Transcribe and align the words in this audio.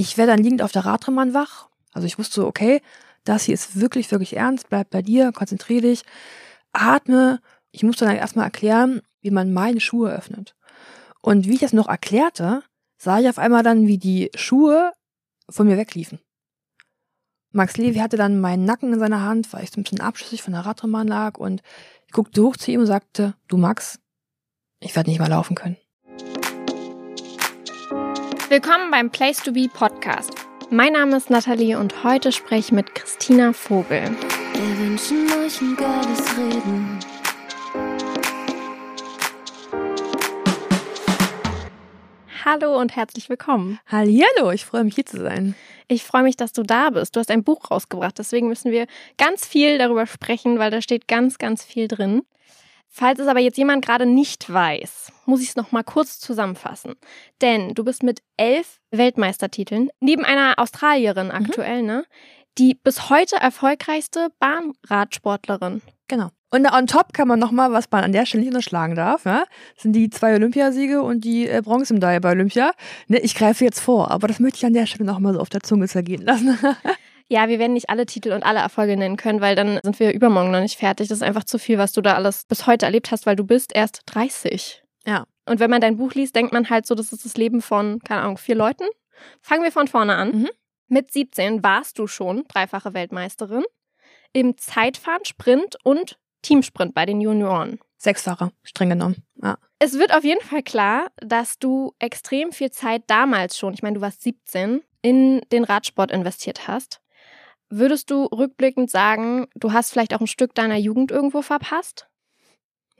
Ich 0.00 0.16
werde 0.16 0.32
dann 0.32 0.42
liegend 0.42 0.62
auf 0.62 0.72
der 0.72 0.86
Radrennbahn 0.86 1.34
wach. 1.34 1.68
Also 1.92 2.06
ich 2.06 2.18
wusste, 2.18 2.46
okay, 2.46 2.80
das 3.24 3.44
hier 3.44 3.52
ist 3.52 3.78
wirklich, 3.78 4.10
wirklich 4.10 4.34
ernst. 4.34 4.70
Bleib 4.70 4.88
bei 4.88 5.02
dir, 5.02 5.30
konzentriere 5.30 5.82
dich, 5.82 6.04
atme. 6.72 7.38
Ich 7.70 7.82
musste 7.82 8.06
dann 8.06 8.16
erstmal 8.16 8.46
erklären, 8.46 9.02
wie 9.20 9.30
man 9.30 9.52
meine 9.52 9.78
Schuhe 9.78 10.10
öffnet. 10.10 10.56
Und 11.20 11.46
wie 11.46 11.52
ich 11.52 11.60
das 11.60 11.74
noch 11.74 11.86
erklärte, 11.86 12.62
sah 12.96 13.20
ich 13.20 13.28
auf 13.28 13.38
einmal 13.38 13.62
dann, 13.62 13.88
wie 13.88 13.98
die 13.98 14.30
Schuhe 14.34 14.90
von 15.50 15.66
mir 15.66 15.76
wegliefen. 15.76 16.18
Max 17.52 17.76
Levi 17.76 17.98
hatte 17.98 18.16
dann 18.16 18.40
meinen 18.40 18.64
Nacken 18.64 18.94
in 18.94 19.00
seiner 19.00 19.20
Hand, 19.20 19.52
weil 19.52 19.64
ich 19.64 19.70
so 19.70 19.78
ein 19.78 19.82
bisschen 19.82 20.00
abschüssig 20.00 20.40
von 20.40 20.54
der 20.54 20.64
Radrennbahn 20.64 21.08
lag 21.08 21.36
und 21.36 21.60
ich 22.06 22.12
guckte 22.12 22.42
hoch 22.42 22.56
zu 22.56 22.70
ihm 22.70 22.80
und 22.80 22.86
sagte, 22.86 23.34
du 23.48 23.58
Max, 23.58 24.00
ich 24.78 24.96
werde 24.96 25.10
nicht 25.10 25.18
mehr 25.18 25.28
laufen 25.28 25.56
können. 25.56 25.76
Willkommen 28.50 28.90
beim 28.90 29.10
Place 29.10 29.36
to 29.44 29.52
Be 29.52 29.68
Podcast. 29.72 30.32
Mein 30.70 30.94
Name 30.94 31.16
ist 31.16 31.30
Nathalie 31.30 31.78
und 31.78 32.02
heute 32.02 32.32
spreche 32.32 32.58
ich 32.58 32.72
mit 32.72 32.96
Christina 32.96 33.52
Vogel. 33.52 34.10
Wir 34.54 34.78
wünschen 34.80 35.28
euch 35.34 35.60
ein 35.60 35.76
geiles 35.76 36.36
Reden. 36.36 36.98
Hallo 42.44 42.76
und 42.80 42.96
herzlich 42.96 43.28
willkommen. 43.28 43.78
Hallihallo, 43.86 44.50
ich 44.50 44.64
freue 44.64 44.82
mich 44.82 44.96
hier 44.96 45.06
zu 45.06 45.20
sein. 45.20 45.54
Ich 45.86 46.02
freue 46.02 46.24
mich, 46.24 46.36
dass 46.36 46.52
du 46.52 46.64
da 46.64 46.90
bist. 46.90 47.14
Du 47.14 47.20
hast 47.20 47.30
ein 47.30 47.44
Buch 47.44 47.70
rausgebracht, 47.70 48.18
deswegen 48.18 48.48
müssen 48.48 48.72
wir 48.72 48.88
ganz 49.16 49.46
viel 49.46 49.78
darüber 49.78 50.08
sprechen, 50.08 50.58
weil 50.58 50.72
da 50.72 50.82
steht 50.82 51.06
ganz, 51.06 51.38
ganz 51.38 51.62
viel 51.62 51.86
drin. 51.86 52.22
Falls 52.92 53.20
es 53.20 53.28
aber 53.28 53.38
jetzt 53.38 53.56
jemand 53.56 53.84
gerade 53.84 54.04
nicht 54.04 54.52
weiß, 54.52 55.12
muss 55.24 55.40
ich 55.40 55.50
es 55.50 55.56
noch 55.56 55.70
mal 55.70 55.84
kurz 55.84 56.18
zusammenfassen. 56.18 56.96
Denn 57.40 57.72
du 57.74 57.84
bist 57.84 58.02
mit 58.02 58.20
elf 58.36 58.80
Weltmeistertiteln, 58.90 59.90
neben 60.00 60.24
einer 60.24 60.54
Australierin 60.58 61.28
mhm. 61.28 61.32
aktuell, 61.32 61.82
mhm. 61.82 61.86
ne, 61.86 62.04
die 62.58 62.74
bis 62.74 63.08
heute 63.08 63.36
erfolgreichste 63.36 64.30
Bahnradsportlerin. 64.40 65.82
Genau. 66.08 66.30
Und 66.50 66.66
on 66.66 66.88
top 66.88 67.12
kann 67.12 67.28
man 67.28 67.38
nochmal, 67.38 67.70
was 67.70 67.88
man 67.92 68.02
an 68.02 68.10
der 68.10 68.26
Stelle 68.26 68.42
nicht 68.42 68.52
unterschlagen 68.52 68.96
darf, 68.96 69.24
ja, 69.24 69.44
sind 69.76 69.92
die 69.92 70.10
zwei 70.10 70.34
Olympiasiege 70.34 71.00
und 71.00 71.22
die 71.24 71.46
äh, 71.46 71.62
Bronzemedaille 71.62 72.20
bei 72.20 72.32
Olympia. 72.32 72.72
Ne, 73.06 73.20
ich 73.20 73.36
greife 73.36 73.64
jetzt 73.64 73.78
vor, 73.78 74.10
aber 74.10 74.26
das 74.26 74.40
möchte 74.40 74.56
ich 74.56 74.66
an 74.66 74.74
der 74.74 74.86
Stelle 74.86 75.04
nochmal 75.04 75.34
so 75.34 75.40
auf 75.40 75.48
der 75.48 75.60
Zunge 75.60 75.86
zergehen 75.86 76.22
lassen. 76.22 76.58
ja, 77.30 77.48
wir 77.48 77.60
werden 77.60 77.74
nicht 77.74 77.88
alle 77.88 78.06
Titel 78.06 78.32
und 78.32 78.42
alle 78.42 78.58
Erfolge 78.58 78.96
nennen 78.96 79.16
können, 79.16 79.40
weil 79.40 79.54
dann 79.54 79.78
sind 79.82 80.00
wir 80.00 80.12
übermorgen 80.12 80.50
noch 80.50 80.60
nicht 80.60 80.76
fertig. 80.76 81.08
Das 81.08 81.18
ist 81.18 81.22
einfach 81.22 81.44
zu 81.44 81.58
viel, 81.58 81.78
was 81.78 81.92
du 81.92 82.00
da 82.00 82.14
alles 82.14 82.44
bis 82.44 82.66
heute 82.66 82.86
erlebt 82.86 83.12
hast, 83.12 83.24
weil 83.24 83.36
du 83.36 83.44
bist 83.44 83.74
erst 83.74 84.02
30. 84.06 84.82
Ja. 85.06 85.26
Und 85.46 85.60
wenn 85.60 85.70
man 85.70 85.80
dein 85.80 85.96
Buch 85.96 86.12
liest, 86.14 86.34
denkt 86.34 86.52
man 86.52 86.68
halt 86.68 86.86
so, 86.86 86.96
das 86.96 87.12
ist 87.12 87.24
das 87.24 87.36
Leben 87.36 87.62
von, 87.62 88.00
keine 88.00 88.22
Ahnung, 88.22 88.36
vier 88.36 88.56
Leuten. 88.56 88.84
Fangen 89.40 89.62
wir 89.62 89.70
von 89.70 89.86
vorne 89.86 90.16
an. 90.16 90.40
Mhm. 90.40 90.48
Mit 90.88 91.12
17 91.12 91.62
warst 91.62 92.00
du 92.00 92.08
schon 92.08 92.44
dreifache 92.48 92.94
Weltmeisterin 92.94 93.62
im 94.32 94.56
Zeitfahren, 94.58 95.24
Sprint 95.24 95.76
und 95.84 96.18
Teamsprint 96.42 96.94
bei 96.94 97.06
den 97.06 97.20
Junioren. 97.20 97.78
Sechsfache, 97.96 98.50
streng 98.64 98.90
genommen. 98.90 99.22
Ja. 99.40 99.56
Es 99.78 99.98
wird 99.98 100.12
auf 100.12 100.24
jeden 100.24 100.40
Fall 100.40 100.62
klar, 100.62 101.08
dass 101.18 101.58
du 101.58 101.94
extrem 102.00 102.50
viel 102.50 102.70
Zeit 102.70 103.04
damals 103.06 103.56
schon, 103.56 103.74
ich 103.74 103.82
meine, 103.82 103.94
du 103.94 104.00
warst 104.00 104.22
17, 104.22 104.82
in 105.02 105.40
den 105.52 105.64
Radsport 105.64 106.10
investiert 106.10 106.66
hast. 106.66 107.00
Würdest 107.70 108.10
du 108.10 108.24
rückblickend 108.24 108.90
sagen, 108.90 109.46
du 109.54 109.72
hast 109.72 109.92
vielleicht 109.92 110.12
auch 110.12 110.20
ein 110.20 110.26
Stück 110.26 110.54
deiner 110.54 110.76
Jugend 110.76 111.12
irgendwo 111.12 111.40
verpasst? 111.40 112.08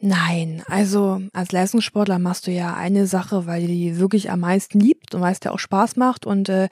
Nein, 0.02 0.62
also 0.66 1.20
als 1.34 1.52
Leistungssportler 1.52 2.18
machst 2.18 2.46
du 2.46 2.52
ja 2.52 2.74
eine 2.74 3.06
Sache, 3.06 3.46
weil 3.46 3.66
die 3.66 3.98
wirklich 3.98 4.30
am 4.30 4.40
meisten 4.40 4.80
liebt 4.80 5.14
und 5.14 5.20
weil 5.20 5.32
es 5.32 5.40
dir 5.40 5.52
auch 5.52 5.58
Spaß 5.58 5.96
macht 5.96 6.24
und 6.24 6.48
äh, 6.48 6.68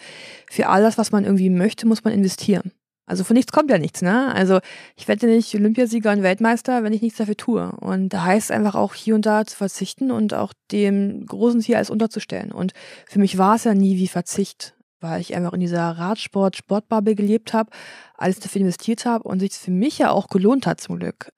für 0.51 0.69
all 0.69 0.81
das, 0.81 0.97
was 0.97 1.13
man 1.13 1.25
irgendwie 1.25 1.51
möchte, 1.51 1.87
muss 1.87 2.05
man 2.05 2.15
investieren. 2.15 2.73
Also 3.05 3.25
von 3.25 3.35
nichts 3.35 3.53
kommt 3.53 3.71
ja 3.71 3.79
nichts, 3.79 4.01
ne? 4.01 4.35
Also 4.35 4.61
ich 4.97 5.09
werde 5.09 5.27
nicht 5.27 5.55
Olympiasieger 5.55 6.13
und 6.13 6.23
Weltmeister, 6.23 6.85
wenn 6.85 6.93
ich 6.93 7.03
nichts 7.03 7.19
dafür 7.19 7.37
tue. 7.37 7.73
Und 7.81 8.11
da 8.11 8.25
heißt 8.25 8.51
es 8.51 8.57
einfach 8.57 8.75
auch 8.75 8.95
hier 8.95 9.15
und 9.15 9.27
da 9.27 9.45
zu 9.45 9.57
verzichten 9.57 10.11
und 10.11 10.35
auch 10.35 10.53
dem 10.71 11.27
großen 11.27 11.61
Ziel 11.63 11.77
alles 11.77 11.91
unterzustellen. 11.91 12.53
Und 12.53 12.73
für 13.07 13.19
mich 13.19 13.39
war 13.39 13.57
es 13.57 13.65
ja 13.65 13.75
nie 13.75 13.97
wie 13.97 14.09
Verzicht 14.09 14.75
weil 15.01 15.21
ich 15.21 15.35
einfach 15.35 15.53
in 15.53 15.61
dieser 15.61 15.91
Radsport-Sportbubble 15.91 17.15
gelebt 17.15 17.53
habe, 17.53 17.71
alles 18.17 18.41
dafür 18.41 18.61
investiert 18.61 19.05
habe 19.05 19.25
und 19.25 19.41
sich 19.41 19.53
für 19.53 19.71
mich 19.71 19.99
ja 19.99 20.11
auch 20.11 20.29
gelohnt 20.29 20.67
hat 20.67 20.81
zum 20.81 20.99
Glück. 20.99 21.33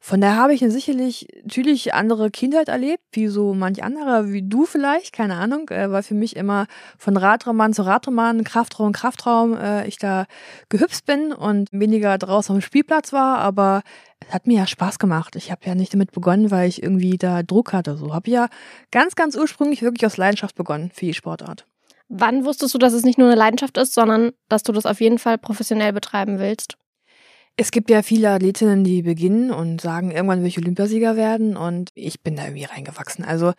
Von 0.00 0.20
daher 0.20 0.36
habe 0.36 0.54
ich 0.54 0.62
eine 0.62 0.70
sicherlich 0.70 1.26
natürlich 1.42 1.94
andere 1.94 2.30
Kindheit 2.30 2.68
erlebt, 2.68 3.02
wie 3.12 3.26
so 3.26 3.54
manch 3.54 3.82
anderer, 3.82 4.28
wie 4.30 4.42
du 4.42 4.64
vielleicht, 4.64 5.12
keine 5.12 5.34
Ahnung, 5.34 5.68
äh, 5.70 5.90
weil 5.90 6.02
für 6.02 6.14
mich 6.14 6.36
immer 6.36 6.66
von 6.98 7.16
Radroman 7.16 7.72
zu 7.72 7.82
Radroman, 7.82 8.44
Kraftraum, 8.44 8.92
Kraftraum, 8.92 9.56
äh, 9.56 9.88
ich 9.88 9.98
da 9.98 10.26
gehüpft 10.68 11.06
bin 11.06 11.32
und 11.32 11.68
weniger 11.72 12.18
draußen 12.18 12.54
am 12.54 12.60
Spielplatz 12.60 13.12
war, 13.12 13.38
aber 13.38 13.82
es 14.20 14.32
hat 14.32 14.46
mir 14.46 14.58
ja 14.58 14.66
Spaß 14.66 14.98
gemacht. 14.98 15.36
Ich 15.36 15.50
habe 15.50 15.62
ja 15.64 15.74
nicht 15.74 15.92
damit 15.92 16.12
begonnen, 16.12 16.50
weil 16.50 16.68
ich 16.68 16.82
irgendwie 16.82 17.18
da 17.18 17.42
Druck 17.42 17.72
hatte. 17.72 17.96
So 17.96 18.14
habe 18.14 18.30
ja 18.30 18.48
ganz, 18.90 19.14
ganz 19.14 19.36
ursprünglich 19.36 19.82
wirklich 19.82 20.06
aus 20.06 20.16
Leidenschaft 20.16 20.54
begonnen 20.54 20.90
für 20.94 21.06
die 21.06 21.14
Sportart. 21.14 21.66
Wann 22.08 22.44
wusstest 22.44 22.74
du, 22.74 22.78
dass 22.78 22.92
es 22.92 23.04
nicht 23.04 23.18
nur 23.18 23.28
eine 23.28 23.36
Leidenschaft 23.36 23.76
ist, 23.78 23.94
sondern 23.94 24.32
dass 24.48 24.62
du 24.62 24.72
das 24.72 24.86
auf 24.86 25.00
jeden 25.00 25.18
Fall 25.18 25.38
professionell 25.38 25.92
betreiben 25.92 26.38
willst? 26.38 26.76
Es 27.56 27.70
gibt 27.70 27.90
ja 27.90 28.02
viele 28.02 28.30
Athletinnen, 28.30 28.84
die 28.84 29.02
beginnen 29.02 29.50
und 29.50 29.80
sagen, 29.80 30.10
irgendwann 30.10 30.40
will 30.40 30.48
ich 30.48 30.58
Olympiasieger 30.58 31.16
werden 31.16 31.56
und 31.56 31.90
ich 31.94 32.22
bin 32.22 32.36
da 32.36 32.44
irgendwie 32.44 32.64
reingewachsen. 32.64 33.24
Also 33.24 33.52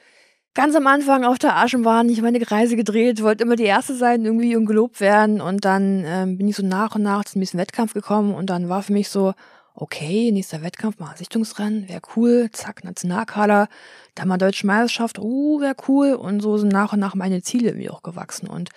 ganz 0.53 0.75
am 0.75 0.87
Anfang 0.87 1.25
auf 1.25 1.39
der 1.39 1.57
Aschenbahn, 1.57 2.07
ich 2.09 2.21
meine 2.21 2.39
Reise 2.49 2.75
gedreht, 2.75 3.23
wollte 3.23 3.43
immer 3.43 3.55
die 3.55 3.63
erste 3.63 3.95
sein 3.95 4.23
irgendwie 4.23 4.55
und 4.55 4.65
gelobt 4.65 4.99
werden 4.99 5.41
und 5.41 5.65
dann 5.65 6.03
ähm, 6.05 6.37
bin 6.37 6.47
ich 6.47 6.55
so 6.55 6.65
nach 6.65 6.95
und 6.95 7.03
nach 7.03 7.25
zum 7.25 7.39
nächsten 7.39 7.57
Wettkampf 7.57 7.93
gekommen 7.93 8.33
und 8.33 8.49
dann 8.49 8.69
war 8.69 8.83
für 8.83 8.93
mich 8.93 9.09
so, 9.09 9.33
okay, 9.79 10.31
nächster 10.31 10.63
Wettkampf, 10.63 10.97
mal 10.99 11.15
Sichtungsrennen, 11.15 11.87
wäre 11.87 12.01
cool, 12.15 12.49
zack, 12.51 12.83
Nationalkader, 12.83 13.67
dann 14.15 14.27
mal 14.27 14.37
Deutsche 14.37 14.65
Meisterschaft, 14.65 15.19
uh, 15.19 15.61
wäre 15.61 15.75
cool 15.87 16.13
und 16.13 16.41
so 16.41 16.57
sind 16.57 16.71
nach 16.71 16.93
und 16.93 16.99
nach 16.99 17.13
meine 17.13 17.43
Ziele 17.43 17.69
irgendwie 17.69 17.91
auch 17.91 18.01
gewachsen. 18.01 18.47
Und 18.47 18.69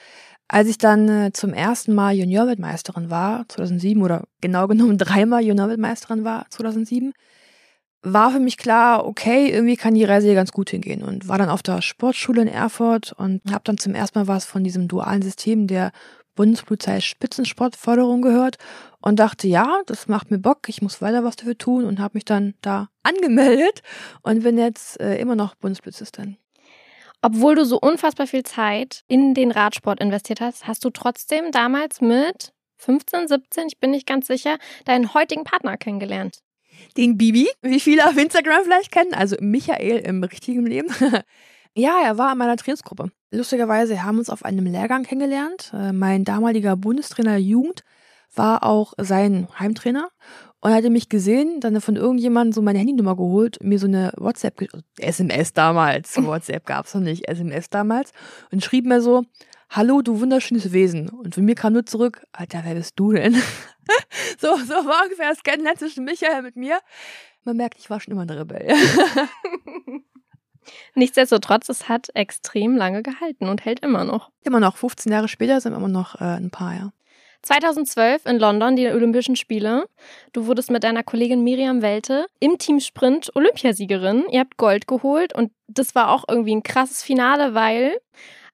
als 0.47 0.69
ich 0.69 0.79
dann 0.79 1.09
äh, 1.09 1.33
zum 1.33 1.55
ersten 1.55 1.95
Mal 1.95 2.15
Juniorweltmeisterin 2.15 3.09
war, 3.09 3.49
2007 3.49 4.03
oder 4.03 4.25
genau 4.41 4.69
genommen 4.69 4.99
dreimal 4.99 5.43
Juniorweltmeisterin 5.43 6.23
war, 6.23 6.47
2007, 6.51 7.13
war 8.03 8.31
für 8.31 8.41
mich 8.41 8.57
klar, 8.57 9.07
okay, 9.07 9.51
irgendwie 9.51 9.77
kann 9.77 9.95
die 9.95 10.05
Reise 10.05 10.27
hier 10.27 10.35
ganz 10.35 10.53
gut 10.53 10.71
hingehen 10.71 11.03
und 11.03 11.29
war 11.29 11.39
dann 11.39 11.51
auf 11.51 11.63
der 11.63 11.83
Sportschule 11.83 12.43
in 12.43 12.49
Erfurt 12.49 13.13
und 13.13 13.43
habe 13.51 13.63
dann 13.65 13.79
zum 13.79 13.95
ersten 13.95 14.19
Mal 14.19 14.29
was 14.29 14.45
von 14.45 14.65
diesem 14.65 14.89
dualen 14.89 15.23
System 15.23 15.67
der 15.67 15.93
Bundespolizei 16.35 17.01
Spitzensportförderung 17.01 18.23
gehört 18.23 18.57
und 19.03 19.19
dachte, 19.19 19.49
ja, 19.49 19.81
das 19.87 20.09
macht 20.09 20.31
mir 20.31 20.39
Bock, 20.39 20.69
ich 20.69 20.83
muss 20.83 21.01
weiter 21.01 21.25
was 21.25 21.37
dafür 21.37 21.57
tun 21.57 21.85
und 21.85 21.99
habe 21.99 22.13
mich 22.15 22.25
dann 22.25 22.55
da 22.63 22.89
angemeldet 23.03 23.83
und 24.23 24.43
bin 24.43 24.59
jetzt 24.59 25.01
äh, 25.01 25.19
immer 25.19 25.37
noch 25.37 25.55
Bundespolizistin. 25.55 26.37
Obwohl 27.23 27.55
du 27.55 27.65
so 27.65 27.79
unfassbar 27.79 28.27
viel 28.27 28.45
Zeit 28.45 29.05
in 29.07 29.35
den 29.35 29.51
Radsport 29.51 30.01
investiert 30.01 30.41
hast, 30.41 30.67
hast 30.67 30.85
du 30.85 30.91
trotzdem 30.91 31.53
damals 31.53 32.01
mit 32.01 32.53
15, 32.79 33.29
17, 33.29 33.67
ich 33.69 33.79
bin 33.79 33.91
nicht 33.91 34.07
ganz 34.07 34.27
sicher, 34.27 34.57
deinen 34.87 35.13
heutigen 35.13 35.45
Partner 35.45 35.77
kennengelernt. 35.77 36.39
Den 36.97 37.19
Bibi, 37.19 37.47
wie 37.61 37.81
viele 37.81 38.09
auf 38.09 38.17
Instagram 38.17 38.65
vielleicht 38.65 38.91
kennen, 38.91 39.13
also 39.13 39.37
Michael 39.41 39.99
im 39.99 40.25
richtigen 40.25 40.65
Leben. 40.65 40.89
ja, 41.75 42.01
er 42.03 42.17
war 42.17 42.33
in 42.33 42.39
meiner 42.39 42.57
Trainingsgruppe. 42.57 43.11
Lustigerweise 43.31 44.03
haben 44.03 44.17
wir 44.17 44.21
uns 44.21 44.31
auf 44.31 44.47
einem 44.47 44.65
Lehrgang 44.65 45.03
kennengelernt. 45.03 45.73
Äh, 45.75 45.93
mein 45.93 46.25
damaliger 46.25 46.75
Bundestrainer 46.75 47.33
der 47.33 47.43
Jugend 47.43 47.83
war 48.35 48.65
auch 48.65 48.93
sein 48.99 49.49
Heimtrainer 49.59 50.09
und 50.61 50.73
hatte 50.73 50.91
mich 50.91 51.09
gesehen, 51.09 51.61
dann 51.61 51.81
von 51.81 51.97
irgendjemandem 51.97 52.53
so 52.53 52.63
meine 52.63 52.79
Handynummer 52.79 53.17
geholt, 53.17 53.59
mir 53.63 53.79
so 53.79 53.87
eine 53.87 54.13
WhatsApp, 54.17 54.63
SMS 54.99 55.53
damals, 55.53 56.17
WhatsApp 56.23 56.67
gab's 56.67 56.95
noch 56.95 57.01
nicht, 57.01 57.29
SMS 57.29 57.71
damals 57.71 58.13
und 58.51 58.63
schrieb 58.63 58.87
mir 58.87 59.01
so, 59.01 59.25
hallo, 59.71 60.03
du 60.03 60.21
wunderschönes 60.21 60.73
Wesen. 60.73 61.09
Und 61.09 61.35
von 61.35 61.45
mir 61.45 61.55
kam 61.55 61.73
nur 61.73 61.87
zurück, 61.87 62.27
Alter, 62.33 62.63
wer 62.65 62.75
bist 62.75 62.95
du 62.97 63.13
denn? 63.13 63.35
so, 64.39 64.57
so 64.57 64.75
war 64.75 65.05
ungefähr 65.05 65.31
das 65.31 65.43
Kennenlernen 65.43 65.79
zwischen 65.79 66.05
Michael 66.05 66.43
mit 66.43 66.57
mir. 66.57 66.79
Man 67.45 67.57
merkt, 67.57 67.79
ich 67.79 67.89
war 67.89 68.01
schon 68.01 68.13
immer 68.13 68.23
ein 68.23 68.31
Rebell. 68.31 68.75
Nichtsdestotrotz, 70.95 71.69
es 71.69 71.89
hat 71.89 72.09
extrem 72.15 72.77
lange 72.77 73.03
gehalten 73.03 73.49
und 73.49 73.65
hält 73.65 73.81
immer 73.81 74.05
noch. 74.05 74.31
Immer 74.43 74.61
noch, 74.61 74.77
15 74.77 75.11
Jahre 75.11 75.29
später 75.29 75.61
sind 75.61 75.73
wir 75.73 75.79
immer 75.79 75.89
noch 75.89 76.21
äh, 76.21 76.25
ein 76.25 76.51
Paar, 76.51 76.75
ja. 76.75 76.93
2012 77.43 78.27
in 78.27 78.39
London 78.39 78.77
die 78.77 78.87
Olympischen 78.87 79.37
Spiele. 79.37 79.87
Du 80.33 80.47
wurdest 80.47 80.71
mit 80.71 80.85
deiner 80.85 81.03
Kollegin 81.03 81.43
Miriam 81.43 81.83
Welte 81.83 82.27
im 82.39 82.59
Teamsprint 82.59 83.35
Olympiasiegerin. 83.35 84.25
Ihr 84.31 84.41
habt 84.41 84.57
Gold 84.57 84.87
geholt 84.87 85.35
und 85.35 85.53
das 85.69 85.95
war 85.95 86.11
auch 86.11 86.25
irgendwie 86.29 86.55
ein 86.55 86.63
krasses 86.63 87.03
Finale, 87.03 87.55
weil 87.55 87.99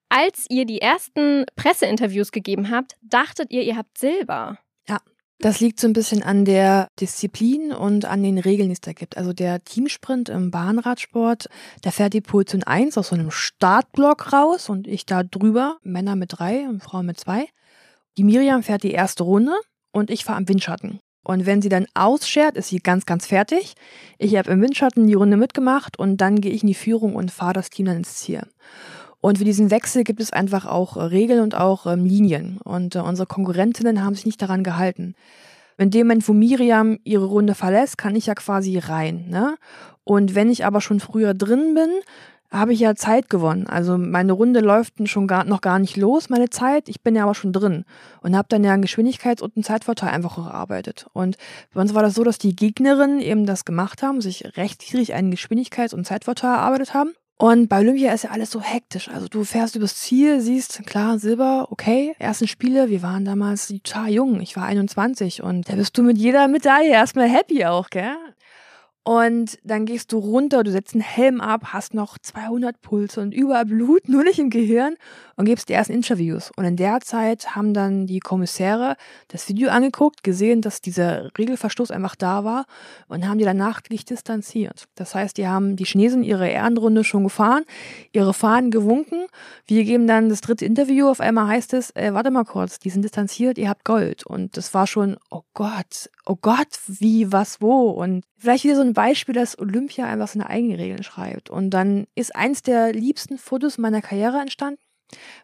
als 0.09 0.47
ihr 0.49 0.67
die 0.67 0.81
ersten 0.81 1.47
Presseinterviews 1.57 2.31
gegeben 2.31 2.71
habt, 2.71 2.97
dachtet 3.03 3.51
ihr, 3.51 3.63
ihr 3.63 3.77
habt 3.77 3.99
Silber. 3.99 4.59
Ja, 4.89 4.99
Das 5.39 5.61
liegt 5.61 5.81
so 5.81 5.89
ein 5.89 5.93
bisschen 5.93 6.23
an 6.23 6.45
der 6.45 6.89
Disziplin 7.01 7.73
und 7.73 8.05
an 8.05 8.23
den 8.23 8.39
Regeln, 8.39 8.69
die 8.69 8.75
es 8.75 8.81
da 8.81 8.93
gibt. 8.93 9.17
Also 9.17 9.33
der 9.33 9.65
Teamsprint 9.65 10.29
im 10.29 10.51
Bahnradsport, 10.51 11.49
da 11.83 11.91
fährt 11.91 12.15
die 12.15 12.21
Position 12.21 12.63
1 12.63 12.97
aus 12.97 13.09
so 13.09 13.17
einem 13.17 13.31
Startblock 13.33 14.33
raus 14.33 14.69
und 14.69 14.87
ich 14.87 15.07
da 15.07 15.25
drüber, 15.25 15.79
Männer 15.83 16.15
mit 16.15 16.39
drei 16.39 16.69
und 16.69 16.83
Frauen 16.83 17.07
mit 17.07 17.19
zwei. 17.19 17.49
Die 18.19 18.25
Miriam 18.25 18.63
fährt 18.63 18.83
die 18.83 18.93
erste 18.93 19.25
Runde 19.25 19.53
und 19.93 20.11
ich 20.11 20.25
fahre 20.25 20.39
am 20.39 20.49
Windschatten. 20.49 21.01
Und 21.23 21.45
wenn 21.45 21.61
sie 21.61 21.69
dann 21.69 21.87
ausschert, 21.95 22.57
ist 22.57 22.69
sie 22.69 22.79
ganz, 22.79 23.05
ganz 23.05 23.27
fertig. 23.27 23.75
Ich 24.19 24.37
habe 24.37 24.53
im 24.53 24.63
Windschatten 24.63 25.07
die 25.07 25.15
Runde 25.15 25.37
mitgemacht 25.37 25.99
und 25.99 26.19
dann 26.19 26.41
gehe 26.41 26.53
ich 26.53 26.63
in 26.63 26.69
die 26.69 26.75
Führung 26.75 27.17
und 27.17 27.33
fahre 27.33 27.55
das 27.55 27.69
Team 27.69 27.87
dann 27.87 27.97
ins 27.97 28.17
Ziel. 28.17 28.43
Und 29.21 29.39
für 29.39 29.45
diesen 29.45 29.73
Wechsel 29.73 30.05
gibt 30.05 30.21
es 30.21 30.33
einfach 30.33 30.67
auch 30.67 30.97
äh, 30.97 31.03
Regeln 31.03 31.41
und 31.41 31.57
auch 31.57 31.87
ähm, 31.87 32.05
Linien. 32.05 32.59
Und 32.63 32.95
äh, 32.95 33.01
unsere 33.01 33.27
Konkurrentinnen 33.27 34.05
haben 34.05 34.15
sich 34.15 34.25
nicht 34.25 34.41
daran 34.41 34.63
gehalten. 34.63 35.15
In 35.79 35.91
dem 35.91 36.07
Moment, 36.07 36.29
wo 36.29 36.33
Miriam 36.33 36.99
ihre 37.03 37.25
Runde 37.25 37.57
verlässt, 37.57 37.99
kann 37.99 38.15
ich 38.15 38.27
ja 38.27 38.35
quasi 38.35 38.79
rein. 38.79 39.27
Ne? 39.29 39.57
Und 40.05 40.37
wenn 40.37 40.49
ich 40.49 40.65
aber 40.65 40.81
schon 40.81 41.01
früher 41.01 41.35
drin 41.35 41.75
bin, 41.75 41.91
habe 42.59 42.73
ich 42.73 42.81
ja 42.81 42.95
Zeit 42.95 43.29
gewonnen. 43.29 43.67
Also 43.67 43.99
meine 43.99 44.33
Runde 44.33 44.61
läuft 44.61 44.95
schon 45.09 45.27
gar, 45.27 45.45
noch 45.45 45.61
gar 45.61 45.79
nicht 45.79 45.97
los, 45.97 46.29
meine 46.29 46.51
Zeit. 46.51 46.89
Ich 46.89 47.03
bin 47.03 47.15
ja 47.15 47.25
aber 47.25 47.35
schon 47.35 47.53
drin 47.53 47.85
und 48.23 48.37
habe 48.37 48.49
dann 48.49 48.65
ja 48.65 48.73
einen 48.73 48.85
Geschwindigkeits- 48.85 49.43
und 49.43 49.57
einen 49.57 49.65
Zeitvorteil 49.65 50.11
einfach 50.11 50.39
erarbeitet. 50.39 51.07
Und 51.13 51.37
bei 51.73 51.81
uns 51.81 51.95
war 51.95 52.03
das 52.03 52.15
so, 52.15 52.25
dass 52.25 52.39
die 52.39 52.57
Gegnerinnen 52.57 53.21
eben 53.21 53.47
das 53.47 53.65
gemacht 53.65 54.03
haben, 54.03 54.21
sich 54.21 54.57
rechtlich 54.57 55.15
einen 55.15 55.33
Geschwindigkeits- 55.33 55.95
und 55.95 56.07
Zeitvorteil 56.07 56.51
erarbeitet 56.51 56.95
haben. 56.95 57.13
Und 57.39 57.69
bei 57.69 57.81
Olympia 57.81 58.15
ist 58.15 58.25
ja 58.25 58.31
alles 58.31 58.51
so 58.51 58.63
hektisch. 58.63 59.09
Also 59.09 59.29
du 59.29 59.45
fährst 59.45 59.77
übers 59.77 59.95
Ziel, 59.97 60.41
siehst, 60.41 60.83
klar, 60.87 61.19
Silber, 61.19 61.69
okay. 61.71 62.15
Ersten 62.19 62.49
Spiele, 62.49 62.89
wir 62.89 63.03
waren 63.03 63.27
damals 63.27 63.69
total 63.69 64.11
jung. 64.11 64.41
Ich 64.41 64.57
war 64.57 64.65
21 64.65 65.43
und 65.43 65.69
da 65.69 65.75
bist 65.75 65.99
du 65.99 66.03
mit 66.03 66.17
jeder 66.17 66.49
Medaille 66.49 66.91
erstmal 66.91 67.29
happy 67.29 67.67
auch, 67.67 67.91
gell? 67.91 68.17
Und 69.09 69.61
dann 69.63 69.87
gehst 69.87 70.11
du 70.11 70.19
runter, 70.19 70.65
du 70.65 70.73
setzt 70.73 70.95
einen 70.95 71.01
Helm 71.01 71.41
ab, 71.41 71.73
hast 71.73 71.95
noch 71.95 72.19
200 72.19 72.83
Pulse 72.83 73.21
und 73.21 73.33
überall 73.33 73.65
Blut, 73.65 74.09
nur 74.09 74.25
nicht 74.25 74.41
im 74.41 74.51
Gehirn 74.51 74.97
und 75.37 75.45
gibst 75.45 75.69
die 75.69 75.75
ersten 75.75 75.93
Interviews. 75.93 76.51
Und 76.57 76.65
in 76.65 76.75
der 76.75 77.01
Zeit 77.03 77.55
haben 77.55 77.73
dann 77.73 78.09
die 78.09 78.19
Kommissäre 78.19 78.97
das 79.29 79.49
Video 79.49 79.71
angeguckt, 79.71 80.25
gesehen, 80.25 80.61
dass 80.61 80.81
dieser 80.81 81.31
Regelverstoß 81.39 81.93
einfach 81.93 82.17
da 82.17 82.43
war 82.43 82.67
und 83.07 83.29
haben 83.29 83.39
die 83.39 83.45
danach 83.45 83.81
nicht 83.91 84.11
distanziert. 84.11 84.89
Das 84.97 85.15
heißt, 85.15 85.37
die 85.37 85.47
haben 85.47 85.77
die 85.77 85.85
Chinesen 85.85 86.25
ihre 86.25 86.49
Ehrenrunde 86.49 87.05
schon 87.05 87.23
gefahren, 87.23 87.63
ihre 88.11 88.35
Fahnen 88.35 88.73
gewunken. 88.73 89.27
Wir 89.69 89.85
geben 89.85 90.09
dann 90.09 90.31
das 90.31 90.41
dritte 90.41 90.65
Interview. 90.65 91.09
Auf 91.09 91.21
einmal 91.21 91.47
heißt 91.47 91.75
es, 91.75 91.95
äh, 91.95 92.13
warte 92.13 92.33
mal 92.33 92.45
kurz, 92.45 92.81
die 92.81 92.91
sind 92.91 93.03
distanziert, 93.03 93.57
ihr 93.57 93.69
habt 93.69 93.85
Gold. 93.85 94.27
Und 94.27 94.57
das 94.57 94.75
war 94.75 94.89
schon, 94.89 95.17
oh 95.31 95.43
Gott, 95.55 96.11
oh 96.27 96.37
Gott, 96.41 96.69
wie, 96.87 97.33
was, 97.33 97.61
wo. 97.61 97.91
Und 97.91 98.25
vielleicht 98.37 98.65
wieder 98.65 98.77
so 98.77 98.83
ein 98.83 98.93
Beispiel, 98.93 99.35
dass 99.35 99.59
Olympia 99.59 100.07
einfach 100.07 100.29
seine 100.29 100.51
eigenen 100.51 100.77
Regeln 100.77 101.03
schreibt. 101.03 101.49
Und 101.49 101.71
dann 101.71 102.07
ist 102.15 102.35
eins 102.35 102.63
der 102.63 102.93
liebsten 102.93 103.39
Fotos 103.39 103.79
meiner 103.79 104.03
Karriere 104.03 104.41
entstanden. 104.41 104.81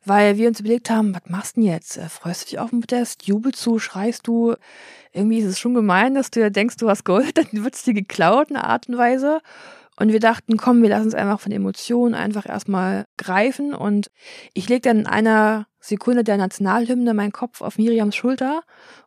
Weil 0.04 0.38
wir 0.38 0.48
uns 0.48 0.58
überlegt 0.58 0.90
haben, 0.90 1.14
was 1.14 1.22
machst 1.28 1.56
du 1.56 1.60
denn 1.60 1.70
jetzt? 1.70 1.96
Äh, 1.96 2.08
freust 2.08 2.42
du 2.42 2.46
dich 2.46 2.58
auf 2.58 2.70
den 2.70 2.80
Protest? 2.80 3.26
Jubelst 3.26 3.64
du? 3.64 3.78
Schreist 3.78 4.26
du? 4.26 4.54
Irgendwie 5.12 5.38
ist 5.38 5.46
es 5.46 5.60
schon 5.60 5.74
gemein, 5.74 6.14
dass 6.14 6.32
du 6.32 6.40
ja 6.40 6.50
denkst, 6.50 6.76
du 6.78 6.88
hast 6.88 7.04
Gold, 7.04 7.38
dann 7.38 7.46
wird 7.52 7.74
es 7.74 7.84
dir 7.84 7.94
geklaut 7.94 8.50
in 8.50 8.56
einer 8.56 8.68
Art 8.68 8.88
und 8.88 8.98
Weise. 8.98 9.40
Und 9.96 10.10
wir 10.10 10.20
dachten, 10.20 10.56
komm, 10.56 10.82
wir 10.82 10.88
lassen 10.88 11.08
es 11.08 11.14
einfach 11.14 11.38
von 11.38 11.52
Emotionen 11.52 12.14
einfach 12.14 12.48
erstmal 12.48 13.04
greifen. 13.18 13.72
Und 13.72 14.10
ich 14.52 14.68
lege 14.68 14.80
dann 14.80 15.00
in 15.00 15.06
einer 15.06 15.66
Sekunde 15.78 16.24
der 16.24 16.38
Nationalhymne 16.38 17.14
meinen 17.14 17.32
Kopf 17.32 17.60
auf 17.60 17.78
Miriams 17.78 18.16
Schulter. 18.16 18.62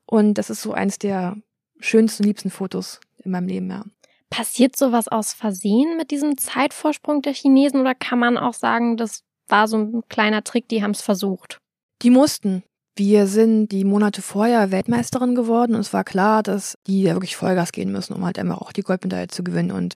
Und 0.05 0.35
das 0.35 0.49
ist 0.49 0.61
so 0.61 0.73
eins 0.73 0.99
der 0.99 1.35
schönsten, 1.79 2.23
liebsten 2.23 2.49
Fotos 2.49 2.99
in 3.23 3.31
meinem 3.31 3.47
Leben, 3.47 3.69
ja. 3.69 3.83
Passiert 4.29 4.75
sowas 4.75 5.07
aus 5.07 5.33
Versehen 5.33 5.97
mit 5.97 6.11
diesem 6.11 6.37
Zeitvorsprung 6.37 7.21
der 7.21 7.33
Chinesen 7.33 7.79
oder 7.81 7.95
kann 7.95 8.19
man 8.19 8.37
auch 8.37 8.53
sagen, 8.53 8.97
das 8.97 9.23
war 9.47 9.67
so 9.67 9.77
ein 9.77 10.03
kleiner 10.09 10.43
Trick, 10.43 10.67
die 10.67 10.83
haben 10.83 10.91
es 10.91 11.01
versucht. 11.01 11.59
Die 12.01 12.09
mussten. 12.09 12.63
Wir 12.97 13.27
sind 13.27 13.69
die 13.69 13.83
Monate 13.83 14.21
vorher 14.21 14.71
Weltmeisterin 14.71 15.35
geworden 15.35 15.75
und 15.75 15.81
es 15.81 15.91
war 15.91 16.05
klar, 16.05 16.43
dass 16.43 16.77
die 16.87 17.03
ja 17.03 17.13
wirklich 17.13 17.35
Vollgas 17.35 17.73
gehen 17.73 17.91
müssen, 17.91 18.13
um 18.13 18.23
halt 18.23 18.37
immer 18.37 18.61
auch 18.61 18.71
die 18.71 18.83
Goldmedaille 18.83 19.27
zu 19.27 19.43
gewinnen. 19.43 19.71
Und 19.71 19.95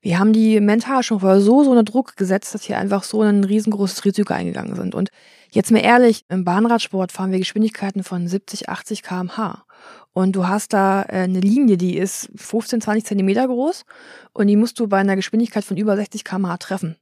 wir 0.00 0.20
haben 0.20 0.32
die 0.32 0.60
mental 0.60 1.02
schon 1.02 1.20
vorher 1.20 1.40
so, 1.40 1.64
so 1.64 1.70
unter 1.70 1.82
Druck 1.82 2.16
gesetzt, 2.16 2.54
dass 2.54 2.68
wir 2.68 2.78
einfach 2.78 3.02
so 3.02 3.22
ein 3.22 3.42
riesengroßes 3.42 4.04
Risiko 4.04 4.32
eingegangen 4.32 4.76
sind. 4.76 4.94
Und 4.94 5.10
jetzt 5.50 5.72
mal 5.72 5.80
ehrlich, 5.80 6.24
im 6.28 6.44
Bahnradsport 6.44 7.10
fahren 7.10 7.32
wir 7.32 7.40
Geschwindigkeiten 7.40 8.04
von 8.04 8.28
70, 8.28 8.68
80 8.68 9.02
kmh. 9.02 9.64
Und 10.12 10.34
du 10.34 10.48
hast 10.48 10.72
da 10.72 11.02
äh, 11.02 11.24
eine 11.24 11.40
Linie, 11.40 11.76
die 11.76 11.96
ist 11.96 12.30
15, 12.36 12.80
20 12.80 13.04
Zentimeter 13.04 13.46
groß 13.46 13.84
und 14.32 14.46
die 14.46 14.56
musst 14.56 14.80
du 14.80 14.88
bei 14.88 14.98
einer 14.98 15.16
Geschwindigkeit 15.16 15.64
von 15.64 15.76
über 15.76 15.96
60 15.96 16.24
kmh 16.24 16.56
treffen. 16.56 16.96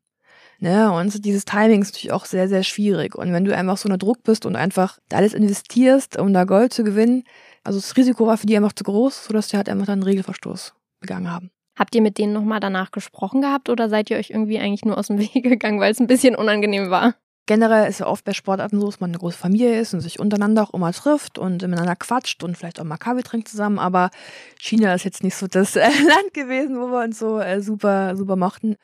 Ne? 0.59 0.93
Und 0.93 1.25
dieses 1.25 1.45
Timing 1.45 1.83
ist 1.83 1.93
natürlich 1.93 2.13
auch 2.13 2.25
sehr, 2.25 2.49
sehr 2.49 2.63
schwierig. 2.63 3.15
Und 3.15 3.33
wenn 3.33 3.45
du 3.45 3.57
einfach 3.57 3.77
so 3.77 3.87
unter 3.87 3.99
Druck 3.99 4.23
bist 4.23 4.47
und 4.47 4.57
einfach 4.57 4.99
alles 5.13 5.35
investierst, 5.35 6.17
um 6.19 6.33
da 6.33 6.45
Gold 6.45 6.73
zu 6.73 6.85
gewinnen, 6.85 7.25
also 7.65 7.79
das 7.79 7.97
Risiko 7.97 8.27
war 8.27 8.37
für 8.37 8.47
die 8.47 8.57
einfach 8.57 8.73
zu 8.73 8.85
groß, 8.85 9.27
sodass 9.27 9.49
die 9.49 9.57
halt 9.57 9.69
einfach 9.69 9.87
dann 9.87 10.01
einen 10.01 10.05
Regelverstoß 10.05 10.75
begangen 11.01 11.31
haben. 11.31 11.51
Habt 11.77 11.95
ihr 11.95 12.03
mit 12.03 12.19
denen 12.19 12.33
nochmal 12.33 12.61
danach 12.61 12.93
gesprochen 12.93 13.41
gehabt 13.41 13.69
oder 13.69 13.89
seid 13.89 14.11
ihr 14.11 14.17
euch 14.17 14.31
irgendwie 14.31 14.59
eigentlich 14.59 14.85
nur 14.85 14.97
aus 14.97 15.09
dem 15.09 15.19
Weg 15.35 15.43
gegangen, 15.43 15.81
weil 15.81 15.93
es 15.93 16.01
ein 16.01 16.07
bisschen 16.07 16.37
unangenehm 16.37 16.91
war? 16.91 17.15
Generell 17.47 17.89
ist 17.89 18.01
ja 18.01 18.07
oft 18.07 18.25
bei 18.25 18.33
Sportarten 18.33 18.81
so, 18.81 18.87
dass 18.87 19.01
man 19.01 19.11
eine 19.11 19.19
große 19.19 19.37
Familie 19.37 19.79
ist 19.79 19.93
und 19.93 20.01
sich 20.01 20.19
untereinander 20.19 20.63
auch 20.63 20.73
immer 20.73 20.93
trifft 20.93 21.39
und 21.39 21.63
miteinander 21.63 21.97
quatscht 21.97 22.43
und 22.43 22.57
vielleicht 22.57 22.81
auch 22.81 22.85
mal 22.85 22.97
Kaffee 22.97 23.23
trinkt 23.23 23.49
zusammen. 23.49 23.79
Aber 23.79 24.11
China 24.59 24.95
ist 24.95 25.05
jetzt 25.05 25.23
nicht 25.23 25.37
so 25.37 25.47
das 25.47 25.77
äh, 25.77 25.81
Land 26.09 26.33
gewesen, 26.33 26.81
wo 26.81 26.87
wir 26.87 27.05
uns 27.05 27.19
so 27.19 27.39
äh, 27.39 27.61
super, 27.61 28.17
super 28.17 28.37
mochten. 28.37 28.77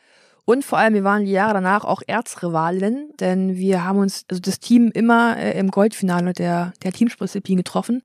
Und 0.45 0.65
vor 0.65 0.79
allem, 0.79 0.95
wir 0.95 1.05
waren 1.05 1.25
die 1.25 1.31
Jahre 1.31 1.55
danach 1.55 1.85
auch 1.85 2.03
Erzrivalinnen, 2.07 3.13
denn 3.21 3.57
wir 3.57 3.85
haben 3.85 3.99
uns, 3.99 4.25
also 4.29 4.41
das 4.41 4.59
Team 4.61 4.91
immer 4.93 5.39
äh, 5.39 5.59
im 5.59 5.71
Goldfinale 5.71 6.33
der, 6.33 6.73
der 6.83 6.93
Teamsportdisziplin 6.93 7.59
getroffen. 7.59 8.03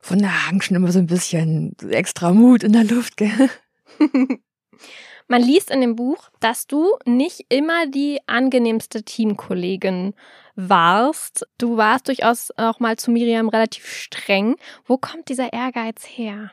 Von 0.00 0.18
da 0.18 0.46
hang 0.46 0.60
schon 0.60 0.76
immer 0.76 0.92
so 0.92 0.98
ein 0.98 1.06
bisschen 1.06 1.76
extra 1.88 2.32
Mut 2.32 2.62
in 2.62 2.72
der 2.72 2.84
Luft, 2.84 3.16
gell? 3.16 3.50
Man 5.30 5.42
liest 5.42 5.70
in 5.70 5.82
dem 5.82 5.94
Buch, 5.94 6.30
dass 6.40 6.66
du 6.66 6.96
nicht 7.04 7.44
immer 7.50 7.86
die 7.86 8.18
angenehmste 8.26 9.02
Teamkollegin 9.02 10.14
warst. 10.56 11.46
Du 11.58 11.76
warst 11.76 12.08
durchaus 12.08 12.50
auch 12.56 12.80
mal 12.80 12.96
zu 12.96 13.10
Miriam 13.10 13.50
relativ 13.50 13.86
streng. 13.86 14.56
Wo 14.86 14.96
kommt 14.96 15.28
dieser 15.28 15.52
Ehrgeiz 15.52 16.04
her? 16.04 16.52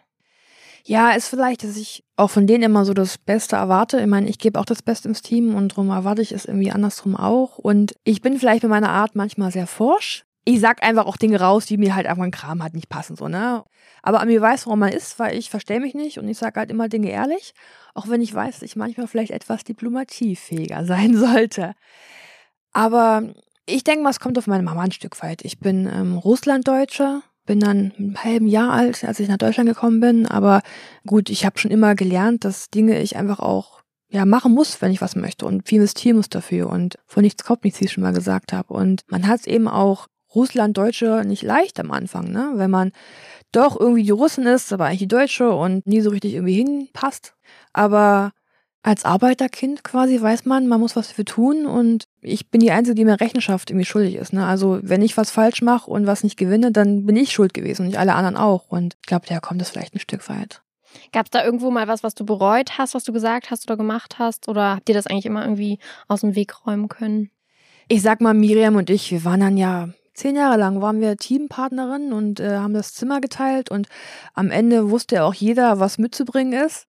Ja, 0.83 1.11
ist 1.11 1.29
vielleicht, 1.29 1.63
dass 1.63 1.77
ich 1.77 2.03
auch 2.17 2.29
von 2.29 2.47
denen 2.47 2.63
immer 2.63 2.83
so 2.83 2.93
das 2.93 3.17
Beste 3.17 3.55
erwarte. 3.55 4.01
Ich 4.01 4.07
meine, 4.07 4.29
ich 4.29 4.37
gebe 4.37 4.59
auch 4.59 4.65
das 4.65 4.83
Beste 4.83 5.07
ins 5.07 5.21
Team 5.21 5.55
und 5.55 5.69
darum 5.69 5.89
erwarte 5.89 6.21
ich 6.21 6.33
es 6.33 6.45
irgendwie 6.45 6.71
andersrum 6.71 7.15
auch. 7.15 7.57
Und 7.57 7.95
ich 8.03 8.21
bin 8.21 8.37
vielleicht 8.37 8.61
mit 8.61 8.69
meiner 8.69 8.91
Art 8.91 9.15
manchmal 9.15 9.51
sehr 9.51 9.67
forsch. 9.67 10.25
Ich 10.45 10.59
sag 10.59 10.83
einfach 10.83 11.05
auch 11.05 11.17
Dinge 11.17 11.39
raus, 11.39 11.65
die 11.65 11.77
mir 11.77 11.95
halt 11.95 12.05
einfach 12.05 12.23
ein 12.23 12.31
Kram 12.31 12.61
halt 12.61 12.75
nicht 12.75 12.87
passen, 12.87 13.15
so, 13.15 13.27
ne? 13.27 13.63
Aber 14.03 14.21
an 14.21 14.27
mir 14.27 14.39
weiß, 14.39 14.67
warum 14.67 14.79
man 14.79 14.91
ist, 14.93 15.17
weil 15.17 15.35
ich 15.35 15.49
verstehe 15.49 15.79
mich 15.79 15.95
nicht 15.95 16.19
und 16.19 16.27
ich 16.27 16.37
sage 16.37 16.59
halt 16.59 16.69
immer 16.69 16.87
Dinge 16.87 17.09
ehrlich, 17.09 17.53
auch 17.95 18.07
wenn 18.07 18.21
ich 18.21 18.33
weiß, 18.33 18.59
dass 18.59 18.61
ich 18.61 18.75
manchmal 18.75 19.07
vielleicht 19.07 19.31
etwas 19.31 19.63
diplomatiefähiger 19.63 20.85
sein 20.85 21.17
sollte. 21.17 21.73
Aber 22.71 23.23
ich 23.65 23.83
denke 23.83 24.03
mal, 24.03 24.11
es 24.11 24.19
kommt 24.19 24.37
auf 24.37 24.47
meine 24.47 24.63
Mama 24.63 24.83
ein 24.83 24.91
Stück 24.91 25.21
weit. 25.23 25.43
Ich 25.43 25.59
bin 25.59 25.87
ähm, 25.91 26.17
Russlanddeutsche, 26.17 27.21
bin 27.45 27.59
dann 27.59 27.93
ein 27.97 28.23
halben 28.23 28.47
Jahr 28.47 28.71
alt, 28.71 29.03
als 29.03 29.19
ich 29.19 29.27
nach 29.27 29.37
Deutschland 29.37 29.69
gekommen 29.69 29.99
bin. 29.99 30.27
Aber 30.27 30.61
gut, 31.07 31.29
ich 31.29 31.45
habe 31.45 31.57
schon 31.57 31.71
immer 31.71 31.95
gelernt, 31.95 32.45
dass 32.45 32.69
Dinge 32.69 33.01
ich 33.01 33.15
einfach 33.15 33.39
auch 33.39 33.81
ja 34.09 34.25
machen 34.25 34.53
muss, 34.53 34.81
wenn 34.81 34.91
ich 34.91 35.01
was 35.01 35.15
möchte 35.15 35.45
und 35.45 35.67
viel 35.67 35.79
investieren 35.79 36.17
muss 36.17 36.29
dafür 36.29 36.69
und 36.69 36.97
von 37.05 37.23
nichts 37.23 37.43
kommt 37.43 37.63
nichts, 37.63 37.79
wie 37.81 37.85
ich 37.85 37.91
schon 37.91 38.03
mal 38.03 38.13
gesagt 38.13 38.53
habe. 38.53 38.73
Und 38.73 39.03
man 39.07 39.27
hat 39.27 39.41
es 39.41 39.47
eben 39.47 39.67
auch 39.67 40.07
Russland-Deutsche 40.35 41.23
nicht 41.25 41.43
leicht 41.43 41.79
am 41.79 41.91
Anfang, 41.91 42.31
ne? 42.31 42.51
Wenn 42.55 42.71
man 42.71 42.91
doch 43.51 43.79
irgendwie 43.79 44.03
die 44.03 44.11
Russen 44.11 44.45
ist, 44.45 44.73
aber 44.73 44.85
eigentlich 44.85 44.99
die 44.99 45.07
Deutsche 45.07 45.51
und 45.51 45.87
nie 45.87 46.01
so 46.01 46.09
richtig 46.09 46.33
irgendwie 46.33 46.55
hinpasst. 46.55 47.35
Aber 47.73 48.31
als 48.85 49.03
Arbeiterkind 49.03 49.83
quasi 49.83 50.21
weiß 50.21 50.45
man, 50.45 50.67
man 50.67 50.79
muss 50.79 50.95
was 50.95 51.07
dafür 51.07 51.25
tun 51.25 51.65
und 51.65 52.05
ich 52.21 52.51
bin 52.51 52.61
die 52.61 52.69
Einzige, 52.69 52.93
die 52.93 53.05
mir 53.05 53.19
Rechenschaft 53.19 53.71
irgendwie 53.71 53.85
schuldig 53.85 54.15
ist. 54.15 54.31
Ne? 54.31 54.45
Also 54.45 54.79
wenn 54.83 55.01
ich 55.01 55.17
was 55.17 55.31
falsch 55.31 55.63
mache 55.63 55.89
und 55.89 56.05
was 56.05 56.23
nicht 56.23 56.37
gewinne, 56.37 56.71
dann 56.71 57.05
bin 57.05 57.15
ich 57.15 57.31
schuld 57.31 57.55
gewesen 57.55 57.81
und 57.81 57.87
nicht 57.87 57.97
alle 57.97 58.13
anderen 58.13 58.37
auch. 58.37 58.67
Und 58.69 58.95
ich 59.01 59.07
glaube, 59.07 59.25
daher 59.27 59.41
kommt 59.41 59.61
es 59.61 59.71
vielleicht 59.71 59.95
ein 59.95 59.99
Stück 59.99 60.29
weit. 60.29 60.61
Gab 61.11 61.25
es 61.25 61.31
da 61.31 61.43
irgendwo 61.43 61.71
mal 61.71 61.87
was, 61.87 62.03
was 62.03 62.13
du 62.13 62.25
bereut 62.25 62.77
hast, 62.77 62.93
was 62.93 63.03
du 63.03 63.11
gesagt 63.11 63.49
hast 63.49 63.67
oder 63.67 63.75
gemacht 63.75 64.19
hast? 64.19 64.47
Oder 64.47 64.75
habt 64.75 64.87
ihr 64.87 64.95
das 64.95 65.07
eigentlich 65.07 65.25
immer 65.25 65.43
irgendwie 65.43 65.79
aus 66.07 66.21
dem 66.21 66.35
Weg 66.35 66.65
räumen 66.65 66.87
können? 66.87 67.31
Ich 67.87 68.03
sag 68.03 68.21
mal, 68.21 68.35
Miriam 68.35 68.75
und 68.75 68.91
ich, 68.91 69.11
wir 69.11 69.25
waren 69.25 69.39
dann 69.39 69.57
ja 69.57 69.89
zehn 70.15 70.35
Jahre 70.35 70.57
lang 70.57 70.81
waren 70.81 71.01
wir 71.01 71.17
Teampartnerinnen 71.17 72.13
und 72.13 72.39
äh, 72.39 72.57
haben 72.57 72.73
das 72.73 72.93
Zimmer 72.93 73.21
geteilt 73.21 73.69
und 73.69 73.87
am 74.33 74.49
Ende 74.51 74.89
wusste 74.89 75.23
auch 75.23 75.33
jeder, 75.33 75.79
was 75.79 75.97
mitzubringen 75.97 76.53
ist. 76.65 76.87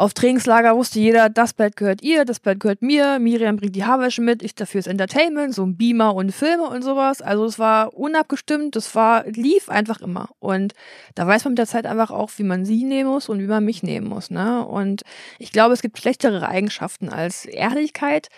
Auf 0.00 0.14
Trainingslager 0.14 0.74
wusste 0.76 0.98
jeder, 0.98 1.28
das 1.28 1.52
Bett 1.52 1.76
gehört 1.76 2.00
ihr, 2.00 2.24
das 2.24 2.40
Bett 2.40 2.58
gehört 2.58 2.80
mir, 2.80 3.18
Miriam 3.18 3.56
bringt 3.56 3.76
die 3.76 3.84
Haarwäsche 3.84 4.22
mit, 4.22 4.42
ich 4.42 4.54
dafür 4.54 4.78
das 4.78 4.86
Entertainment, 4.86 5.54
so 5.54 5.62
ein 5.62 5.76
Beamer 5.76 6.14
und 6.14 6.32
Filme 6.32 6.62
und 6.62 6.80
sowas. 6.80 7.20
Also 7.20 7.44
es 7.44 7.58
war 7.58 7.92
unabgestimmt, 7.92 8.76
das 8.76 8.94
war, 8.94 9.26
lief 9.26 9.68
einfach 9.68 10.00
immer. 10.00 10.30
Und 10.38 10.72
da 11.16 11.26
weiß 11.26 11.44
man 11.44 11.52
mit 11.52 11.58
der 11.58 11.66
Zeit 11.66 11.84
einfach 11.84 12.10
auch, 12.10 12.30
wie 12.36 12.44
man 12.44 12.64
sie 12.64 12.84
nehmen 12.84 13.10
muss 13.10 13.28
und 13.28 13.40
wie 13.40 13.46
man 13.46 13.62
mich 13.62 13.82
nehmen 13.82 14.08
muss. 14.08 14.30
Ne? 14.30 14.64
Und 14.64 15.02
ich 15.38 15.52
glaube, 15.52 15.74
es 15.74 15.82
gibt 15.82 15.98
schlechtere 15.98 16.48
Eigenschaften 16.48 17.10
als 17.10 17.44
Ehrlichkeit. 17.44 18.28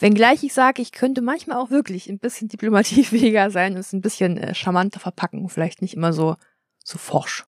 Wenngleich 0.00 0.42
ich 0.42 0.54
sage, 0.54 0.82
ich 0.82 0.90
könnte 0.90 1.22
manchmal 1.22 1.58
auch 1.58 1.70
wirklich 1.70 2.08
ein 2.08 2.18
bisschen 2.18 2.48
diplomatiefähiger 2.48 3.52
sein 3.52 3.74
und 3.74 3.78
es 3.78 3.92
ein 3.92 4.00
bisschen 4.00 4.38
äh, 4.38 4.56
charmanter 4.56 4.98
verpacken, 4.98 5.48
vielleicht 5.48 5.82
nicht 5.82 5.94
immer 5.94 6.12
so, 6.12 6.34
so 6.82 6.98
forsch. 6.98 7.44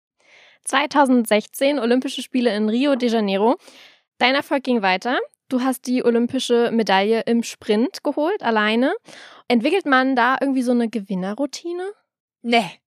2016 0.65 1.79
Olympische 1.79 2.23
Spiele 2.23 2.55
in 2.55 2.69
Rio 2.69 2.97
de 2.97 3.09
Janeiro. 3.09 3.57
Dein 4.19 4.35
Erfolg 4.35 4.63
ging 4.63 4.83
weiter. 4.83 5.19
Du 5.49 5.63
hast 5.63 5.87
die 5.87 6.05
olympische 6.05 6.71
Medaille 6.73 7.23
im 7.27 7.43
Sprint 7.43 8.05
geholt, 8.05 8.43
alleine. 8.43 8.95
Entwickelt 9.49 9.87
man 9.87 10.15
da 10.15 10.39
irgendwie 10.41 10.63
so 10.63 10.71
eine 10.71 10.89
Gewinnerroutine? 10.89 11.93
Nee, 12.43 12.80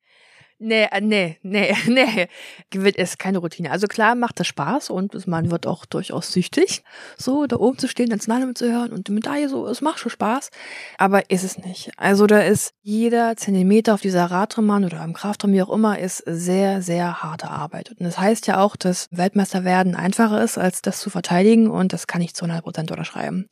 Nee, 0.65 0.87
äh, 0.89 1.01
nee, 1.01 1.37
nee, 1.41 1.75
nee. 1.87 2.27
Gewinn 2.69 2.93
ist 2.93 3.19
keine 3.19 3.39
Routine. 3.39 3.69
Also 3.69 3.87
klar 3.87 4.15
macht 4.15 4.39
das 4.39 4.47
Spaß 4.47 4.91
und 4.91 5.27
man 5.27 5.51
wird 5.51 5.67
auch 5.67 5.85
durchaus 5.85 6.31
süchtig, 6.31 6.83
so 7.17 7.45
da 7.47 7.57
oben 7.57 7.77
zu 7.77 7.89
stehen, 7.89 8.05
den 8.05 8.13
Nationalhymne 8.13 8.53
zu 8.53 8.71
hören 8.71 8.93
und 8.93 9.09
die 9.09 9.11
Medaille 9.11 9.49
so, 9.49 9.67
es 9.67 9.81
macht 9.81 9.99
schon 9.99 10.11
Spaß. 10.11 10.51
Aber 10.97 11.29
ist 11.29 11.43
es 11.43 11.57
nicht. 11.57 11.91
Also 11.97 12.27
da 12.27 12.39
ist 12.39 12.73
jeder 12.81 13.35
Zentimeter 13.35 13.93
auf 13.93 14.01
dieser 14.01 14.25
Radrennbahn 14.25 14.85
oder 14.85 15.01
am 15.01 15.11
Kraftraum, 15.11 15.51
wie 15.51 15.61
auch 15.61 15.73
immer, 15.73 15.99
ist 15.99 16.23
sehr, 16.25 16.81
sehr 16.81 17.21
harte 17.21 17.49
Arbeit. 17.49 17.91
Und 17.91 17.99
das 17.99 18.17
heißt 18.17 18.47
ja 18.47 18.61
auch, 18.61 18.77
dass 18.77 19.09
Weltmeister 19.11 19.65
werden 19.65 19.95
einfacher 19.95 20.41
ist, 20.41 20.57
als 20.57 20.81
das 20.81 21.01
zu 21.01 21.09
verteidigen 21.09 21.69
und 21.69 21.91
das 21.91 22.07
kann 22.07 22.21
ich 22.21 22.35
zu 22.35 22.45
100 22.45 22.63
Prozent 22.63 22.89
unterschreiben. 22.89 23.49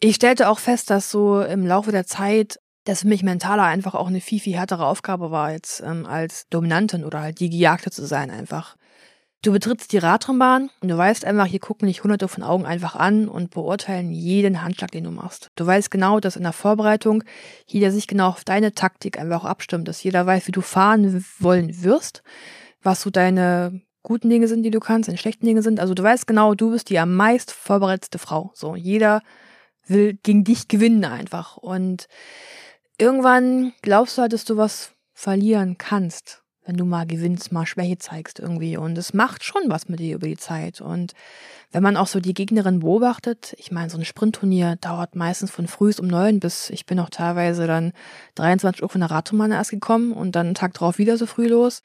Ich 0.00 0.16
stellte 0.16 0.48
auch 0.48 0.58
fest, 0.58 0.90
dass 0.90 1.12
so 1.12 1.40
im 1.42 1.64
Laufe 1.64 1.92
der 1.92 2.06
Zeit 2.06 2.58
das 2.84 3.00
für 3.00 3.08
mich 3.08 3.22
mentaler 3.22 3.64
einfach 3.64 3.94
auch 3.94 4.08
eine 4.08 4.20
viel, 4.20 4.40
viel 4.40 4.56
härtere 4.56 4.86
Aufgabe 4.86 5.30
war, 5.30 5.52
jetzt 5.52 5.80
ähm, 5.80 6.06
als 6.06 6.46
Dominantin 6.48 7.04
oder 7.04 7.20
halt 7.20 7.40
die 7.40 7.50
Gejagte 7.50 7.90
zu 7.90 8.06
sein 8.06 8.30
einfach. 8.30 8.76
Du 9.42 9.52
betrittst 9.52 9.92
die 9.92 9.98
Radrennbahn 9.98 10.70
und 10.80 10.88
du 10.88 10.96
weißt 10.96 11.26
einfach, 11.26 11.44
hier 11.44 11.60
gucken 11.60 11.86
dich 11.86 12.02
hunderte 12.02 12.28
von 12.28 12.42
Augen 12.42 12.64
einfach 12.64 12.96
an 12.96 13.28
und 13.28 13.50
beurteilen 13.50 14.10
jeden 14.10 14.62
Handschlag, 14.62 14.90
den 14.90 15.04
du 15.04 15.10
machst. 15.10 15.50
Du 15.56 15.66
weißt 15.66 15.90
genau, 15.90 16.18
dass 16.18 16.36
in 16.36 16.44
der 16.44 16.54
Vorbereitung 16.54 17.24
jeder 17.66 17.90
sich 17.90 18.06
genau 18.06 18.28
auf 18.28 18.44
deine 18.44 18.72
Taktik 18.72 19.18
einfach 19.18 19.44
auch 19.44 19.48
abstimmt, 19.48 19.86
dass 19.86 20.02
jeder 20.02 20.24
weiß, 20.24 20.46
wie 20.46 20.52
du 20.52 20.62
fahren 20.62 21.24
wollen 21.40 21.82
wirst, 21.82 22.22
was 22.82 23.02
so 23.02 23.10
deine 23.10 23.82
guten 24.02 24.30
Dinge 24.30 24.48
sind, 24.48 24.62
die 24.62 24.70
du 24.70 24.80
kannst, 24.80 25.08
deine 25.08 25.18
schlechten 25.18 25.44
Dinge 25.44 25.60
sind. 25.60 25.78
Also 25.78 25.92
du 25.92 26.02
weißt 26.02 26.26
genau, 26.26 26.54
du 26.54 26.70
bist 26.70 26.88
die 26.88 26.98
am 26.98 27.14
meist 27.14 27.50
vorbereitete 27.50 28.18
Frau. 28.18 28.50
So, 28.54 28.76
jeder 28.76 29.20
will 29.86 30.14
gegen 30.22 30.44
dich 30.44 30.68
gewinnen 30.68 31.04
einfach. 31.04 31.58
Und 31.58 32.06
irgendwann 32.98 33.72
glaubst 33.82 34.16
du 34.18 34.22
halt, 34.22 34.32
dass 34.32 34.44
du 34.44 34.56
was 34.56 34.92
verlieren 35.12 35.78
kannst, 35.78 36.42
wenn 36.64 36.76
du 36.76 36.84
mal 36.84 37.06
gewinnst, 37.06 37.52
mal 37.52 37.66
Schwäche 37.66 37.98
zeigst 37.98 38.38
irgendwie. 38.38 38.76
Und 38.76 38.96
es 38.98 39.14
macht 39.14 39.44
schon 39.44 39.62
was 39.66 39.88
mit 39.88 40.00
dir 40.00 40.16
über 40.16 40.26
die 40.26 40.36
Zeit. 40.36 40.80
Und 40.80 41.12
wenn 41.72 41.82
man 41.82 41.96
auch 41.96 42.06
so 42.06 42.20
die 42.20 42.34
Gegnerin 42.34 42.80
beobachtet, 42.80 43.54
ich 43.58 43.70
meine, 43.70 43.90
so 43.90 43.98
ein 43.98 44.04
Sprintturnier 44.04 44.76
dauert 44.76 45.14
meistens 45.14 45.50
von 45.50 45.66
früh 45.66 45.92
um 45.98 46.06
neun 46.06 46.40
bis, 46.40 46.70
ich 46.70 46.86
bin 46.86 46.98
auch 46.98 47.10
teilweise 47.10 47.66
dann 47.66 47.92
23 48.36 48.82
Uhr 48.82 48.88
von 48.88 49.00
der 49.00 49.10
Radtour 49.10 49.48
erst 49.48 49.70
gekommen 49.70 50.12
und 50.12 50.32
dann 50.36 50.46
einen 50.46 50.54
Tag 50.54 50.74
drauf 50.74 50.98
wieder 50.98 51.16
so 51.16 51.26
früh 51.26 51.48
los. 51.48 51.82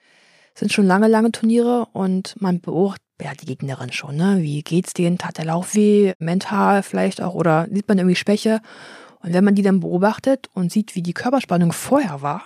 Sind 0.55 0.73
schon 0.73 0.87
lange, 0.87 1.07
lange 1.07 1.31
Turniere 1.31 1.87
und 1.93 2.39
man 2.41 2.59
beobachtet 2.59 3.03
ja, 3.21 3.33
die 3.33 3.45
Gegnerin 3.45 3.91
schon, 3.91 4.15
ne? 4.15 4.37
Wie 4.39 4.61
geht's 4.63 4.93
denen? 4.93 5.17
Tat 5.17 5.37
der 5.37 5.45
Lauf 5.45 5.75
weh? 5.75 6.13
Mental 6.19 6.83
vielleicht 6.83 7.21
auch? 7.21 7.33
Oder 7.33 7.67
sieht 7.71 7.87
man 7.87 7.97
irgendwie 7.97 8.15
Schwäche? 8.15 8.61
Und 9.21 9.33
wenn 9.33 9.43
man 9.43 9.55
die 9.55 9.61
dann 9.61 9.79
beobachtet 9.79 10.49
und 10.53 10.71
sieht, 10.71 10.95
wie 10.95 11.01
die 11.01 11.13
Körperspannung 11.13 11.71
vorher 11.71 12.21
war 12.21 12.43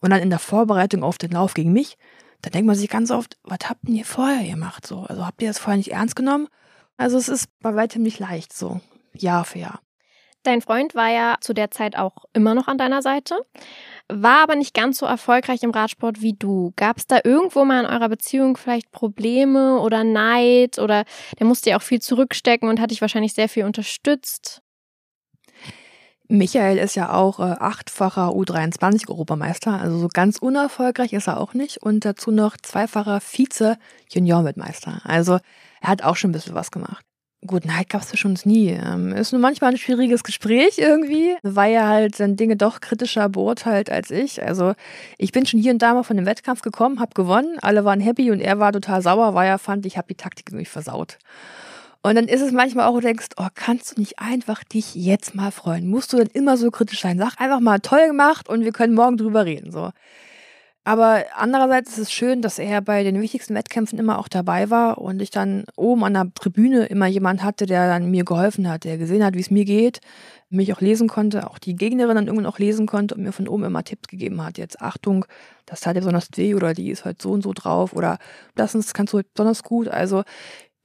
und 0.00 0.10
dann 0.10 0.20
in 0.20 0.30
der 0.30 0.38
Vorbereitung 0.38 1.02
auf 1.02 1.18
den 1.18 1.30
Lauf 1.30 1.54
gegen 1.54 1.72
mich, 1.72 1.96
dann 2.42 2.52
denkt 2.52 2.66
man 2.66 2.76
sich 2.76 2.90
ganz 2.90 3.10
oft, 3.10 3.36
was 3.44 3.58
habt 3.68 3.88
ihr 3.88 4.04
vorher 4.04 4.48
gemacht? 4.48 4.86
So, 4.86 5.00
also 5.00 5.26
habt 5.26 5.40
ihr 5.42 5.48
das 5.48 5.58
vorher 5.58 5.78
nicht 5.78 5.92
ernst 5.92 6.16
genommen? 6.16 6.48
Also 6.96 7.18
es 7.18 7.28
ist 7.28 7.48
bei 7.60 7.74
weitem 7.74 8.02
nicht 8.02 8.18
leicht 8.18 8.52
so, 8.52 8.80
Jahr 9.14 9.44
für 9.44 9.58
Jahr. 9.58 9.80
Dein 10.42 10.62
Freund 10.62 10.94
war 10.94 11.10
ja 11.10 11.36
zu 11.40 11.54
der 11.54 11.72
Zeit 11.72 11.96
auch 11.96 12.24
immer 12.32 12.54
noch 12.54 12.68
an 12.68 12.78
deiner 12.78 13.02
Seite, 13.02 13.34
war 14.08 14.44
aber 14.44 14.54
nicht 14.54 14.74
ganz 14.74 14.98
so 14.98 15.06
erfolgreich 15.06 15.64
im 15.64 15.72
Radsport 15.72 16.22
wie 16.22 16.34
du. 16.34 16.72
Gab 16.76 16.98
es 16.98 17.08
da 17.08 17.18
irgendwo 17.24 17.64
mal 17.64 17.80
in 17.80 17.90
eurer 17.90 18.08
Beziehung 18.08 18.56
vielleicht 18.56 18.92
Probleme 18.92 19.80
oder 19.80 20.04
Neid 20.04 20.78
oder 20.78 21.04
der 21.40 21.46
musste 21.46 21.70
ja 21.70 21.78
auch 21.78 21.82
viel 21.82 22.00
zurückstecken 22.00 22.68
und 22.68 22.80
hat 22.80 22.92
dich 22.92 23.00
wahrscheinlich 23.00 23.34
sehr 23.34 23.48
viel 23.48 23.64
unterstützt? 23.64 24.62
Michael 26.28 26.78
ist 26.78 26.96
ja 26.96 27.12
auch 27.12 27.38
äh, 27.38 27.42
achtfacher 27.42 28.30
U23-Europameister, 28.30 29.80
also 29.80 29.98
so 29.98 30.08
ganz 30.08 30.38
unerfolgreich 30.38 31.12
ist 31.12 31.28
er 31.28 31.38
auch 31.38 31.54
nicht. 31.54 31.78
Und 31.78 32.04
dazu 32.04 32.30
noch 32.30 32.56
zweifacher 32.56 33.20
Vize-Junior-Mitmeister. 33.20 35.02
Also 35.04 35.38
er 35.80 35.88
hat 35.88 36.02
auch 36.02 36.16
schon 36.16 36.30
ein 36.30 36.32
bisschen 36.32 36.54
was 36.54 36.70
gemacht. 36.70 37.04
Gut, 37.46 37.64
Neid 37.64 37.90
gab 37.90 38.00
es 38.00 38.08
zwischen 38.08 38.30
uns 38.30 38.44
nie. 38.44 38.70
Ähm, 38.70 39.12
ist 39.12 39.32
nur 39.32 39.40
manchmal 39.40 39.70
ein 39.70 39.78
schwieriges 39.78 40.24
Gespräch 40.24 40.78
irgendwie, 40.78 41.36
weil 41.42 41.74
er 41.74 41.86
halt 41.86 42.18
dann 42.18 42.34
Dinge 42.34 42.56
doch 42.56 42.80
kritischer 42.80 43.28
beurteilt 43.28 43.90
als 43.90 44.10
ich. 44.10 44.42
Also 44.42 44.72
ich 45.18 45.32
bin 45.32 45.46
schon 45.46 45.60
hier 45.60 45.72
und 45.72 45.80
da 45.80 45.94
mal 45.94 46.02
von 46.02 46.16
dem 46.16 46.26
Wettkampf 46.26 46.62
gekommen, 46.62 46.98
hab 46.98 47.14
gewonnen, 47.14 47.58
alle 47.60 47.84
waren 47.84 48.00
happy 48.00 48.30
und 48.32 48.40
er 48.40 48.58
war 48.58 48.72
total 48.72 49.00
sauer, 49.02 49.34
weil 49.34 49.48
er 49.48 49.58
fand, 49.58 49.86
ich 49.86 49.96
habe 49.96 50.08
die 50.08 50.16
Taktik 50.16 50.48
irgendwie 50.48 50.64
versaut. 50.64 51.18
Und 52.06 52.14
dann 52.14 52.28
ist 52.28 52.40
es 52.40 52.52
manchmal 52.52 52.86
auch, 52.86 52.94
du 52.94 53.00
denkst, 53.00 53.30
oh, 53.36 53.48
kannst 53.56 53.96
du 53.96 54.00
nicht 54.00 54.20
einfach 54.20 54.62
dich 54.62 54.94
jetzt 54.94 55.34
mal 55.34 55.50
freuen? 55.50 55.88
Musst 55.88 56.12
du 56.12 56.18
dann 56.18 56.28
immer 56.28 56.56
so 56.56 56.70
kritisch 56.70 57.00
sein? 57.00 57.18
Sag 57.18 57.40
einfach 57.40 57.58
mal 57.58 57.80
toll 57.80 58.06
gemacht 58.06 58.48
und 58.48 58.62
wir 58.62 58.70
können 58.70 58.94
morgen 58.94 59.16
drüber 59.16 59.44
reden, 59.44 59.72
so. 59.72 59.90
Aber 60.84 61.24
andererseits 61.34 61.90
ist 61.90 61.98
es 61.98 62.12
schön, 62.12 62.42
dass 62.42 62.60
er 62.60 62.80
bei 62.80 63.02
den 63.02 63.20
wichtigsten 63.20 63.56
Wettkämpfen 63.56 63.98
immer 63.98 64.20
auch 64.20 64.28
dabei 64.28 64.70
war 64.70 64.98
und 64.98 65.20
ich 65.20 65.30
dann 65.30 65.64
oben 65.74 66.04
an 66.04 66.14
der 66.14 66.32
Tribüne 66.32 66.86
immer 66.86 67.08
jemand 67.08 67.42
hatte, 67.42 67.66
der 67.66 67.88
dann 67.88 68.08
mir 68.08 68.24
geholfen 68.24 68.68
hat, 68.68 68.84
der 68.84 68.98
gesehen 68.98 69.24
hat, 69.24 69.34
wie 69.34 69.40
es 69.40 69.50
mir 69.50 69.64
geht, 69.64 69.98
mich 70.48 70.72
auch 70.72 70.80
lesen 70.80 71.08
konnte, 71.08 71.50
auch 71.50 71.58
die 71.58 71.74
Gegnerin 71.74 72.14
dann 72.14 72.28
irgendwann 72.28 72.46
auch 72.46 72.60
lesen 72.60 72.86
konnte 72.86 73.16
und 73.16 73.24
mir 73.24 73.32
von 73.32 73.48
oben 73.48 73.64
immer 73.64 73.82
Tipps 73.82 74.06
gegeben 74.06 74.40
hat. 74.44 74.58
Jetzt 74.58 74.80
Achtung, 74.80 75.24
das 75.64 75.80
tat 75.80 75.96
dir 75.96 76.02
besonders 76.02 76.28
weh 76.36 76.54
oder 76.54 76.72
die 76.72 76.90
ist 76.90 77.04
halt 77.04 77.20
so 77.20 77.32
und 77.32 77.42
so 77.42 77.52
drauf 77.52 77.92
oder 77.92 78.18
das 78.54 78.72
kannst 78.94 79.12
du 79.12 79.16
halt 79.16 79.34
besonders 79.34 79.64
gut. 79.64 79.88
Also 79.88 80.22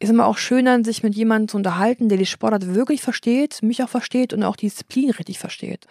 ist 0.02 0.10
immer 0.10 0.26
auch 0.26 0.38
schöner, 0.38 0.84
sich 0.84 1.04
mit 1.04 1.16
jemandem 1.16 1.48
zu 1.48 1.58
unterhalten, 1.58 2.10
der 2.10 2.18
die 2.18 2.26
Sportart 2.26 2.74
wirklich 2.74 3.02
versteht, 3.02 3.62
mich 3.62 3.84
auch 3.84 3.90
versteht 3.90 4.34
und 4.34 4.44
auch 4.44 4.56
die 4.56 4.66
Disziplin 4.66 5.12
richtig 5.12 5.40
versteht. 5.40 5.86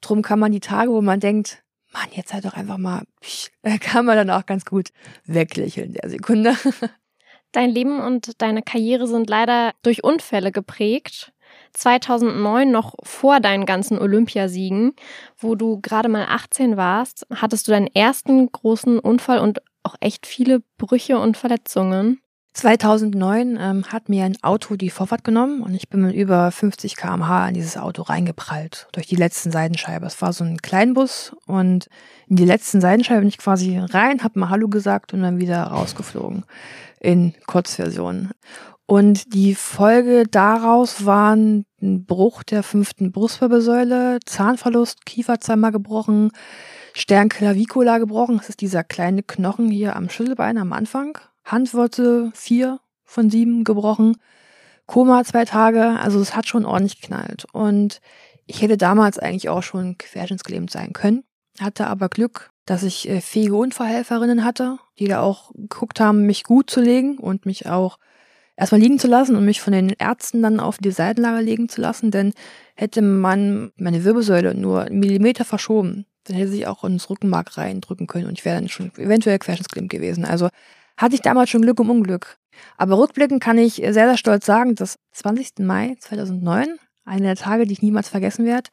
Drum 0.00 0.22
kann 0.22 0.38
man 0.38 0.52
die 0.52 0.60
Tage, 0.60 0.92
wo 0.92 1.00
man 1.02 1.20
denkt, 1.20 1.62
Mann, 1.92 2.08
jetzt 2.12 2.32
halt 2.32 2.44
doch 2.44 2.54
einfach 2.54 2.78
mal, 2.78 3.02
kann 3.80 4.06
man 4.06 4.16
dann 4.16 4.30
auch 4.30 4.46
ganz 4.46 4.64
gut 4.64 4.90
weglächeln 5.24 5.88
in 5.88 5.92
der 5.94 6.10
Sekunde. 6.10 6.56
Dein 7.52 7.70
Leben 7.70 8.00
und 8.00 8.40
deine 8.40 8.62
Karriere 8.62 9.08
sind 9.08 9.28
leider 9.28 9.72
durch 9.82 10.04
Unfälle 10.04 10.52
geprägt. 10.52 11.32
2009, 11.72 12.70
noch 12.70 12.94
vor 13.02 13.40
deinen 13.40 13.66
ganzen 13.66 13.98
Olympiasiegen, 13.98 14.94
wo 15.36 15.56
du 15.56 15.80
gerade 15.80 16.08
mal 16.08 16.26
18 16.28 16.76
warst, 16.76 17.26
hattest 17.34 17.66
du 17.66 17.72
deinen 17.72 17.88
ersten 17.88 18.50
großen 18.50 19.00
Unfall 19.00 19.40
und 19.40 19.60
auch 19.82 19.96
echt 19.98 20.26
viele 20.26 20.62
Brüche 20.78 21.18
und 21.18 21.36
Verletzungen. 21.36 22.20
2009 22.52 23.58
ähm, 23.60 23.84
hat 23.86 24.08
mir 24.08 24.24
ein 24.24 24.36
Auto 24.42 24.74
die 24.74 24.90
Vorfahrt 24.90 25.22
genommen 25.22 25.62
und 25.62 25.74
ich 25.74 25.88
bin 25.88 26.02
mit 26.02 26.14
über 26.14 26.50
50 26.50 26.96
km/h 26.96 27.48
in 27.48 27.54
dieses 27.54 27.76
Auto 27.76 28.02
reingeprallt 28.02 28.88
durch 28.92 29.06
die 29.06 29.16
letzten 29.16 29.52
Seitenscheibe. 29.52 30.06
Es 30.06 30.20
war 30.20 30.32
so 30.32 30.42
ein 30.42 30.58
Kleinbus 30.58 31.36
und 31.46 31.88
in 32.26 32.36
die 32.36 32.44
letzten 32.44 32.80
Seitenscheibe 32.80 33.20
bin 33.20 33.28
ich 33.28 33.38
quasi 33.38 33.78
rein, 33.78 34.24
hab 34.24 34.34
mal 34.34 34.50
Hallo 34.50 34.68
gesagt 34.68 35.14
und 35.14 35.22
dann 35.22 35.38
wieder 35.38 35.62
rausgeflogen 35.62 36.44
in 36.98 37.34
Kurzversion. 37.46 38.30
Und 38.86 39.32
die 39.32 39.54
Folge 39.54 40.24
daraus 40.28 41.06
waren 41.06 41.64
ein 41.80 42.04
Bruch 42.04 42.42
der 42.42 42.64
fünften 42.64 43.12
Brustwirbelsäule, 43.12 44.18
Zahnverlust, 44.26 45.06
Kiefer 45.06 45.38
zweimal 45.38 45.70
gebrochen, 45.70 46.32
Sternclavicula 46.94 47.98
gebrochen. 47.98 48.38
Das 48.38 48.48
ist 48.48 48.60
dieser 48.60 48.82
kleine 48.82 49.22
Knochen 49.22 49.70
hier 49.70 49.94
am 49.94 50.10
Schüttelbein 50.10 50.58
am 50.58 50.72
Anfang 50.72 51.16
Handwurzel 51.50 52.30
vier 52.34 52.80
von 53.04 53.30
sieben 53.30 53.64
gebrochen, 53.64 54.16
Koma 54.86 55.22
zwei 55.24 55.44
Tage, 55.44 56.00
also 56.00 56.20
es 56.20 56.34
hat 56.34 56.48
schon 56.48 56.64
ordentlich 56.64 57.00
geknallt. 57.00 57.46
Und 57.52 58.00
ich 58.46 58.62
hätte 58.62 58.76
damals 58.76 59.18
eigentlich 59.18 59.48
auch 59.48 59.62
schon 59.62 59.96
querschnittsgelähmt 59.98 60.70
sein 60.70 60.92
können, 60.92 61.22
hatte 61.60 61.86
aber 61.86 62.08
Glück, 62.08 62.50
dass 62.66 62.82
ich 62.82 63.08
äh, 63.08 63.20
fähige 63.20 63.56
Unfallhelferinnen 63.56 64.44
hatte, 64.44 64.78
die 64.98 65.06
da 65.06 65.20
auch 65.20 65.52
geguckt 65.54 66.00
haben, 66.00 66.26
mich 66.26 66.44
gut 66.44 66.70
zu 66.70 66.80
legen 66.80 67.18
und 67.18 67.46
mich 67.46 67.66
auch 67.66 67.98
erstmal 68.56 68.80
liegen 68.80 68.98
zu 68.98 69.08
lassen 69.08 69.36
und 69.36 69.44
mich 69.44 69.60
von 69.60 69.72
den 69.72 69.90
Ärzten 69.90 70.42
dann 70.42 70.60
auf 70.60 70.78
die 70.78 70.90
Seitenlage 70.90 71.42
legen 71.42 71.68
zu 71.68 71.80
lassen, 71.80 72.10
denn 72.10 72.32
hätte 72.74 73.00
man 73.00 73.72
meine 73.76 74.04
Wirbelsäule 74.04 74.54
nur 74.54 74.82
einen 74.82 74.98
Millimeter 74.98 75.44
verschoben, 75.44 76.06
dann 76.24 76.36
hätte 76.36 76.50
sich 76.50 76.66
auch 76.66 76.84
ins 76.84 77.08
Rückenmark 77.08 77.56
reindrücken 77.56 78.06
können 78.06 78.26
und 78.26 78.38
ich 78.38 78.44
wäre 78.44 78.56
dann 78.56 78.68
schon 78.68 78.92
eventuell 78.96 79.38
querschnittsgelähmt 79.38 79.90
gewesen. 79.90 80.24
Also 80.24 80.48
hatte 81.00 81.14
ich 81.14 81.22
damals 81.22 81.50
schon 81.50 81.62
Glück 81.62 81.80
um 81.80 81.90
Unglück. 81.90 82.36
Aber 82.76 82.98
rückblickend 82.98 83.42
kann 83.42 83.58
ich 83.58 83.74
sehr, 83.74 83.92
sehr 83.92 84.16
stolz 84.16 84.44
sagen, 84.44 84.74
dass 84.74 84.98
20. 85.12 85.60
Mai 85.60 85.96
2009, 85.98 86.78
einer 87.04 87.22
der 87.22 87.36
Tage, 87.36 87.66
die 87.66 87.72
ich 87.72 87.82
niemals 87.82 88.08
vergessen 88.08 88.44
werde, 88.44 88.70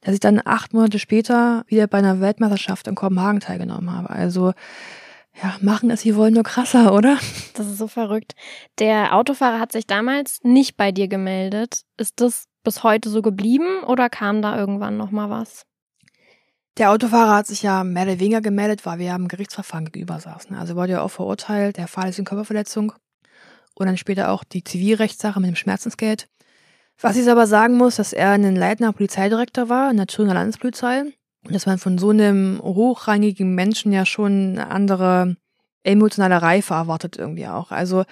dass 0.00 0.14
ich 0.14 0.20
dann 0.20 0.40
acht 0.44 0.72
Monate 0.72 0.98
später 0.98 1.64
wieder 1.66 1.86
bei 1.86 1.98
einer 1.98 2.20
Weltmeisterschaft 2.20 2.86
in 2.86 2.94
Kopenhagen 2.94 3.40
teilgenommen 3.40 3.90
habe. 3.90 4.10
Also 4.10 4.52
ja, 5.42 5.56
machen 5.60 5.90
es 5.90 6.00
hier 6.00 6.14
wohl 6.14 6.30
nur 6.30 6.44
krasser, 6.44 6.94
oder? 6.94 7.18
Das 7.54 7.66
ist 7.66 7.78
so 7.78 7.88
verrückt. 7.88 8.34
Der 8.78 9.16
Autofahrer 9.16 9.58
hat 9.58 9.72
sich 9.72 9.86
damals 9.86 10.38
nicht 10.44 10.76
bei 10.76 10.92
dir 10.92 11.08
gemeldet. 11.08 11.82
Ist 11.96 12.20
das 12.20 12.44
bis 12.62 12.82
heute 12.84 13.08
so 13.10 13.20
geblieben 13.20 13.82
oder 13.84 14.08
kam 14.08 14.42
da 14.42 14.56
irgendwann 14.56 14.96
noch 14.96 15.10
mal 15.10 15.30
was? 15.30 15.66
Der 16.76 16.90
Autofahrer 16.90 17.36
hat 17.36 17.46
sich 17.46 17.62
ja 17.62 17.84
mehr 17.84 18.02
oder 18.02 18.18
weniger 18.18 18.40
gemeldet, 18.40 18.84
weil 18.84 18.98
wir 18.98 19.06
ja 19.06 19.16
im 19.16 19.28
Gerichtsverfahren 19.28 19.92
gegenüber 19.92 20.18
saßen. 20.18 20.56
Also 20.56 20.74
wurde 20.74 20.92
ja 20.92 21.02
auch 21.02 21.10
verurteilt, 21.10 21.76
der 21.76 21.86
fahrlässigen 21.86 22.24
Körperverletzung 22.24 22.92
und 23.74 23.86
dann 23.86 23.96
später 23.96 24.30
auch 24.30 24.42
die 24.42 24.64
Zivilrechtssache 24.64 25.38
mit 25.40 25.48
dem 25.48 25.56
Schmerzensgeld. 25.56 26.28
Was 27.00 27.16
ich 27.16 27.28
aber 27.30 27.46
sagen 27.46 27.76
muss, 27.76 27.96
dass 27.96 28.12
er 28.12 28.30
ein 28.30 28.56
leitender 28.56 28.92
Polizeidirektor 28.92 29.68
war 29.68 29.90
in 29.90 29.96
der 29.96 30.06
Thüringer 30.06 30.34
Landespolizei 30.34 31.02
und 31.44 31.54
dass 31.54 31.66
man 31.66 31.78
von 31.78 31.98
so 31.98 32.10
einem 32.10 32.60
hochrangigen 32.62 33.54
Menschen 33.54 33.92
ja 33.92 34.04
schon 34.04 34.58
eine 34.58 34.68
andere 34.68 35.36
emotionale 35.84 36.42
Reife 36.42 36.74
erwartet 36.74 37.18
irgendwie 37.18 37.46
auch. 37.46 37.70
Also 37.70 38.04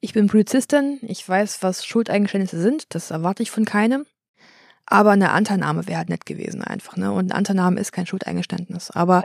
ich 0.00 0.12
bin 0.14 0.28
Polizistin, 0.28 1.00
ich 1.02 1.28
weiß, 1.28 1.62
was 1.62 1.84
Schuldeingeständnisse 1.84 2.60
sind, 2.60 2.94
das 2.94 3.10
erwarte 3.10 3.42
ich 3.42 3.50
von 3.50 3.64
keinem. 3.64 4.06
Aber 4.86 5.10
eine 5.10 5.30
Anteilnahme 5.30 5.86
wäre 5.86 5.98
halt 5.98 6.08
nett 6.08 6.26
gewesen 6.26 6.62
einfach, 6.62 6.96
ne? 6.96 7.12
Und 7.12 7.26
eine 7.26 7.34
Anteilnahme 7.34 7.80
ist 7.80 7.92
kein 7.92 8.06
Schuldeingeständnis. 8.06 8.90
Aber 8.90 9.24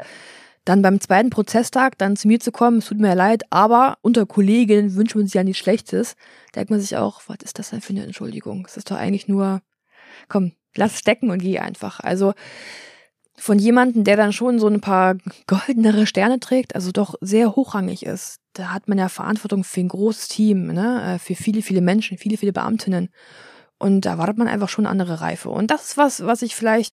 dann 0.65 0.81
beim 0.81 0.99
zweiten 0.99 1.29
Prozesstag 1.31 1.97
dann 1.97 2.15
zu 2.15 2.27
mir 2.27 2.39
zu 2.39 2.51
kommen, 2.51 2.79
es 2.79 2.85
tut 2.85 2.99
mir 2.99 3.15
leid, 3.15 3.43
aber 3.49 3.97
unter 4.01 4.25
Kolleginnen 4.25 4.95
wünscht 4.95 5.15
man 5.15 5.25
sich 5.25 5.33
ja 5.33 5.43
nichts 5.43 5.59
Schlechtes. 5.59 6.15
Denkt 6.55 6.69
man 6.69 6.79
sich 6.79 6.97
auch, 6.97 7.21
was 7.27 7.37
ist 7.43 7.57
das 7.59 7.71
denn 7.71 7.81
für 7.81 7.93
eine 7.93 8.03
Entschuldigung? 8.03 8.65
Es 8.67 8.77
ist 8.77 8.91
doch 8.91 8.97
eigentlich 8.97 9.27
nur, 9.27 9.61
komm, 10.29 10.53
lass 10.75 10.99
stecken 10.99 11.31
und 11.31 11.39
geh 11.39 11.59
einfach. 11.59 11.99
Also 11.99 12.33
von 13.37 13.57
jemandem, 13.57 14.03
der 14.03 14.17
dann 14.17 14.33
schon 14.33 14.59
so 14.59 14.67
ein 14.67 14.81
paar 14.81 15.15
goldenere 15.47 16.05
Sterne 16.05 16.39
trägt, 16.39 16.75
also 16.75 16.91
doch 16.91 17.15
sehr 17.21 17.55
hochrangig 17.55 18.05
ist. 18.05 18.37
Da 18.53 18.71
hat 18.71 18.87
man 18.87 18.99
ja 18.99 19.09
Verantwortung 19.09 19.63
für 19.63 19.79
ein 19.79 19.87
großes 19.87 20.27
Team, 20.27 20.67
ne? 20.67 21.15
Äh, 21.15 21.19
für 21.19 21.35
viele, 21.35 21.61
viele 21.61 21.81
Menschen, 21.81 22.17
viele, 22.17 22.37
viele 22.37 22.53
Beamtinnen. 22.53 23.09
Und 23.81 24.01
da 24.01 24.19
wartet 24.19 24.37
man 24.37 24.47
einfach 24.47 24.69
schon 24.69 24.85
andere 24.85 25.21
Reife. 25.21 25.49
Und 25.49 25.71
das 25.71 25.85
ist 25.85 25.97
was, 25.97 26.23
was 26.23 26.43
ich 26.43 26.55
vielleicht 26.55 26.93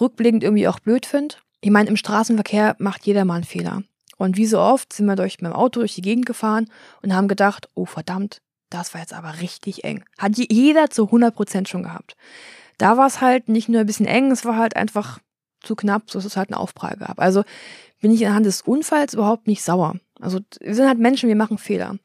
rückblickend 0.00 0.44
irgendwie 0.44 0.68
auch 0.68 0.78
blöd 0.78 1.04
finde. 1.04 1.34
Ich 1.60 1.72
meine, 1.72 1.88
im 1.88 1.96
Straßenverkehr 1.96 2.76
macht 2.78 3.04
jeder 3.04 3.24
mal 3.24 3.34
einen 3.34 3.44
Fehler. 3.44 3.82
Und 4.16 4.36
wie 4.36 4.46
so 4.46 4.60
oft 4.60 4.92
sind 4.92 5.06
wir 5.06 5.16
durch 5.16 5.40
mit 5.40 5.50
dem 5.50 5.56
Auto 5.56 5.80
durch 5.80 5.96
die 5.96 6.02
Gegend 6.02 6.26
gefahren 6.26 6.70
und 7.02 7.12
haben 7.12 7.26
gedacht, 7.26 7.68
oh 7.74 7.84
verdammt, 7.84 8.42
das 8.70 8.94
war 8.94 9.00
jetzt 9.00 9.12
aber 9.12 9.40
richtig 9.40 9.82
eng. 9.82 10.04
Hat 10.18 10.36
jeder 10.36 10.88
zu 10.88 11.06
100 11.06 11.34
Prozent 11.34 11.68
schon 11.68 11.82
gehabt. 11.82 12.14
Da 12.78 12.96
war 12.96 13.08
es 13.08 13.20
halt 13.20 13.48
nicht 13.48 13.68
nur 13.68 13.80
ein 13.80 13.86
bisschen 13.86 14.06
eng, 14.06 14.30
es 14.30 14.44
war 14.44 14.56
halt 14.56 14.76
einfach 14.76 15.18
zu 15.62 15.74
knapp, 15.74 16.12
so 16.12 16.20
dass 16.20 16.26
es 16.26 16.36
halt 16.36 16.50
einen 16.50 16.60
Aufprall 16.60 16.96
gab. 16.96 17.18
Also 17.18 17.42
bin 18.00 18.12
ich 18.12 18.24
anhand 18.24 18.46
des 18.46 18.62
Unfalls 18.62 19.14
überhaupt 19.14 19.48
nicht 19.48 19.64
sauer. 19.64 19.96
Also 20.20 20.38
wir 20.60 20.76
sind 20.76 20.86
halt 20.86 21.00
Menschen, 21.00 21.28
wir 21.28 21.34
machen 21.34 21.58
Fehler. 21.58 21.96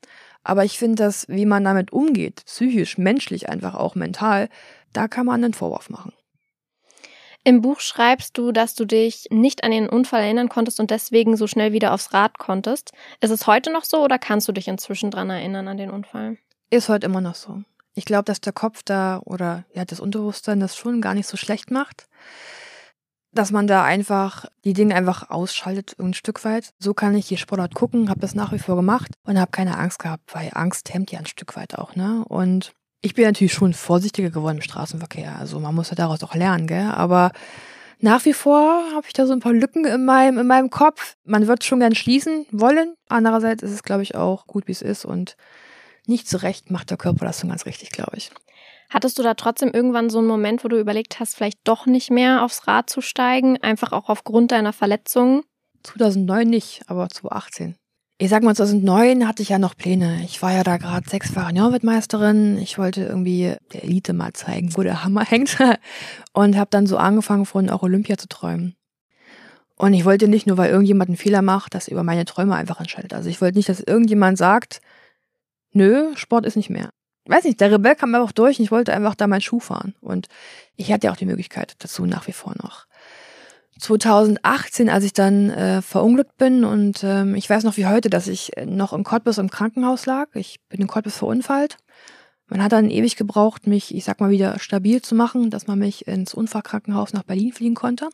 Aber 0.46 0.64
ich 0.64 0.78
finde, 0.78 1.04
dass 1.04 1.28
wie 1.28 1.48
man 1.48 1.64
damit 1.64 1.92
umgeht, 1.92 2.44
psychisch, 2.46 3.00
menschlich, 3.00 3.50
einfach 3.50 3.74
auch 3.74 3.96
mental, 3.96 4.48
da 4.94 5.08
kann 5.08 5.26
man 5.26 5.44
einen 5.44 5.56
Vorwurf 5.56 5.90
machen. 5.90 6.14
Im 7.44 7.62
Buch 7.62 7.80
schreibst 7.80 8.38
du, 8.38 8.52
dass 8.52 8.76
du 8.76 8.86
dich 8.86 9.28
nicht 9.32 9.64
an 9.64 9.72
den 9.72 9.90
Unfall 9.90 10.22
erinnern 10.22 10.48
konntest 10.48 10.80
und 10.80 10.92
deswegen 10.92 11.36
so 11.36 11.48
schnell 11.48 11.74
wieder 11.74 11.94
aufs 11.94 12.14
Rad 12.14 12.38
konntest. 12.38 12.92
Ist 13.22 13.32
es 13.32 13.48
heute 13.48 13.74
noch 13.74 13.86
so 13.86 14.04
oder 14.04 14.20
kannst 14.20 14.48
du 14.48 14.52
dich 14.52 14.68
inzwischen 14.68 15.12
dran 15.12 15.32
erinnern 15.32 15.68
an 15.68 15.78
den 15.78 15.90
Unfall? 15.90 16.38
Ist 16.70 16.90
heute 16.90 17.08
immer 17.08 17.22
noch 17.22 17.36
so. 17.36 17.64
Ich 17.96 18.06
glaube, 18.06 18.26
dass 18.26 18.40
der 18.40 18.54
Kopf 18.54 18.84
da 18.84 19.22
oder 19.26 19.66
ja 19.74 19.84
das 19.84 20.00
Unterbewusstsein 20.00 20.60
das 20.60 20.78
schon 20.78 21.02
gar 21.02 21.16
nicht 21.16 21.28
so 21.28 21.38
schlecht 21.38 21.72
macht 21.72 22.08
dass 23.36 23.52
man 23.52 23.68
da 23.68 23.84
einfach 23.84 24.46
die 24.64 24.74
Dinge 24.74 24.96
einfach 24.96 25.30
ausschaltet 25.30 25.96
ein 26.00 26.14
Stück 26.14 26.44
weit. 26.46 26.74
So 26.80 26.94
kann 26.94 27.16
ich 27.16 27.28
die 27.28 27.38
Sportart 27.38 27.76
gucken, 27.76 28.10
habe 28.10 28.22
das 28.22 28.34
nach 28.34 28.52
wie 28.54 28.60
vor 28.60 28.76
gemacht 28.76 29.12
und 29.26 29.40
habe 29.40 29.52
keine 29.52 29.78
Angst 29.78 30.00
gehabt, 30.00 30.34
weil 30.34 30.50
Angst 30.54 30.94
hemmt 30.94 31.12
ja 31.12 31.20
ein 31.20 31.26
Stück 31.26 31.56
weit 31.56 31.78
auch, 31.78 31.96
ne? 31.96 32.24
Und 32.28 32.74
ich 33.02 33.14
bin 33.14 33.26
natürlich 33.26 33.54
schon 33.54 33.74
vorsichtiger 33.74 34.32
geworden 34.32 34.58
im 34.58 34.64
Straßenverkehr. 34.64 35.38
Also 35.38 35.60
man 35.60 35.76
muss 35.76 35.90
ja 35.90 35.96
daraus 35.96 36.24
auch 36.24 36.34
lernen, 36.34 36.66
gell? 36.66 36.90
Aber 36.92 37.34
nach 38.00 38.26
wie 38.26 38.34
vor 38.34 38.84
habe 38.94 39.06
ich 39.06 39.14
da 39.14 39.28
so 39.28 39.34
ein 39.34 39.42
paar 39.42 39.54
Lücken 39.54 39.86
in 39.86 40.06
meinem, 40.06 40.40
in 40.40 40.48
meinem 40.48 40.70
Kopf. 40.70 41.16
Man 41.24 41.48
wird 41.48 41.64
schon 41.64 41.82
gern 41.82 41.94
schließen 41.94 42.46
wollen. 42.52 42.96
Andererseits 43.10 43.64
ist 43.64 43.72
es, 43.72 43.84
glaube 43.84 44.04
ich, 44.04 44.16
auch 44.16 44.48
gut, 44.48 44.68
wie 44.68 44.72
es 44.72 44.82
ist 44.82 45.06
und 45.06 45.38
nicht 46.08 46.30
zurecht 46.30 46.72
macht 46.72 46.90
der 46.90 46.98
Körper 46.98 47.26
das 47.26 47.40
schon 47.40 47.50
ganz 47.50 47.66
richtig, 47.66 47.92
glaube 47.92 48.18
ich. 48.18 48.32
Hattest 48.96 49.20
du 49.20 49.24
da 49.24 49.34
trotzdem 49.34 49.72
irgendwann 49.74 50.10
so 50.10 50.20
einen 50.20 50.28
Moment, 50.28 50.64
wo 50.64 50.70
du 50.70 50.80
überlegt 50.80 51.20
hast, 51.20 51.36
vielleicht 51.36 51.60
doch 51.66 51.86
nicht 51.86 52.12
mehr 52.12 52.46
aufs 52.46 52.66
Rad 52.66 52.90
zu 52.90 53.02
steigen, 53.02 53.58
einfach 53.62 53.92
auch 53.92 54.08
aufgrund 54.08 54.54
deiner 54.54 54.72
Verletzungen? 54.72 55.42
2009 55.84 56.48
nicht, 56.48 56.82
aber 56.88 57.10
2018. 57.10 57.76
Ich 58.20 58.30
sag 58.30 58.42
mal, 58.42 58.56
2009 58.56 59.28
hatte 59.28 59.44
ich 59.44 59.50
ja 59.50 59.60
noch 59.60 59.76
Pläne. 59.76 60.22
Ich 60.24 60.42
war 60.42 60.54
ja 60.54 60.64
da 60.64 60.78
gerade 60.78 61.10
sechsfache 61.10 61.54
Jahrweltmeisterin. 61.54 62.58
Ich 62.58 62.78
wollte 62.78 63.04
irgendwie 63.04 63.58
der 63.74 63.84
Elite 63.84 64.14
mal 64.14 64.32
zeigen, 64.32 64.78
wo 64.78 64.82
der 64.82 65.04
Hammer 65.04 65.26
hängt. 65.30 65.58
Und 66.32 66.56
habe 66.56 66.70
dann 66.70 66.88
so 66.88 66.96
angefangen, 66.96 67.46
von 67.46 67.70
auch 67.70 67.84
Olympia 67.84 68.18
zu 68.18 68.30
träumen. 68.30 68.78
Und 69.76 69.94
ich 69.94 70.06
wollte 70.06 70.30
nicht 70.30 70.48
nur, 70.48 70.58
weil 70.58 70.72
irgendjemand 70.72 71.10
einen 71.10 71.18
Fehler 71.18 71.42
macht, 71.42 71.76
dass 71.76 71.90
über 71.90 72.04
meine 72.04 72.24
Träume 72.24 72.56
einfach 72.56 72.80
entscheidet. 72.80 73.14
Also 73.14 73.28
ich 73.28 73.42
wollte 73.42 73.58
nicht, 73.58 73.68
dass 73.68 73.82
irgendjemand 73.82 74.38
sagt, 74.38 74.80
nö, 75.74 76.16
Sport 76.16 76.46
ist 76.46 76.56
nicht 76.56 76.70
mehr 76.70 76.92
weiß 77.26 77.44
nicht, 77.46 77.60
der 77.60 77.72
Rebell 77.72 77.96
kam 77.96 78.14
einfach 78.14 78.32
durch 78.32 78.60
und 78.60 78.66
ich 78.66 78.72
wollte 78.72 78.94
einfach 78.94 79.16
da 79.16 79.28
meinen 79.28 79.42
Schuh 79.42 79.60
fahren. 79.60 79.96
Und 80.02 80.28
ich 80.76 80.92
hatte 80.92 81.08
ja 81.08 81.14
auch 81.14 81.18
die 81.18 81.26
Möglichkeit 81.26 81.76
dazu 81.80 82.06
nach 82.06 82.28
wie 82.28 82.34
vor 82.34 82.54
noch. 82.62 82.86
2018, 83.80 84.90
als 84.90 85.04
ich 85.04 85.14
dann 85.14 85.50
äh, 85.50 85.82
verunglückt 85.82 86.38
bin 86.38 86.64
und 86.64 87.04
ähm, 87.04 87.36
ich 87.36 87.50
weiß 87.50 87.64
noch 87.64 87.76
wie 87.76 87.88
heute, 87.88 88.10
dass 88.10 88.28
ich 88.28 88.52
noch 88.66 88.94
im 88.94 89.04
Cottbus 89.04 89.38
im 89.38 89.50
Krankenhaus 89.50 90.06
lag. 90.06 90.30
Ich 90.34 90.62
bin 90.70 90.80
in 90.80 90.88
Cottbus 90.88 91.18
verunfallt. 91.18 91.78
Man 92.48 92.64
hat 92.64 92.72
dann 92.72 92.90
ewig 92.90 93.18
gebraucht, 93.18 93.68
mich, 93.68 93.94
ich 93.94 94.06
sag 94.06 94.22
mal, 94.22 94.30
wieder 94.30 94.60
stabil 94.60 95.02
zu 95.02 95.16
machen, 95.16 95.50
dass 95.50 95.68
man 95.68 95.80
mich 95.80 96.08
ins 96.08 96.34
Unfallkrankenhaus 96.34 97.12
nach 97.12 97.24
Berlin 97.24 97.52
fliegen 97.52 97.76
konnte. 97.76 98.10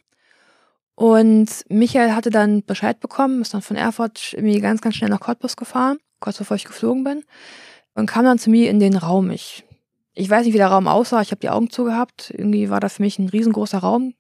Und 0.96 1.50
Michael 1.70 2.16
hatte 2.16 2.30
dann 2.32 2.64
Bescheid 2.64 3.00
bekommen, 3.00 3.42
ist 3.42 3.54
dann 3.54 3.62
von 3.62 3.76
Erfurt 3.76 4.34
irgendwie 4.34 4.62
ganz, 4.62 4.82
ganz 4.82 4.96
schnell 4.96 5.10
nach 5.10 5.20
Cottbus 5.20 5.58
gefahren, 5.58 6.00
kurz 6.20 6.38
bevor 6.38 6.56
ich 6.56 6.66
geflogen 6.66 7.04
bin 7.04 7.24
und 7.94 8.06
kam 8.06 8.26
dann 8.26 8.40
zu 8.40 8.50
mir 8.50 8.70
in 8.70 8.80
den 8.80 8.96
Raum. 8.96 9.32
Ich, 9.32 9.66
ich 10.14 10.30
weiß 10.30 10.46
nicht, 10.46 10.54
wie 10.54 10.60
der 10.60 10.68
Raum 10.68 10.88
aussah. 10.88 11.22
Ich 11.22 11.32
habe 11.32 11.42
die 11.42 11.50
Augen 11.50 11.70
zugehabt. 11.70 12.32
Irgendwie 12.36 12.70
war 12.70 12.80
das 12.80 12.96
für 12.96 13.04
mich 13.04 13.20
ein 13.20 13.30
riesengroßer 13.30 13.80
Raum. 13.80 14.14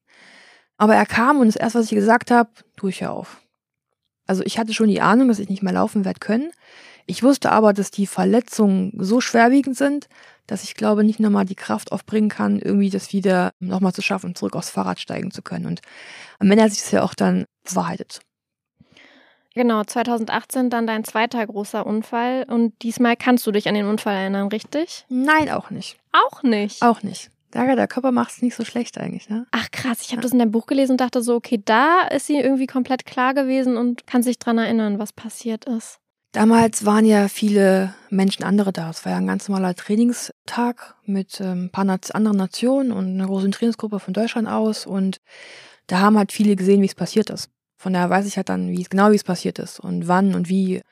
Aber 0.78 0.96
er 0.96 1.06
kam 1.06 1.40
und 1.40 1.48
das 1.48 1.56
erste, 1.56 1.80
was 1.80 1.86
ich 1.86 1.96
gesagt 1.96 2.32
habe, 2.32 2.50
tue 2.76 2.90
ich 2.90 3.02
ja 3.02 3.12
auf. 3.12 3.42
Also 4.28 4.44
ich 4.46 4.58
hatte 4.58 4.74
schon 4.74 4.88
die 4.88 5.02
Ahnung, 5.02 5.28
dass 5.28 5.40
ich 5.40 5.50
nicht 5.50 5.64
mehr 5.64 5.74
laufen 5.74 6.06
werde 6.06 6.20
können. 6.20 6.52
Ich 7.06 7.24
wusste 7.24 7.52
aber, 7.52 7.74
dass 7.74 7.92
die 7.92 8.08
Verletzungen 8.08 8.94
so 8.98 9.22
schwerwiegend 9.22 9.78
sind, 9.78 10.08
dass 10.48 10.64
ich 10.64 10.76
glaube, 10.76 11.04
nicht 11.04 11.20
nochmal 11.20 11.46
die 11.46 11.56
Kraft 11.56 11.92
aufbringen 11.92 12.30
kann, 12.30 12.60
irgendwie 12.60 12.90
das 12.90 13.14
wieder 13.14 13.52
nochmal 13.60 13.94
zu 13.94 14.02
schaffen, 14.02 14.36
zurück 14.36 14.56
aufs 14.56 14.70
Fahrrad 14.70 15.00
steigen 15.00 15.32
zu 15.32 15.42
können. 15.42 15.66
Und 15.66 15.82
am 16.40 16.50
Ende 16.50 16.64
hat 16.64 16.72
sich 16.72 16.82
das 16.82 16.92
ja 16.92 17.04
auch 17.04 17.14
dann 17.14 17.46
bewahrheitet. 17.64 18.22
Genau, 19.54 19.84
2018 19.84 20.70
dann 20.70 20.88
dein 20.88 21.04
zweiter 21.04 21.46
großer 21.46 21.86
Unfall 21.86 22.46
und 22.48 22.82
diesmal 22.84 23.18
kannst 23.18 23.46
du 23.46 23.52
dich 23.52 23.68
an 23.68 23.76
den 23.76 23.86
Unfall 23.86 24.16
erinnern, 24.16 24.48
richtig? 24.48 25.06
Nein, 25.10 25.50
auch 25.50 25.70
nicht. 25.70 25.98
Auch 26.14 26.44
nicht? 26.44 26.82
Auch 26.82 27.04
nicht. 27.04 27.32
Daher, 27.52 27.76
der 27.76 27.88
Körper 27.88 28.14
macht 28.14 28.32
es 28.32 28.42
nicht 28.42 28.56
so 28.56 28.64
schlecht 28.64 28.98
eigentlich, 28.98 29.30
ne? 29.30 29.46
Ach 29.52 29.70
krass, 29.72 30.02
ich 30.02 30.12
habe 30.12 30.18
ja. 30.18 30.22
das 30.22 30.32
in 30.32 30.40
deinem 30.40 30.52
Buch 30.52 30.68
gelesen 30.68 30.94
und 30.94 31.02
dachte 31.02 31.22
so, 31.22 31.36
okay, 31.36 31.62
da 31.64 32.04
ist 32.04 32.28
sie 32.28 32.38
irgendwie 32.38 32.68
komplett 32.68 33.06
klar 33.06 33.34
gewesen 33.34 33.76
und 33.76 34.08
kann 34.08 34.24
sich 34.24 34.40
dran 34.40 34.58
erinnern, 34.58 35.00
was 35.00 35.12
passiert 35.12 35.66
ist. 35.66 36.00
Damals 36.32 36.86
waren 36.86 37.04
ja 37.04 37.28
viele 37.28 37.94
Menschen 38.10 38.46
andere 38.46 38.72
da. 38.72 38.90
Es 38.90 39.04
war 39.04 39.12
ja 39.12 39.18
ein 39.18 39.28
ganz 39.28 39.50
normaler 39.50 39.76
Trainingstag 39.76 40.96
mit 41.04 41.42
ähm, 41.42 41.66
ein 41.66 41.70
paar 41.72 41.86
anderen 42.14 42.38
Nationen 42.38 42.94
und 42.94 43.06
einer 43.06 43.28
großen 43.28 43.52
Trainingsgruppe 43.52 44.00
von 44.00 44.14
Deutschland 44.14 44.48
aus 44.48 44.86
und 44.86 45.18
da 45.88 46.00
haben 46.00 46.18
halt 46.18 46.32
viele 46.32 46.56
gesehen, 46.56 46.82
wie 46.82 46.86
es 46.86 46.96
passiert 46.96 47.30
ist. 47.30 47.50
Von 47.82 47.94
daher 47.94 48.12
weiß 48.12 48.28
ich 48.28 48.38
halt 48.38 48.50
dann, 48.50 48.70
wie 48.70 48.84
genau 48.84 49.10
wie 49.10 49.16
es 49.16 49.24
passiert 49.24 49.58
ist 49.58 49.80
und 49.80 50.08
wann 50.08 50.36
und 50.36 50.48
wie. 50.50 50.84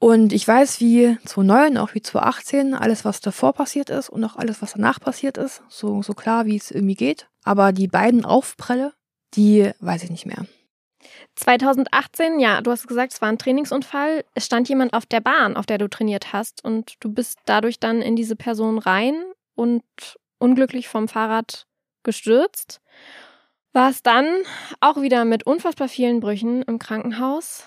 Und 0.00 0.32
ich 0.32 0.46
weiß, 0.46 0.80
wie 0.80 1.16
2009, 1.24 1.78
auch 1.78 1.94
wie 1.94 2.02
2018, 2.02 2.74
alles, 2.74 3.04
was 3.04 3.20
davor 3.20 3.52
passiert 3.52 3.90
ist 3.90 4.08
und 4.08 4.24
auch 4.24 4.34
alles, 4.34 4.60
was 4.60 4.72
danach 4.72 4.98
passiert 4.98 5.38
ist, 5.38 5.62
so, 5.68 6.02
so 6.02 6.12
klar, 6.12 6.46
wie 6.46 6.56
es 6.56 6.72
irgendwie 6.72 6.96
geht. 6.96 7.28
Aber 7.44 7.70
die 7.70 7.86
beiden 7.86 8.24
Aufprelle, 8.24 8.92
die 9.34 9.70
weiß 9.78 10.02
ich 10.02 10.10
nicht 10.10 10.26
mehr. 10.26 10.46
2018, 11.36 12.40
ja, 12.40 12.60
du 12.60 12.72
hast 12.72 12.88
gesagt, 12.88 13.12
es 13.12 13.22
war 13.22 13.28
ein 13.28 13.38
Trainingsunfall. 13.38 14.24
Es 14.34 14.46
stand 14.46 14.68
jemand 14.68 14.94
auf 14.94 15.06
der 15.06 15.20
Bahn, 15.20 15.56
auf 15.56 15.64
der 15.64 15.78
du 15.78 15.88
trainiert 15.88 16.32
hast, 16.32 16.64
und 16.64 16.94
du 16.98 17.08
bist 17.12 17.38
dadurch 17.44 17.78
dann 17.78 18.02
in 18.02 18.16
diese 18.16 18.34
Person 18.34 18.78
rein 18.78 19.14
und 19.54 19.84
unglücklich 20.38 20.88
vom 20.88 21.06
Fahrrad 21.06 21.68
gestürzt 22.02 22.80
war 23.74 23.90
es 23.90 24.02
dann 24.02 24.26
auch 24.80 25.02
wieder 25.02 25.24
mit 25.24 25.46
unfassbar 25.46 25.88
vielen 25.88 26.20
Brüchen 26.20 26.62
im 26.62 26.78
Krankenhaus. 26.78 27.64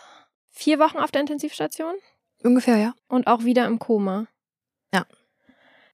Vier 0.49 0.79
Wochen 0.79 0.97
auf 0.97 1.11
der 1.11 1.21
Intensivstation? 1.21 1.93
Ungefähr, 2.43 2.77
ja. 2.77 2.93
Und 3.07 3.27
auch 3.27 3.43
wieder 3.43 3.65
im 3.65 3.77
Koma. 3.77 4.25
Ja. 4.93 5.05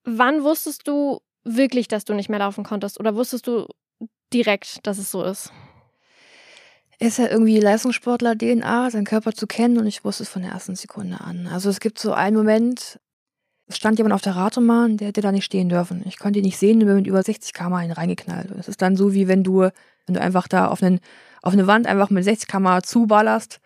Wann 0.04 0.44
wusstest 0.44 0.86
du 0.86 1.20
wirklich, 1.42 1.88
dass 1.88 2.04
du 2.04 2.14
nicht 2.14 2.28
mehr 2.28 2.38
laufen 2.38 2.64
konntest? 2.64 3.00
Oder 3.00 3.16
wusstest 3.16 3.46
du 3.46 3.66
direkt, 4.32 4.86
dass 4.86 4.98
es 4.98 5.10
so 5.10 5.22
ist? 5.24 5.52
Ist 7.00 7.18
ja 7.18 7.28
irgendwie 7.28 7.58
Leistungssportler-DNA, 7.58 8.90
seinen 8.90 9.04
Körper 9.04 9.32
zu 9.32 9.46
kennen 9.46 9.78
und 9.78 9.86
ich 9.86 10.04
wusste 10.04 10.22
es 10.22 10.28
von 10.28 10.42
der 10.42 10.52
ersten 10.52 10.76
Sekunde 10.76 11.20
an. 11.20 11.48
Also 11.48 11.68
es 11.68 11.80
gibt 11.80 11.98
so 11.98 12.12
einen 12.12 12.36
Moment, 12.36 13.00
es 13.66 13.76
stand 13.76 13.98
jemand 13.98 14.14
auf 14.14 14.22
der 14.22 14.36
Radroman, 14.36 14.96
der 14.96 15.08
hätte 15.08 15.20
da 15.20 15.32
nicht 15.32 15.44
stehen 15.44 15.68
dürfen. 15.68 16.04
Ich 16.06 16.18
konnte 16.18 16.38
ihn 16.38 16.44
nicht 16.44 16.58
sehen, 16.58 16.78
bin 16.78 16.94
mit 16.94 17.06
über 17.06 17.22
60 17.22 17.52
km 17.52 17.74
reingeknallt. 17.74 18.50
Es 18.52 18.68
ist 18.68 18.80
dann 18.80 18.96
so, 18.96 19.12
wie 19.12 19.26
wenn 19.26 19.42
du, 19.42 19.70
wenn 20.06 20.14
du 20.14 20.20
einfach 20.20 20.48
da 20.48 20.68
auf, 20.68 20.82
einen, 20.82 21.00
auf 21.42 21.52
eine 21.52 21.66
Wand 21.66 21.86
einfach 21.86 22.10
mit 22.10 22.24
60 22.24 22.48
km 22.48 22.78
zuballerst. 22.82 23.60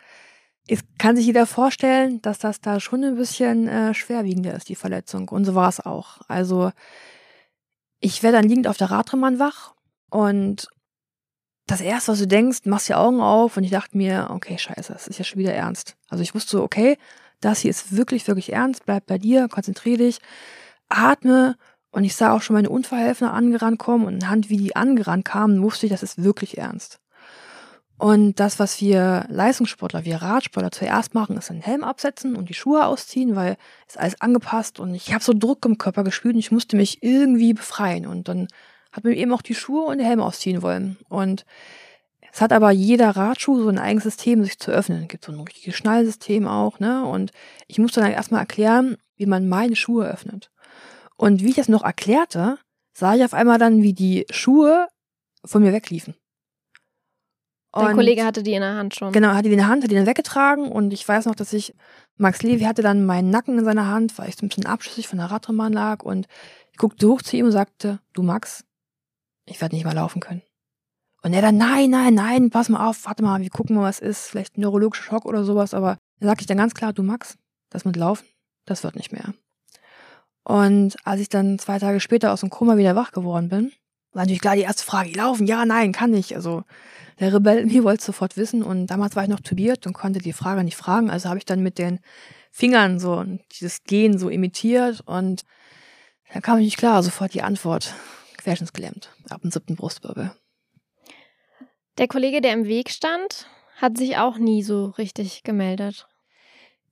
Es 0.67 0.81
kann 0.99 1.17
sich 1.17 1.27
jeder 1.27 1.47
vorstellen, 1.47 2.21
dass 2.23 2.39
das 2.39 2.61
da 2.61 2.79
schon 2.79 3.03
ein 3.03 3.17
bisschen 3.17 3.69
äh, 3.69 3.95
schwerwiegender 3.95 4.55
ist, 4.55 4.69
die 4.69 4.75
Verletzung. 4.75 5.29
Und 5.29 5.45
so 5.45 5.55
war 5.55 5.69
es 5.69 5.81
auch. 5.85 6.19
Also 6.29 6.73
ich 8.01 8.23
werde 8.23 8.37
dann 8.37 8.49
liegend 8.49 8.69
auf 8.69 8.77
der 8.77 8.91
Radroman 8.91 9.39
wach 9.39 9.75
und 10.11 10.69
das 11.67 11.81
erste, 11.81 12.13
was 12.13 12.19
du 12.19 12.27
denkst, 12.27 12.61
machst 12.65 12.89
die 12.89 12.95
Augen 12.95 13.21
auf 13.21 13.57
und 13.57 13.65
ich 13.65 13.71
dachte 13.71 13.97
mir, 13.97 14.29
okay, 14.31 14.57
scheiße, 14.57 14.93
das 14.93 15.07
ist 15.07 15.19
ja 15.19 15.25
schon 15.25 15.39
wieder 15.39 15.53
ernst. 15.53 15.97
Also 16.09 16.23
ich 16.23 16.35
wusste 16.35 16.53
so, 16.53 16.63
okay, 16.63 16.97
das 17.41 17.61
hier 17.61 17.71
ist 17.71 17.95
wirklich, 17.95 18.27
wirklich 18.27 18.53
ernst, 18.53 18.87
bleib 18.87 19.07
bei 19.07 19.19
dir, 19.19 19.49
konzentrier 19.49 19.99
dich, 19.99 20.19
atme 20.89 21.57
und 21.91 22.05
ich 22.05 22.15
sah 22.15 22.33
auch 22.33 22.43
schon 22.43 22.55
meine 22.55 22.71
Unfallhelfer 22.71 23.33
angerannt 23.33 23.79
kommen 23.79 24.07
und 24.07 24.23
anhand 24.23 24.51
wie 24.51 24.57
die 24.57 24.77
angerannt 24.77 25.25
kamen, 25.25 25.63
wusste 25.63 25.87
ich, 25.87 25.93
das 25.93 26.03
ist 26.03 26.23
wirklich 26.23 26.59
ernst. 26.59 27.01
Und 27.99 28.39
das, 28.39 28.61
was 28.61 28.81
wir 28.81 29.27
Leistungssportler, 29.29 30.05
wir 30.05 30.23
Radsportler 30.23 30.71
zuerst 30.71 31.15
machen, 31.15 31.37
ist 31.37 31.51
einen 31.51 31.63
Helm 31.63 31.83
absetzen 31.83 32.37
und 32.37 32.49
die 32.49 32.55
Schuhe 32.55 32.87
ausziehen, 32.87 33.35
weil 33.35 33.57
ist 33.89 33.99
alles 33.99 34.21
angepasst 34.21 34.79
und 34.79 34.95
ich 34.95 35.13
habe 35.13 35.25
so 35.25 35.33
Druck 35.35 35.65
im 35.65 35.79
Körper 35.79 36.05
gespürt 36.05 36.35
und 36.35 36.39
ich 36.39 36.53
musste 36.53 36.77
mich 36.77 37.03
irgendwie 37.03 37.55
befreien. 37.55 38.07
Und 38.07 38.29
dann 38.29 38.47
hat 38.93 39.03
mir 39.03 39.15
eben 39.15 39.33
auch 39.33 39.43
die 39.43 39.57
Schuhe 39.57 39.83
und 39.87 39.99
den 39.99 40.07
Helm 40.07 40.21
ausziehen 40.21 40.63
wollen. 40.63 40.97
Und 41.09 41.45
es 42.33 42.41
hat 42.41 42.53
aber 42.53 42.71
jeder 42.71 43.11
Radschuh 43.11 43.63
so 43.63 43.69
ein 43.69 43.81
eigenes 43.81 44.05
System, 44.05 44.45
sich 44.45 44.61
zu 44.61 44.71
öffnen. 44.71 45.03
Es 45.03 45.09
gibt 45.09 45.25
so 45.25 45.33
ein 45.33 45.41
richtiges 45.41 45.75
Schnallsystem 45.75 46.47
auch, 46.47 46.79
ne? 46.79 47.05
Und 47.05 47.33
ich 47.67 47.79
musste 47.79 48.01
dann 48.01 48.13
erstmal 48.13 48.41
erklären, 48.41 48.97
wie 49.17 49.27
man 49.27 49.49
meine 49.49 49.75
Schuhe 49.75 50.07
öffnet. 50.07 50.51
Und 51.19 51.43
wie 51.43 51.51
ich 51.51 51.57
das 51.57 51.69
noch 51.69 51.83
erklärte, 51.83 52.59
sah 52.95 53.15
ich 53.15 53.25
auf 53.25 53.35
einmal 53.35 53.59
dann, 53.59 53.83
wie 53.83 53.93
die 53.93 54.25
Schuhe 54.31 54.89
von 55.45 55.63
mir 55.63 55.73
wegliefen. 55.73 56.15
Dein 57.73 57.95
Kollege 57.95 58.25
hatte 58.25 58.43
die 58.43 58.55
in 58.55 58.63
der 58.63 58.77
Hand 58.77 58.95
schon. 58.95 59.13
Genau, 59.13 59.29
hatte 59.29 59.49
die 59.49 59.53
in 59.53 59.59
der 59.59 59.69
Hand, 59.69 59.83
hat 59.83 59.91
die 59.91 59.95
dann 59.95 60.07
weggetragen 60.07 60.73
und 60.73 60.93
ich 60.93 61.07
weiß 61.07 61.27
noch, 61.27 61.35
dass 61.35 61.53
ich, 61.53 61.75
Max 62.17 62.43
Levi 62.43 62.65
hatte 62.65 62.83
dann 62.83 63.05
meinen 63.05 63.31
Nacken 63.31 63.59
in 63.59 63.65
seiner 63.65 63.89
Hand, 63.89 64.17
weil 64.19 64.29
ich 64.29 64.37
so 64.37 64.47
ein 64.47 64.49
bisschen 64.49 64.67
abschüssig 64.67 65.07
von 65.07 65.19
der 65.19 65.31
Radrennbahn 65.31 65.73
lag 65.73 66.03
und 66.03 66.27
ich 66.73 66.79
guckte 66.79 67.07
hoch 67.09 67.21
zu 67.21 67.37
ihm 67.37 67.47
und 67.47 67.53
sagte, 67.53 68.01
du 68.15 68.23
Max, 68.23 68.65
ich 69.45 69.61
werde 69.61 69.75
nicht 69.75 69.85
mehr 69.85 69.95
laufen 69.95 70.21
können. 70.21 70.43
Und 71.23 71.35
er 71.35 71.43
dann, 71.43 71.57
nein, 71.57 71.91
nein, 71.91 72.15
nein, 72.15 72.51
pass 72.51 72.69
mal 72.69 72.89
auf, 72.89 73.05
warte 73.05 73.23
mal, 73.23 73.41
wir 73.41 73.51
gucken 73.51 73.77
mal, 73.77 73.83
was 73.83 73.99
ist, 73.99 74.29
vielleicht 74.29 74.57
ein 74.57 74.63
neurologischer 74.63 75.05
Schock 75.05 75.27
oder 75.27 75.45
sowas, 75.45 75.75
aber 75.75 75.99
da 76.21 76.29
sagte 76.29 76.43
ich 76.43 76.47
dann 76.47 76.59
ganz 76.59 76.75
klar, 76.75 76.93
du 76.93 77.03
Max, 77.03 77.37
das 77.71 77.85
mit 77.85 77.97
Laufen, 77.97 78.27
das 78.65 78.83
wird 78.83 78.97
nicht 78.97 79.13
mehr. 79.13 79.35
Und 80.49 80.97
als 81.05 81.21
ich 81.21 81.29
dann 81.29 81.59
zwei 81.59 81.79
Tage 81.79 82.01
später 82.01 82.33
aus 82.33 82.41
dem 82.41 82.49
Koma 82.49 82.79
wieder 82.79 82.97
wach 82.97 83.13
geworden 83.13 83.51
bin, 83.51 83.71
war 84.13 84.23
natürlich 84.23 84.41
klar 84.41 84.57
die 84.57 84.63
erste 84.63 84.83
Frage, 84.83 85.11
laufen, 85.11 85.47
ja, 85.47 85.67
nein, 85.67 85.93
kann 85.93 86.15
ich. 86.15 86.35
Also 86.35 86.63
der 87.21 87.35
Rebell 87.35 87.59
in 87.65 87.69
mir 87.69 87.85
wollte 87.85 88.03
sofort 88.03 88.39
wissen 88.39 88.63
und 88.63 88.87
damals 88.87 89.15
war 89.15 89.25
ich 89.25 89.29
noch 89.29 89.41
tubiert 89.41 89.87
und 89.87 89.93
konnte 89.93 90.21
die 90.21 90.33
Frage 90.33 90.65
nicht 90.65 90.79
fragen, 90.79 91.11
also 91.11 91.29
habe 91.29 91.37
ich 91.37 91.45
dann 91.45 91.63
mit 91.63 91.77
den 91.77 92.01
Fingern 92.51 92.99
so 92.99 93.23
dieses 93.61 93.85
Gehen 93.85 94.19
so 94.19 94.31
imitiert 94.31 95.03
und 95.03 95.43
da 96.33 96.41
kam 96.41 96.61
nicht 96.61 96.79
klar, 96.79 97.03
sofort 97.03 97.35
die 97.35 97.43
Antwort, 97.43 97.95
querschnittsgelähmt, 98.39 99.11
ab 99.29 99.43
dem 99.43 99.51
siebten 99.51 99.77
Brustwirbel. 99.77 100.33
Der 101.99 102.09
Kollege, 102.09 102.41
der 102.41 102.55
im 102.55 102.65
Weg 102.65 102.89
stand, 102.89 103.47
hat 103.77 103.99
sich 103.99 104.17
auch 104.17 104.39
nie 104.39 104.63
so 104.63 104.87
richtig 104.97 105.43
gemeldet. 105.43 106.09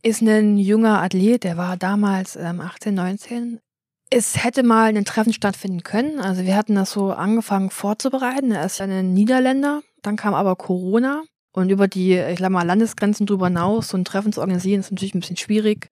Ist 0.02 0.22
ein 0.22 0.58
junger 0.58 1.02
Athlet, 1.02 1.44
der 1.44 1.56
war 1.56 1.76
damals 1.76 2.36
ähm, 2.36 2.60
18, 2.60 2.94
19. 2.94 3.60
Es 4.08 4.44
hätte 4.44 4.62
mal 4.62 4.96
ein 4.96 5.04
Treffen 5.04 5.32
stattfinden 5.32 5.82
können. 5.82 6.20
Also 6.20 6.44
wir 6.44 6.56
hatten 6.56 6.76
das 6.76 6.92
so 6.92 7.10
angefangen 7.12 7.70
vorzubereiten. 7.70 8.52
Er 8.52 8.64
ist 8.64 8.78
ja 8.78 8.84
ein 8.84 9.14
Niederländer. 9.14 9.82
Dann 10.02 10.16
kam 10.16 10.34
aber 10.34 10.54
Corona. 10.54 11.24
Und 11.52 11.70
über 11.70 11.88
die, 11.88 12.14
ich 12.16 12.38
sag 12.38 12.50
mal, 12.50 12.66
Landesgrenzen 12.66 13.26
drüber 13.26 13.46
hinaus 13.46 13.88
so 13.88 13.96
ein 13.96 14.04
Treffen 14.04 14.32
zu 14.32 14.40
organisieren, 14.40 14.80
ist 14.80 14.92
natürlich 14.92 15.14
ein 15.14 15.20
bisschen 15.20 15.38
schwierig. 15.38 15.88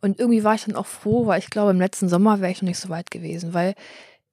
Und 0.00 0.18
irgendwie 0.18 0.42
war 0.42 0.54
ich 0.54 0.64
dann 0.64 0.74
auch 0.74 0.86
froh, 0.86 1.26
weil 1.26 1.38
ich 1.38 1.50
glaube, 1.50 1.70
im 1.70 1.78
letzten 1.78 2.08
Sommer 2.08 2.40
wäre 2.40 2.50
ich 2.50 2.62
noch 2.62 2.68
nicht 2.68 2.78
so 2.78 2.88
weit 2.88 3.10
gewesen, 3.10 3.54
weil 3.54 3.74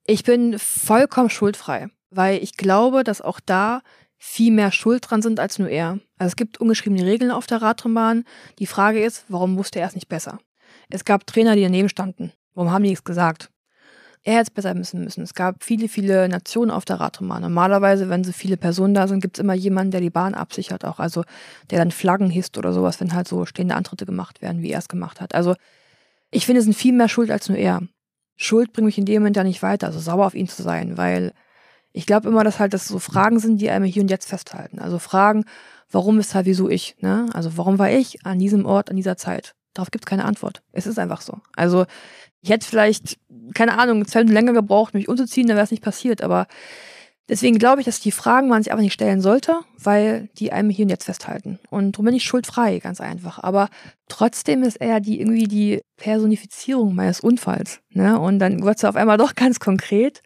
ich 0.06 0.24
bin 0.24 0.58
vollkommen 0.58 1.30
schuldfrei. 1.30 1.88
Weil 2.10 2.42
ich 2.42 2.56
glaube, 2.56 3.04
dass 3.04 3.20
auch 3.20 3.38
da 3.38 3.82
viel 4.22 4.52
mehr 4.52 4.70
schuld 4.70 5.06
dran 5.08 5.22
sind 5.22 5.40
als 5.40 5.58
nur 5.58 5.70
er. 5.70 5.98
Also 6.18 6.32
es 6.32 6.36
gibt 6.36 6.60
ungeschriebene 6.60 7.06
Regeln 7.06 7.30
auf 7.30 7.46
der 7.46 7.62
Radrennbahn. 7.62 8.24
Die 8.58 8.66
Frage 8.66 9.02
ist, 9.02 9.24
warum 9.28 9.56
wusste 9.56 9.80
er 9.80 9.88
es 9.88 9.94
nicht 9.94 10.08
besser? 10.08 10.38
Es 10.90 11.06
gab 11.06 11.26
Trainer, 11.26 11.56
die 11.56 11.62
daneben 11.62 11.88
standen. 11.88 12.32
Warum 12.54 12.70
haben 12.70 12.82
die 12.82 12.90
nichts 12.90 13.04
gesagt? 13.04 13.50
Er 14.22 14.34
hätte 14.34 14.42
es 14.42 14.50
besser 14.50 14.76
wissen 14.76 15.02
müssen. 15.02 15.22
Es 15.22 15.32
gab 15.32 15.64
viele, 15.64 15.88
viele 15.88 16.28
Nationen 16.28 16.70
auf 16.70 16.84
der 16.84 17.00
Radrennbahn. 17.00 17.40
Normalerweise, 17.40 18.10
wenn 18.10 18.22
so 18.22 18.32
viele 18.32 18.58
Personen 18.58 18.92
da 18.92 19.08
sind, 19.08 19.20
gibt 19.20 19.38
es 19.38 19.42
immer 19.42 19.54
jemanden, 19.54 19.92
der 19.92 20.02
die 20.02 20.10
Bahn 20.10 20.34
absichert 20.34 20.84
auch. 20.84 21.00
Also 21.00 21.24
der 21.70 21.78
dann 21.78 21.90
Flaggen 21.90 22.28
hisst 22.28 22.58
oder 22.58 22.74
sowas, 22.74 23.00
wenn 23.00 23.14
halt 23.14 23.26
so 23.26 23.46
stehende 23.46 23.74
Antritte 23.74 24.04
gemacht 24.04 24.42
werden, 24.42 24.60
wie 24.60 24.72
er 24.72 24.80
es 24.80 24.88
gemacht 24.88 25.22
hat. 25.22 25.34
Also 25.34 25.54
ich 26.30 26.44
finde, 26.44 26.58
es 26.58 26.66
sind 26.66 26.76
viel 26.76 26.92
mehr 26.92 27.08
Schuld 27.08 27.30
als 27.30 27.48
nur 27.48 27.56
er. 27.56 27.80
Schuld 28.36 28.74
bringt 28.74 28.84
mich 28.84 28.98
in 28.98 29.06
dem 29.06 29.22
Moment 29.22 29.36
ja 29.36 29.44
nicht 29.44 29.62
weiter, 29.62 29.86
also 29.86 29.98
sauer 29.98 30.26
auf 30.26 30.34
ihn 30.34 30.48
zu 30.48 30.62
sein, 30.62 30.98
weil 30.98 31.32
ich 31.92 32.06
glaube 32.06 32.28
immer, 32.28 32.44
dass 32.44 32.58
halt 32.58 32.72
das 32.74 32.86
so 32.86 32.98
Fragen 32.98 33.40
sind, 33.40 33.60
die 33.60 33.70
einem 33.70 33.84
hier 33.84 34.02
und 34.02 34.10
jetzt 34.10 34.28
festhalten. 34.28 34.78
Also 34.78 34.98
Fragen, 34.98 35.44
warum 35.90 36.18
ist 36.20 36.34
halt 36.34 36.46
wieso 36.46 36.68
ich? 36.68 36.96
Ne? 37.00 37.26
Also 37.32 37.56
warum 37.56 37.78
war 37.78 37.90
ich 37.90 38.24
an 38.24 38.38
diesem 38.38 38.64
Ort, 38.64 38.90
an 38.90 38.96
dieser 38.96 39.16
Zeit? 39.16 39.54
Darauf 39.74 39.90
gibt 39.90 40.04
es 40.04 40.08
keine 40.08 40.24
Antwort. 40.24 40.62
Es 40.72 40.86
ist 40.86 40.98
einfach 40.98 41.20
so. 41.20 41.38
Also 41.56 41.86
ich 42.42 42.50
hätte 42.50 42.66
vielleicht, 42.66 43.18
keine 43.54 43.78
Ahnung, 43.78 44.06
zwei 44.06 44.20
Minuten 44.20 44.34
länger 44.34 44.52
gebraucht, 44.52 44.94
mich 44.94 45.08
umzuziehen, 45.08 45.46
dann 45.46 45.56
wäre 45.56 45.64
es 45.64 45.70
nicht 45.70 45.82
passiert. 45.82 46.22
Aber 46.22 46.46
deswegen 47.28 47.58
glaube 47.58 47.80
ich, 47.80 47.84
dass 47.84 48.00
die 48.00 48.12
Fragen 48.12 48.48
man 48.48 48.62
sich 48.62 48.72
einfach 48.72 48.82
nicht 48.82 48.94
stellen 48.94 49.20
sollte, 49.20 49.60
weil 49.78 50.28
die 50.38 50.52
einem 50.52 50.70
hier 50.70 50.84
und 50.84 50.90
jetzt 50.90 51.04
festhalten. 51.04 51.58
Und 51.70 51.92
darum 51.92 52.06
bin 52.06 52.14
ich 52.14 52.24
schuldfrei, 52.24 52.78
ganz 52.78 53.00
einfach. 53.00 53.38
Aber 53.42 53.68
trotzdem 54.08 54.62
ist 54.62 54.80
er 54.80 55.00
die 55.00 55.20
irgendwie 55.20 55.48
die 55.48 55.82
Personifizierung 55.96 56.94
meines 56.94 57.20
Unfalls. 57.20 57.80
Ne? 57.90 58.18
Und 58.18 58.38
dann 58.38 58.62
wird 58.62 58.78
es 58.78 58.84
auf 58.84 58.96
einmal 58.96 59.18
doch 59.18 59.34
ganz 59.36 59.60
konkret. 59.60 60.22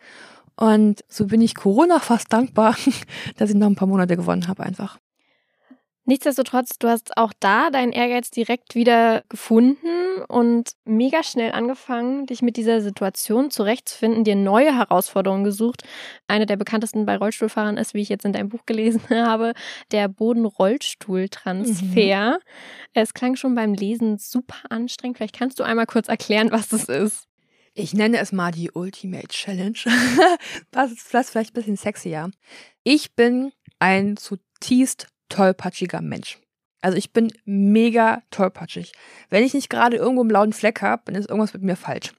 Und 0.57 1.05
so 1.09 1.27
bin 1.27 1.41
ich 1.41 1.55
Corona 1.55 1.99
fast 1.99 2.33
dankbar, 2.33 2.77
dass 3.37 3.51
ich 3.51 3.57
noch 3.57 3.67
ein 3.67 3.77
paar 3.77 3.89
Monate 3.89 4.17
gewonnen 4.17 4.49
habe 4.49 4.63
einfach. 4.63 4.99
Nichtsdestotrotz, 6.07 6.79
du 6.79 6.89
hast 6.89 7.17
auch 7.17 7.33
da 7.41 7.71
deinen 7.71 7.93
Ehrgeiz 7.93 8.31
direkt 8.31 8.75
wieder 8.75 9.23
gefunden 9.31 10.23
und 10.29 10.73
mega 10.85 11.23
schnell 11.23 11.53
angefangen, 11.53 12.27
dich 12.27 12.43
mit 12.43 12.59
dieser 12.59 12.83
Situation 12.83 13.51
zurechtzufinden, 13.51 14.23
dir 14.23 14.37
neue 14.37 14.77
Herausforderungen 14.77 15.45
gesucht. 15.45 15.83
Eine 16.29 16.45
der 16.45 16.57
bekanntesten 16.57 17.07
bei 17.07 17.17
Rollstuhlfahrern 17.17 17.79
ist, 17.79 17.95
wie 17.95 18.03
ich 18.03 18.11
jetzt 18.11 18.27
in 18.27 18.35
deinem 18.35 18.51
Buch 18.51 18.67
gelesen 18.67 19.01
habe, 19.11 19.55
der 19.93 20.09
Boden-Rollstuhl-Transfer. 20.09 22.33
Mhm. 22.33 22.39
Es 22.93 23.15
klang 23.15 23.37
schon 23.37 23.55
beim 23.55 23.73
Lesen 23.73 24.19
super 24.19 24.57
anstrengend. 24.69 25.17
Vielleicht 25.17 25.39
kannst 25.39 25.59
du 25.59 25.63
einmal 25.63 25.87
kurz 25.87 26.09
erklären, 26.09 26.53
was 26.53 26.69
das 26.69 26.85
ist. 26.85 27.29
Ich 27.77 27.93
nenne 27.93 28.19
es 28.19 28.31
mal 28.31 28.53
die 28.53 28.71
Ultimate 28.71 29.27
Challenge. 29.27 29.79
das 30.71 30.93
ist 30.93 31.09
vielleicht 31.09 31.51
ein 31.51 31.55
bisschen 31.55 31.77
sexier. 31.77 32.31
Ich 32.85 33.17
bin 33.17 33.51
ein 33.81 34.17
zutiefst 34.17 35.09
tollpatschiger 35.29 36.01
Mensch. 36.01 36.39
Also 36.83 36.97
ich 36.97 37.13
bin 37.13 37.33
mega 37.45 38.23
tollpatschig. 38.31 38.93
Wenn 39.29 39.43
ich 39.43 39.55
nicht 39.55 39.71
gerade 39.71 39.97
irgendwo 39.97 40.21
einen 40.21 40.29
blauen 40.29 40.53
Fleck 40.53 40.83
habe, 40.83 41.03
dann 41.07 41.17
ist 41.17 41.29
irgendwas 41.29 41.53
mit 41.53 41.63
mir 41.63 41.75
falsch. 41.75 42.13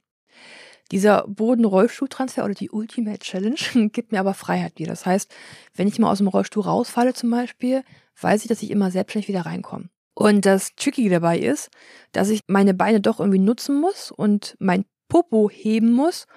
Dieser 0.91 1.25
Boden-Rollstuhl-Transfer 1.27 2.43
oder 2.43 2.53
die 2.53 2.71
Ultimate 2.71 3.19
Challenge 3.19 3.55
gibt 3.93 4.11
mir 4.11 4.19
aber 4.19 4.33
Freiheit 4.33 4.73
wieder. 4.77 4.89
Das 4.89 5.05
heißt, 5.05 5.33
wenn 5.73 5.87
ich 5.87 5.97
mal 5.99 6.11
aus 6.11 6.17
dem 6.17 6.27
Rollstuhl 6.27 6.63
rausfalle 6.63 7.13
zum 7.13 7.29
Beispiel, 7.29 7.83
weiß 8.19 8.41
ich, 8.41 8.49
dass 8.49 8.61
ich 8.61 8.71
immer 8.71 8.91
selbstständig 8.91 9.29
wieder 9.29 9.45
reinkomme. 9.45 9.89
Und 10.15 10.45
das 10.45 10.75
Tricky 10.75 11.07
dabei 11.07 11.39
ist, 11.39 11.69
dass 12.11 12.29
ich 12.29 12.41
meine 12.47 12.73
Beine 12.73 12.99
doch 12.99 13.19
irgendwie 13.19 13.39
nutzen 13.39 13.79
muss 13.79 14.11
und 14.11 14.55
mein 14.59 14.85
Popo 15.07 15.49
heben 15.49 15.91
muss, 15.91 16.27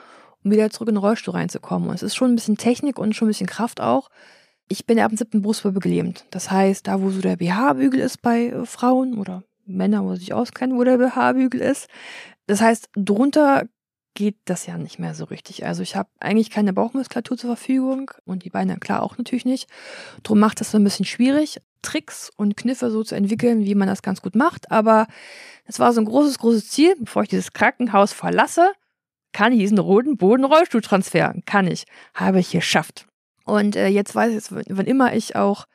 um 0.44 0.50
wieder 0.50 0.70
zurück 0.70 0.88
in 0.88 0.94
den 0.94 1.00
Rollstuhl 1.00 1.34
reinzukommen. 1.34 1.88
Und 1.88 1.94
es 1.94 2.02
ist 2.02 2.16
schon 2.16 2.32
ein 2.32 2.34
bisschen 2.34 2.56
Technik 2.56 2.98
und 2.98 3.14
schon 3.14 3.26
ein 3.26 3.30
bisschen 3.30 3.46
Kraft 3.46 3.80
auch. 3.80 4.08
Ich 4.68 4.86
bin 4.86 4.98
ab 4.98 5.10
dem 5.10 5.16
siebten 5.16 5.42
Brustwirbel 5.42 5.80
gelähmt. 5.80 6.26
Das 6.30 6.50
heißt, 6.50 6.86
da 6.86 7.00
wo 7.00 7.10
so 7.10 7.20
der 7.20 7.36
BH-Bügel 7.36 8.00
ist 8.00 8.20
bei 8.20 8.46
äh, 8.46 8.66
Frauen 8.66 9.18
oder 9.18 9.44
Männer, 9.64 10.04
wo 10.04 10.14
sich 10.14 10.32
auskennen, 10.32 10.76
wo 10.76 10.84
der 10.84 10.98
BH-Bügel 10.98 11.60
ist. 11.60 11.88
Das 12.46 12.60
heißt, 12.60 12.90
drunter 12.94 13.64
geht 14.18 14.36
das 14.46 14.66
ja 14.66 14.76
nicht 14.76 14.98
mehr 14.98 15.14
so 15.14 15.26
richtig. 15.26 15.64
Also 15.64 15.80
ich 15.80 15.94
habe 15.94 16.08
eigentlich 16.18 16.50
keine 16.50 16.72
Bauchmuskulatur 16.72 17.38
zur 17.38 17.54
Verfügung 17.54 18.10
und 18.24 18.42
die 18.42 18.50
Beine 18.50 18.76
klar 18.78 19.04
auch 19.04 19.16
natürlich 19.16 19.44
nicht. 19.44 19.70
Drum 20.24 20.40
macht 20.40 20.60
das 20.60 20.72
so 20.72 20.76
ein 20.76 20.82
bisschen 20.82 21.04
schwierig, 21.04 21.60
Tricks 21.82 22.28
und 22.36 22.56
Kniffe 22.56 22.90
so 22.90 23.04
zu 23.04 23.14
entwickeln, 23.14 23.64
wie 23.64 23.76
man 23.76 23.86
das 23.86 24.02
ganz 24.02 24.20
gut 24.20 24.34
macht. 24.34 24.72
Aber 24.72 25.06
es 25.66 25.78
war 25.78 25.92
so 25.92 26.00
ein 26.00 26.04
großes, 26.04 26.40
großes 26.40 26.68
Ziel, 26.68 26.96
bevor 26.98 27.22
ich 27.22 27.28
dieses 27.28 27.52
Krankenhaus 27.52 28.12
verlasse, 28.12 28.72
kann 29.32 29.52
ich 29.52 29.60
diesen 29.60 29.78
roten 29.78 30.16
Boden-Rollstuhltransfer. 30.16 31.36
Kann 31.46 31.68
ich. 31.68 31.84
Habe 32.12 32.40
ich 32.40 32.50
geschafft. 32.50 33.06
Und 33.44 33.76
äh, 33.76 33.86
jetzt 33.86 34.16
weiß 34.16 34.34
ich, 34.34 34.66
wann 34.68 34.86
immer 34.86 35.14
ich 35.14 35.36
auch 35.36 35.66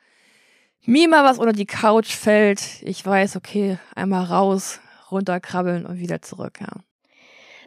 mir 0.84 1.08
mal 1.08 1.24
was 1.24 1.38
unter 1.38 1.54
die 1.54 1.64
Couch 1.64 2.12
fällt, 2.14 2.82
ich 2.82 3.06
weiß, 3.06 3.36
okay, 3.36 3.78
einmal 3.94 4.24
raus, 4.24 4.80
runterkrabbeln 5.10 5.86
und 5.86 5.98
wieder 5.98 6.20
zurück, 6.20 6.60
ja. 6.60 6.84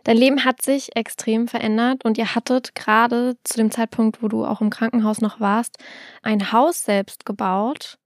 Dein 0.04 0.18
Leben 0.18 0.46
hat 0.46 0.62
sich 0.62 0.96
extrem 0.96 1.48
verändert 1.48 2.06
und 2.06 2.18
ihr 2.18 2.36
hattet 2.36 2.76
gerade 2.76 3.36
zu 3.44 3.58
dem 3.58 3.72
Zeitpunkt, 3.72 4.22
wo 4.22 4.28
du 4.28 4.46
auch 4.46 4.62
im 4.62 4.70
Krankenhaus 4.70 5.22
noch 5.22 5.40
warst, 5.40 5.78
ein 6.24 6.52
Haus 6.52 6.84
selbst 6.84 7.26
gebaut. 7.26 7.98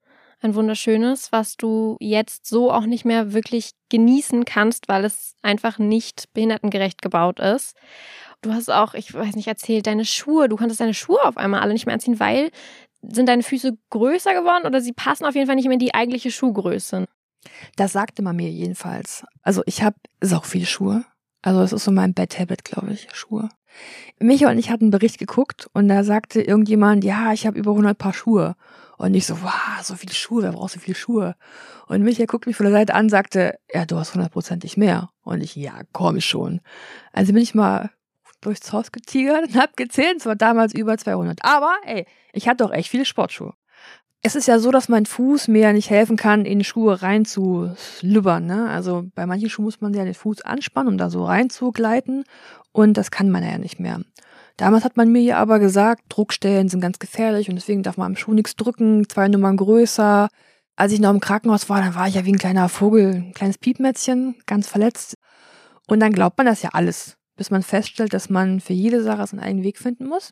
Ein 0.44 0.56
wunderschönes, 0.56 1.32
was 1.32 1.56
du 1.56 1.98
jetzt 2.00 2.48
so 2.48 2.72
auch 2.72 2.88
nicht 2.88 3.06
mehr 3.06 3.32
wirklich 3.32 3.74
genießen 3.90 4.44
kannst, 4.44 4.88
weil 4.88 5.06
es 5.06 5.36
einfach 5.44 5.78
nicht 5.78 6.34
behindertengerecht 6.34 7.00
gebaut 7.04 7.40
ist. 7.40 7.78
Du 8.42 8.52
hast 8.52 8.72
auch, 8.72 8.96
ich 8.96 9.14
weiß 9.14 9.36
nicht, 9.36 9.48
erzählt, 9.48 9.86
deine 9.86 10.04
Schuhe, 10.04 10.50
du 10.50 10.56
konntest 10.56 10.80
deine 10.80 10.96
Schuhe 10.96 11.24
auf 11.24 11.38
einmal 11.38 11.60
alle 11.60 11.74
nicht 11.74 11.86
mehr 11.86 11.94
anziehen, 11.94 12.20
weil 12.20 12.50
sind 13.04 13.30
deine 13.30 13.44
Füße 13.44 13.78
größer 13.92 14.34
geworden 14.34 14.66
oder 14.66 14.82
sie 14.82 14.94
passen 14.94 15.26
auf 15.26 15.36
jeden 15.36 15.46
Fall 15.46 15.56
nicht 15.56 15.66
mehr 15.66 15.74
in 15.74 15.80
die 15.80 15.94
eigentliche 15.94 16.32
Schuhgröße? 16.32 17.06
Das 17.76 17.92
sagte 17.92 18.22
man 18.22 18.36
mir 18.36 18.50
jedenfalls. 18.50 19.24
Also 19.42 19.64
ich 19.66 19.82
habe 19.84 19.96
sau 20.22 20.42
viele 20.42 20.66
Schuhe. 20.66 21.06
Also 21.42 21.60
das 21.62 21.74
ist 21.74 21.84
so 21.84 21.92
mein 21.92 22.14
Bad 22.14 22.38
Habit, 22.40 22.64
glaube 22.64 22.94
ich, 22.94 23.08
Schuhe. 23.14 23.50
Micha 24.20 24.50
und 24.50 24.58
ich 24.58 24.70
hatten 24.70 24.86
einen 24.86 24.92
Bericht 24.92 25.18
geguckt 25.18 25.68
und 25.74 25.88
da 25.88 26.04
sagte 26.04 26.42
irgendjemand, 26.42 27.04
ja, 27.04 27.34
ich 27.34 27.48
habe 27.48 27.58
über 27.58 27.72
100 27.72 27.98
Paar 27.98 28.14
Schuhe. 28.14 28.56
Und 28.98 29.16
ich 29.16 29.26
so, 29.26 29.42
wow, 29.42 29.82
so 29.82 29.96
viele 29.96 30.14
Schuhe, 30.14 30.44
wer 30.44 30.52
braucht 30.52 30.74
so 30.74 30.80
viele 30.80 30.94
Schuhe? 30.94 31.36
Und 31.88 32.04
Micha 32.04 32.26
guckt 32.26 32.46
mich 32.46 32.56
von 32.56 32.66
der 32.66 32.74
Seite 32.74 32.94
an, 32.94 33.10
sagte, 33.10 33.58
ja, 33.74 33.86
du 33.86 33.98
hast 33.98 34.14
hundertprozentig 34.14 34.78
mehr. 34.78 35.10
Und 35.24 35.42
ich, 35.42 35.56
ja, 35.56 35.82
komm 35.92 36.22
schon. 36.22 36.62
Also 37.12 37.34
bin 37.34 37.42
ich 37.42 37.56
mal 37.56 37.90
durchs 38.42 38.72
Haus 38.72 38.92
getigert 38.92 39.48
und 39.48 39.56
hab 39.56 39.76
gezählt, 39.76 40.18
es 40.20 40.26
war 40.28 40.36
damals 40.36 40.76
über 40.76 40.98
200. 40.98 41.44
Aber, 41.44 41.74
ey, 41.86 42.06
ich 42.34 42.48
hatte 42.48 42.64
doch 42.64 42.72
echt 42.72 42.90
viele 42.90 43.06
Sportschuhe. 43.06 43.54
Es 44.24 44.36
ist 44.36 44.48
ja 44.48 44.60
so, 44.60 44.70
dass 44.70 44.88
mein 44.88 45.08
Fuß 45.08 45.48
mir 45.48 45.62
ja 45.62 45.74
nicht 45.74 45.90
helfen 45.90 46.16
kann, 46.16 46.46
in 46.46 46.64
Schuhe 46.64 47.02
reinzuslübbern. 47.02 48.46
Ne? 48.46 48.70
Also 48.70 49.06
bei 49.16 49.26
manchen 49.26 49.50
Schuhen 49.50 49.66
muss 49.66 49.82
man 49.82 49.96
ja 49.96 50.04
den 50.04 50.14
Fuß 50.14 50.42
anspannen, 50.42 50.90
um 50.94 50.98
da 51.00 51.10
so 51.10 51.26
reinzugleiten. 51.26 52.24
Und 52.72 52.98
das 52.98 53.10
kann 53.10 53.32
man 53.32 53.44
ja 53.44 53.58
nicht 53.58 53.80
mehr. 53.80 54.02
Damals 54.58 54.84
hat 54.84 54.96
man 54.96 55.12
mir 55.12 55.22
ja 55.24 55.38
aber 55.38 55.58
gesagt, 55.58 56.04
Druckstellen 56.10 56.70
sind 56.70 56.82
ganz 56.82 57.00
gefährlich 57.00 57.50
und 57.50 57.56
deswegen 57.56 57.82
darf 57.82 57.98
man 57.98 58.12
am 58.12 58.16
Schuh 58.16 58.34
nichts 58.34 58.56
drücken, 58.56 59.10
zwei 59.10 59.28
Nummern 59.28 59.58
größer. 59.58 60.30
Als 60.76 60.92
ich 60.92 61.00
noch 61.00 61.10
im 61.10 61.20
Krankenhaus 61.20 61.68
war, 61.68 61.82
dann 61.82 61.96
war 61.96 62.08
ich 62.08 62.14
ja 62.14 62.26
wie 62.26 62.34
ein 62.34 62.38
kleiner 62.38 62.70
Vogel, 62.70 63.16
ein 63.16 63.34
kleines 63.34 63.58
Piepmätzchen, 63.58 64.36
ganz 64.46 64.68
verletzt. 64.68 65.16
Und 65.88 66.00
dann 66.00 66.14
glaubt 66.14 66.38
man 66.38 66.46
das 66.46 66.62
ja 66.62 66.70
alles, 66.74 67.18
bis 67.38 67.50
man 67.50 67.64
feststellt, 67.64 68.14
dass 68.14 68.30
man 68.30 68.60
für 68.60 68.74
jede 68.74 69.02
Sache 69.02 69.26
seinen 69.26 69.40
eigenen 69.40 69.64
Weg 69.64 69.80
finden 69.80 70.08
muss. 70.08 70.32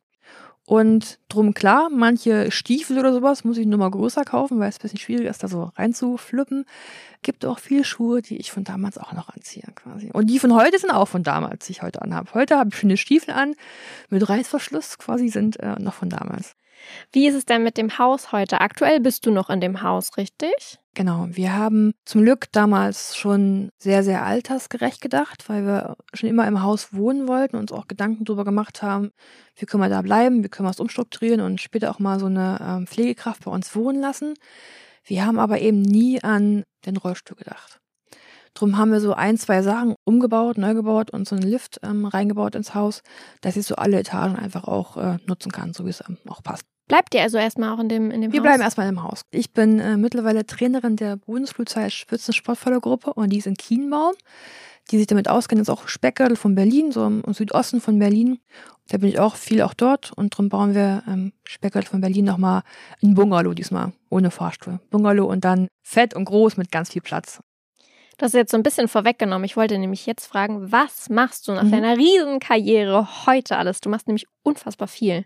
Und 0.69 1.17
drum 1.29 1.55
klar, 1.55 1.89
manche 1.89 2.51
Stiefel 2.51 2.99
oder 2.99 3.12
sowas 3.12 3.43
muss 3.43 3.58
ich 3.58 3.65
nur 3.65 3.79
mal 3.79 3.89
größer 3.89 4.23
kaufen, 4.23 4.60
weil 4.60 4.69
es 4.69 4.77
ein 4.77 4.84
bisschen 4.84 4.99
schwierig 4.99 5.25
ist, 5.25 5.41
da 5.41 5.47
so 5.47 5.71
reinzuflippen. 5.75 6.65
Gibt 7.23 7.43
auch 7.43 7.58
viele 7.58 7.84
Schuhe, 7.84 8.21
die 8.21 8.38
ich 8.38 8.51
von 8.51 8.65
damals 8.65 8.99
auch 8.99 9.12
noch 9.13 9.29
anziehe 9.29 9.65
quasi. 9.73 10.12
Und 10.13 10.27
die 10.27 10.38
von 10.38 10.53
heute 10.53 10.77
sind 10.77 10.91
auch 10.91 11.08
von 11.08 11.23
damals, 11.23 11.65
die 11.65 11.71
ich 11.71 11.82
heute 11.82 12.03
anhabe. 12.03 12.36
Heute 12.36 12.55
habe 12.55 12.69
ich 12.69 12.75
schöne 12.75 12.97
Stiefel 12.97 13.34
an 13.34 13.55
mit 14.10 14.29
Reißverschluss 14.29 14.99
quasi, 14.99 15.29
sind 15.29 15.60
äh, 15.60 15.73
noch 15.79 15.95
von 15.95 16.12
damals. 16.12 16.53
Wie 17.12 17.27
ist 17.27 17.34
es 17.34 17.45
denn 17.45 17.63
mit 17.63 17.77
dem 17.77 17.97
Haus 17.97 18.32
heute? 18.32 18.62
Aktuell 18.62 18.99
bist 18.99 19.25
du 19.25 19.32
noch 19.32 19.49
in 19.49 19.62
dem 19.62 19.82
Haus, 19.82 20.17
richtig? 20.17 20.79
Genau, 20.95 21.28
wir 21.30 21.56
haben 21.56 21.93
zum 22.04 22.23
Glück 22.23 22.52
damals 22.52 23.15
schon 23.15 23.69
sehr, 23.78 24.04
sehr 24.04 24.25
altersgerecht 24.25 25.02
gedacht, 25.02 25.47
weil 25.47 25.65
wir 25.65 25.95
schon 26.13 26.30
immer 26.30 26.47
im 26.47 26.62
Haus 26.63 26.93
wohnen 26.93 27.28
wollten 27.28 27.56
und 27.56 27.71
uns 27.71 27.71
auch 27.71 27.88
Gedanken 27.88 28.25
darüber 28.25 28.43
gemacht 28.43 28.82
haben, 28.82 29.12
wie 29.56 29.65
können 29.65 29.84
wir 29.84 29.89
da 29.89 30.02
bleiben, 30.02 30.43
wie 30.43 30.49
können 30.49 30.67
wir 30.67 30.71
es 30.71 30.80
umstrukturieren 30.80 31.41
und 31.41 31.62
später 31.62 31.91
auch 31.91 31.99
mal 31.99 32.19
so 32.19 32.25
eine 32.25 32.60
ähm, 32.62 32.88
Pflegekraft 32.88 33.45
bei 33.45 33.52
uns 33.52 33.75
wohnen 33.75 34.02
lassen. 34.02 34.34
Wir 35.06 35.25
haben 35.25 35.39
aber 35.39 35.62
eben 35.62 35.82
nie 35.82 36.21
an 36.23 36.63
den 36.86 36.97
Rollstuhl 36.97 37.38
gedacht. 37.38 37.80
Drum 38.56 38.78
haben 38.78 38.91
wir 38.91 38.99
so 38.99 39.13
ein, 39.13 39.38
zwei 39.38 39.62
Sachen 39.62 39.95
umgebaut, 40.06 40.58
neu 40.58 40.73
gebaut 40.73 41.12
und 41.12 41.28
so 41.28 41.36
einen 41.36 41.47
Lift 41.47 41.80
ähm, 41.84 42.06
reingebaut 42.06 42.56
ins 42.56 42.73
Haus, 42.75 43.04
dass 43.41 43.56
ich 43.58 43.65
so 43.65 43.75
alle 43.75 43.99
Etagen 43.99 44.36
einfach 44.36 44.65
auch 44.65 44.97
äh, 44.97 45.17
nutzen 45.28 45.52
kann, 45.52 45.73
so 45.73 45.86
wie 45.86 45.91
es 45.91 46.04
ähm, 46.08 46.17
auch 46.28 46.43
passt. 46.43 46.65
Bleibt 46.89 47.13
ihr 47.13 47.21
also 47.21 47.38
erstmal 47.38 47.69
auch 47.69 47.80
in 47.80 47.88
dem, 47.88 48.10
in 48.10 48.21
dem 48.21 48.34
Wir 48.34 48.39
Haus? 48.39 48.47
bleiben 48.47 48.63
erstmal 48.63 48.89
im 48.89 49.04
Haus. 49.04 49.21
Ich 49.30 49.54
bin 49.54 49.80
äh, 49.80 49.95
mittlerweile 49.95 50.45
Trainerin 50.45 50.95
der 50.95 51.17
Bundespolizei 51.17 51.89
Spitzensportfördergruppe 51.89 53.13
und 53.13 53.30
die 53.30 53.38
ist 53.38 53.47
in 53.47 53.56
Kienbaum. 53.56 54.15
Die 54.89 54.97
sich 54.97 55.06
damit 55.06 55.30
auskennen, 55.30 55.62
ist 55.62 55.69
auch 55.69 55.88
Speckgürtel 55.88 56.36
von 56.36 56.56
Berlin, 56.56 56.91
so 56.91 57.06
im 57.06 57.23
Südosten 57.32 57.80
von 57.80 57.99
Berlin. 57.99 58.39
Da 58.88 58.97
bin 58.97 59.08
ich 59.08 59.19
auch 59.19 59.36
viel 59.36 59.62
auch 59.62 59.75
dort 59.75 60.12
und 60.13 60.34
darum 60.34 60.49
bauen 60.49 60.73
wir 60.73 61.04
ähm, 61.08 61.32
Speckgürtel 61.43 61.88
von 61.88 62.02
Berlin 62.02 62.25
nochmal 62.25 62.63
ein 63.04 63.13
Bungalow 63.13 63.54
diesmal, 63.54 63.93
ohne 64.10 64.32
Fahrstuhl. 64.32 64.80
Bungalow 64.89 65.30
und 65.30 65.45
dann 65.45 65.67
fett 65.84 66.15
und 66.15 66.25
groß 66.25 66.58
mit 66.58 66.71
ganz 66.71 66.89
viel 66.89 67.04
Platz. 67.04 67.39
Das 68.17 68.30
ist 68.30 68.34
jetzt 68.34 68.52
so 68.52 68.58
ein 68.58 68.63
bisschen 68.63 68.88
vorweggenommen. 68.88 69.45
Ich 69.45 69.56
wollte 69.56 69.78
nämlich 69.78 70.08
jetzt 70.08 70.25
fragen, 70.25 70.71
was 70.71 71.08
machst 71.10 71.47
du 71.47 71.52
nach 71.52 71.63
mhm. 71.63 71.71
deiner 71.71 71.97
Riesenkarriere 71.97 73.28
heute 73.28 73.58
alles? 73.58 73.80
Du 73.80 73.89
machst 73.89 74.08
nämlich 74.08 74.25
unfassbar 74.41 74.88
viel. 74.88 75.25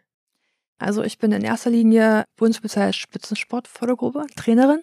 Also 0.84 1.02
ich 1.02 1.18
bin 1.18 1.32
in 1.32 1.44
erster 1.44 1.70
Linie 1.70 2.26
Bundespolizei 2.36 2.92
Spitzensportfördergruppe, 2.92 4.26
Trainerin. 4.36 4.82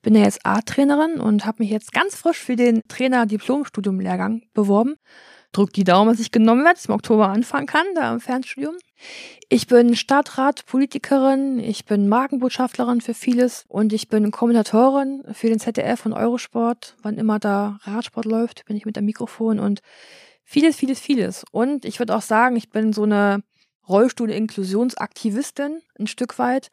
Bin 0.00 0.14
ja 0.14 0.22
jetzt 0.22 0.40
A-Trainerin 0.44 1.20
und 1.20 1.44
habe 1.44 1.62
mich 1.62 1.70
jetzt 1.70 1.92
ganz 1.92 2.14
frisch 2.14 2.38
für 2.38 2.56
den 2.56 2.80
Trainer-Diplom-Studium-Lehrgang 2.88 4.42
beworben. 4.54 4.96
Drück 5.52 5.72
die 5.72 5.84
Daumen, 5.84 6.10
dass 6.10 6.20
ich 6.20 6.32
genommen 6.32 6.64
werde, 6.64 6.74
dass 6.74 6.84
ich 6.84 6.88
im 6.88 6.94
Oktober 6.94 7.28
anfangen 7.28 7.66
kann, 7.66 7.86
da 7.94 8.12
im 8.12 8.20
Fernstudium. 8.20 8.74
Ich 9.50 9.66
bin 9.66 9.94
Stadtrat, 9.94 10.64
Politikerin, 10.66 11.58
ich 11.58 11.84
bin 11.84 12.08
Markenbotschafterin 12.08 13.02
für 13.02 13.14
vieles 13.14 13.66
und 13.68 13.92
ich 13.92 14.08
bin 14.08 14.30
Kommentatorin 14.30 15.22
für 15.32 15.48
den 15.48 15.60
ZDF 15.60 16.06
und 16.06 16.14
Eurosport. 16.14 16.96
Wann 17.02 17.18
immer 17.18 17.38
da 17.38 17.78
Radsport 17.82 18.24
läuft, 18.24 18.64
bin 18.64 18.76
ich 18.76 18.86
mit 18.86 18.96
dem 18.96 19.04
Mikrofon 19.04 19.60
und 19.60 19.80
vieles, 20.42 20.76
vieles, 20.76 21.00
vieles. 21.00 21.44
Und 21.52 21.84
ich 21.84 21.98
würde 21.98 22.16
auch 22.16 22.22
sagen, 22.22 22.56
ich 22.56 22.70
bin 22.70 22.92
so 22.92 23.02
eine 23.02 23.42
Rollstuhl-Inklusionsaktivistin 23.88 25.80
ein 25.98 26.06
Stück 26.06 26.38
weit, 26.38 26.70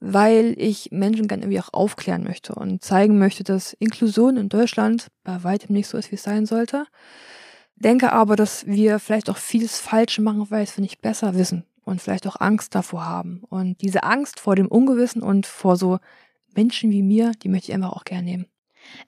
weil 0.00 0.54
ich 0.58 0.90
Menschen 0.90 1.28
gerne 1.28 1.44
irgendwie 1.44 1.60
auch 1.60 1.72
aufklären 1.72 2.24
möchte 2.24 2.54
und 2.54 2.82
zeigen 2.82 3.18
möchte, 3.18 3.44
dass 3.44 3.72
Inklusion 3.74 4.36
in 4.36 4.48
Deutschland 4.48 5.08
bei 5.24 5.44
weitem 5.44 5.74
nicht 5.74 5.88
so 5.88 5.98
ist, 5.98 6.10
wie 6.10 6.16
es 6.16 6.22
sein 6.22 6.46
sollte. 6.46 6.86
Denke 7.76 8.12
aber, 8.12 8.36
dass 8.36 8.66
wir 8.66 8.98
vielleicht 8.98 9.30
auch 9.30 9.36
vieles 9.36 9.78
falsch 9.78 10.18
machen, 10.18 10.50
weil 10.50 10.64
es 10.64 10.76
wir 10.76 10.82
nicht 10.82 11.02
besser 11.02 11.34
wissen 11.34 11.64
und 11.84 12.00
vielleicht 12.00 12.26
auch 12.26 12.40
Angst 12.40 12.74
davor 12.74 13.06
haben. 13.06 13.42
Und 13.48 13.80
diese 13.80 14.04
Angst 14.04 14.40
vor 14.40 14.56
dem 14.56 14.68
Ungewissen 14.68 15.22
und 15.22 15.46
vor 15.46 15.76
so 15.76 15.98
Menschen 16.54 16.90
wie 16.90 17.02
mir, 17.02 17.32
die 17.42 17.48
möchte 17.48 17.70
ich 17.70 17.74
einfach 17.74 17.92
auch 17.92 18.04
gerne 18.04 18.24
nehmen. 18.24 18.46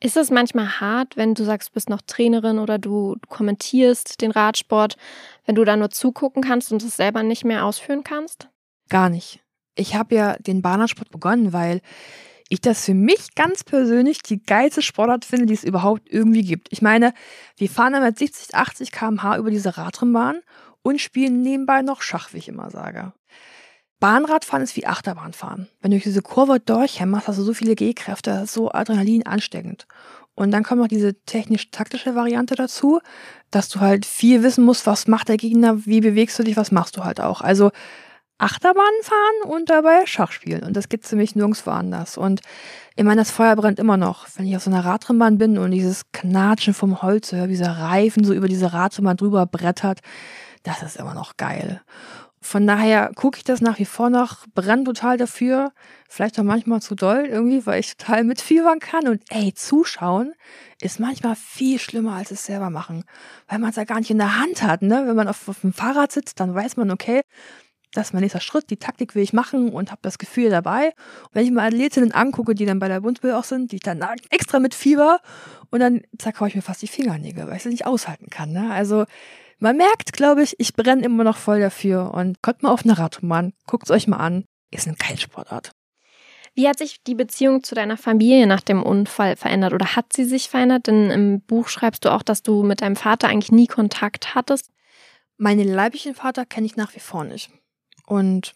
Ist 0.01 0.17
es 0.17 0.31
manchmal 0.31 0.81
hart, 0.81 1.17
wenn 1.17 1.35
du 1.35 1.45
sagst, 1.45 1.71
du 1.71 1.73
bist 1.75 1.89
noch 1.89 2.03
Trainerin 2.03 2.59
oder 2.59 2.79
du 2.79 3.17
kommentierst 3.29 4.21
den 4.21 4.31
Radsport, 4.31 4.97
wenn 5.45 5.55
du 5.55 5.65
da 5.65 5.77
nur 5.77 5.91
zugucken 5.91 6.43
kannst 6.43 6.73
und 6.73 6.83
es 6.83 6.97
selber 6.97 7.23
nicht 7.23 7.45
mehr 7.45 7.65
ausführen 7.65 8.05
kannst? 8.05 8.49
Gar 8.89 9.09
nicht. 9.09 9.41
Ich 9.77 9.95
habe 9.95 10.15
ja 10.15 10.37
den 10.39 10.63
Bahnersport 10.63 11.11
begonnen, 11.11 11.53
weil 11.53 11.81
ich 12.49 12.61
das 12.61 12.85
für 12.85 12.95
mich 12.95 13.35
ganz 13.35 13.65
persönlich 13.65 14.23
die 14.23 14.43
geilste 14.43 14.83
Sportart 14.83 15.25
finde, 15.25 15.47
die 15.47 15.55
es 15.55 15.65
überhaupt 15.65 16.03
irgendwie 16.07 16.43
gibt. 16.43 16.69
Ich 16.71 16.83
meine, 16.83 17.15
wir 17.57 17.69
fahren 17.69 18.01
mit 18.03 18.19
60, 18.19 18.55
80 18.55 18.93
km/h 18.93 19.39
über 19.39 19.51
diese 19.51 19.77
Radrennbahn 19.77 20.41
und 20.83 21.01
spielen 21.01 21.43
nebenbei 21.43 21.83
noch 21.83 22.03
Schach, 22.03 22.33
wie 22.33 22.39
ich 22.39 22.49
immer 22.49 22.71
sage. 22.71 23.13
Bahnradfahren 24.05 24.63
ist 24.63 24.77
wie 24.77 24.87
Achterbahnfahren. 24.87 25.67
Wenn 25.81 25.91
du 25.91 25.97
durch 25.97 26.05
diese 26.05 26.21
Kurve 26.21 26.61
durchhämmerst, 26.61 27.27
hast 27.27 27.39
du 27.39 27.43
so 27.43 27.55
viele 27.55 27.75
Gehkräfte, 27.75 28.33
das 28.33 28.43
ist 28.45 28.53
so 28.53 28.71
Adrenalin 28.71 29.25
ansteckend. 29.25 29.87
Und 30.35 30.51
dann 30.51 30.63
kommt 30.63 30.83
noch 30.83 30.89
diese 30.89 31.15
technisch-taktische 31.25 32.15
Variante 32.15 32.55
dazu, 32.55 33.01
dass 33.51 33.71
du 33.71 33.81
halt 33.81 34.05
viel 34.05 34.43
wissen 34.43 34.63
musst, 34.63 34.87
was 34.87 35.07
macht 35.07 35.31
der 35.31 35.39
Gegner, 35.39 35.87
wie 35.87 36.03
bewegst 36.03 36.39
du 36.39 36.43
dich, 36.43 36.59
was 36.59 36.71
machst 36.71 36.99
du 36.99 37.05
halt 37.05 37.19
auch. 37.19 37.41
Also 37.41 37.71
Achterbahn 38.37 38.85
fahren 39.01 39.51
und 39.51 39.71
dabei 39.71 40.05
Schach 40.05 40.33
spielen. 40.33 40.65
Und 40.65 40.77
das 40.77 40.91
gibt 40.91 41.07
ziemlich 41.07 41.35
nirgendwo 41.35 41.71
anders. 41.71 42.19
Und 42.19 42.43
ich 42.97 43.05
meine, 43.05 43.23
das 43.23 43.31
Feuer 43.31 43.57
brennt 43.57 43.79
immer 43.79 43.97
noch. 43.97 44.27
Wenn 44.37 44.47
ich 44.47 44.55
auf 44.55 44.65
so 44.65 44.71
einer 44.71 44.85
Radrennbahn 44.85 45.39
bin 45.39 45.57
und 45.57 45.71
dieses 45.71 46.13
Knatschen 46.13 46.75
vom 46.75 47.01
Holz 47.01 47.33
höre, 47.33 47.47
dieser 47.47 47.79
Reifen 47.79 48.23
so 48.23 48.35
über 48.35 48.49
diese 48.49 48.75
Radrennbahn 48.75 49.17
drüber 49.17 49.47
brettert, 49.47 50.01
das 50.63 50.83
ist 50.83 50.97
immer 50.97 51.15
noch 51.15 51.39
geil. 51.39 51.81
Von 52.45 52.67
daher 52.67 53.11
gucke 53.15 53.39
ich 53.39 53.45
das 53.45 53.63
nach 53.63 53.79
wie 53.79 53.87
vor 53.87 54.11
noch, 54.11 54.47
brenn 54.55 54.85
total 54.85 55.17
dafür. 55.17 55.73
Vielleicht 56.11 56.39
auch 56.39 56.45
manchmal 56.45 56.83
zu 56.83 56.95
doll 56.95 57.25
irgendwie, 57.25 57.65
weil 57.65 57.81
ich 57.81 57.97
total 57.97 58.23
mitfiebern 58.23 58.81
kann. 58.81 59.09
Und 59.09 59.23
ey, 59.31 59.55
zuschauen 59.55 60.35
ist 60.79 61.01
manchmal 61.01 61.37
viel 61.37 61.79
schlimmer 61.79 62.17
als 62.17 62.31
es 62.31 62.45
selber 62.45 62.69
machen. 62.69 63.05
Weil 63.49 63.61
man 63.61 63.71
es 63.71 63.77
ja 63.77 63.85
gar 63.85 63.99
nicht 63.99 64.11
in 64.11 64.19
der 64.19 64.39
Hand 64.39 64.63
hat, 64.63 64.83
ne? 64.83 65.05
Wenn 65.07 65.17
man 65.17 65.27
auf, 65.27 65.49
auf 65.49 65.63
dem 65.63 65.73
Fahrrad 65.73 66.13
sitzt, 66.13 66.39
dann 66.39 66.55
weiß 66.55 66.77
man, 66.77 66.91
okay, 66.91 67.23
das 67.95 68.09
ist 68.09 68.13
mein 68.13 68.23
nächster 68.23 68.41
Schritt, 68.41 68.71
die 68.71 68.77
Taktik 68.77 69.15
will 69.15 69.23
ich 69.23 69.33
machen 69.33 69.71
und 69.71 69.91
habe 69.91 70.01
das 70.03 70.19
Gefühl 70.19 70.51
dabei. 70.51 70.89
Und 71.23 71.35
wenn 71.35 71.45
ich 71.45 71.51
mir 71.53 71.63
Athletinnen 71.63 72.13
angucke, 72.13 72.55
die 72.55 72.67
dann 72.67 72.81
bei 72.81 72.89
der 72.89 73.01
Bundeswehr 73.01 73.39
auch 73.39 73.45
sind, 73.45 73.71
die 73.73 73.77
ich 73.77 73.83
dann 73.83 74.05
extra 74.31 74.59
mit 74.59 74.75
Fieber 74.75 75.21
und 75.71 75.81
dann 75.81 76.03
zerkaue 76.19 76.49
ich 76.49 76.57
mir 76.57 76.63
fast 76.63 76.83
die 76.83 76.89
Fingernägel, 76.89 77.47
weil 77.47 77.57
ich 77.57 77.65
es 77.65 77.71
nicht 77.71 77.87
aushalten 77.87 78.31
kann. 78.31 78.53
Ne? 78.53 78.73
Also 78.73 79.05
man 79.59 79.77
merkt, 79.77 80.13
glaube 80.13 80.43
ich, 80.43 80.57
ich 80.59 80.75
brenne 80.75 81.05
immer 81.05 81.25
noch 81.25 81.37
voll 81.37 81.61
dafür 81.61 82.13
und 82.13 82.43
kommt 82.43 82.63
mal 82.63 82.73
auf 82.73 82.85
eine 82.85 82.99
Radroman, 82.99 83.53
guckt 83.67 83.85
es 83.85 83.91
euch 83.91 84.09
mal 84.09 84.19
an, 84.19 84.45
ist 84.71 84.89
eine 84.89 84.97
Keilsportart. 84.97 85.71
Wie 86.57 86.69
hat 86.69 86.79
sich 86.79 87.03
die 87.03 87.15
Beziehung 87.15 87.65
zu 87.65 87.75
deiner 87.75 87.97
Familie 87.97 88.47
nach 88.47 88.61
dem 88.61 88.83
Unfall 88.83 89.37
verändert 89.37 89.73
oder 89.73 89.97
hat 89.97 90.13
sie 90.13 90.25
sich 90.25 90.49
verändert? 90.49 90.87
Denn 90.87 91.11
im 91.11 91.41
Buch 91.41 91.69
schreibst 91.69 92.05
du 92.05 92.13
auch, 92.13 92.23
dass 92.23 92.43
du 92.43 92.63
mit 92.63 92.81
deinem 92.81 92.95
Vater 92.95 93.29
eigentlich 93.29 93.51
nie 93.51 93.67
Kontakt 93.67 94.37
hattest. 94.37 94.71
Meinen 95.37 95.67
leiblichen 95.67 96.15
Vater 96.15 96.47
kenne 96.47 96.67
ich 96.67 96.77
nach 96.77 96.95
wie 96.95 97.01
vor 97.01 97.25
nicht 97.25 97.51
und 98.07 98.55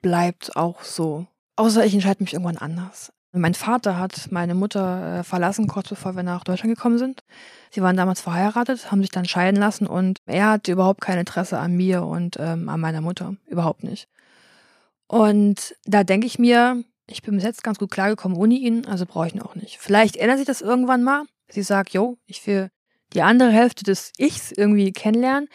bleibt 0.00 0.56
auch 0.56 0.82
so. 0.82 1.26
Außer 1.56 1.84
ich 1.84 1.94
entscheide 1.94 2.22
mich 2.22 2.32
irgendwann 2.32 2.58
anders. 2.58 3.12
Mein 3.34 3.54
Vater 3.54 3.98
hat 3.98 4.30
meine 4.30 4.54
Mutter 4.54 5.20
äh, 5.20 5.22
verlassen, 5.24 5.66
kurz 5.66 5.88
bevor 5.88 6.14
wir 6.14 6.22
nach 6.22 6.44
Deutschland 6.44 6.74
gekommen 6.74 6.98
sind. 6.98 7.22
Sie 7.70 7.80
waren 7.80 7.96
damals 7.96 8.20
verheiratet, 8.20 8.90
haben 8.92 9.00
sich 9.00 9.10
dann 9.10 9.24
scheiden 9.24 9.58
lassen 9.58 9.86
und 9.86 10.18
er 10.26 10.50
hatte 10.50 10.72
überhaupt 10.72 11.00
kein 11.00 11.18
Interesse 11.18 11.58
an 11.58 11.74
mir 11.74 12.04
und 12.04 12.36
ähm, 12.38 12.68
an 12.68 12.80
meiner 12.80 13.00
Mutter. 13.00 13.36
Überhaupt 13.46 13.84
nicht. 13.84 14.06
Und 15.06 15.74
da 15.86 16.04
denke 16.04 16.26
ich 16.26 16.38
mir, 16.38 16.84
ich 17.06 17.22
bin 17.22 17.34
bis 17.34 17.44
jetzt 17.44 17.64
ganz 17.64 17.78
gut 17.78 17.90
klargekommen 17.90 18.36
ohne 18.36 18.54
ihn, 18.54 18.84
also 18.84 19.06
brauche 19.06 19.28
ich 19.28 19.34
ihn 19.34 19.42
auch 19.42 19.54
nicht. 19.54 19.78
Vielleicht 19.78 20.16
ändert 20.16 20.36
sich 20.36 20.46
das 20.46 20.60
irgendwann 20.60 21.02
mal. 21.02 21.24
Sie 21.48 21.62
sagt, 21.62 21.94
jo, 21.94 22.18
ich 22.26 22.46
will 22.46 22.70
die 23.14 23.22
andere 23.22 23.50
Hälfte 23.50 23.84
des 23.84 24.12
Ichs 24.18 24.52
irgendwie 24.52 24.92
kennenlernen. 24.92 25.48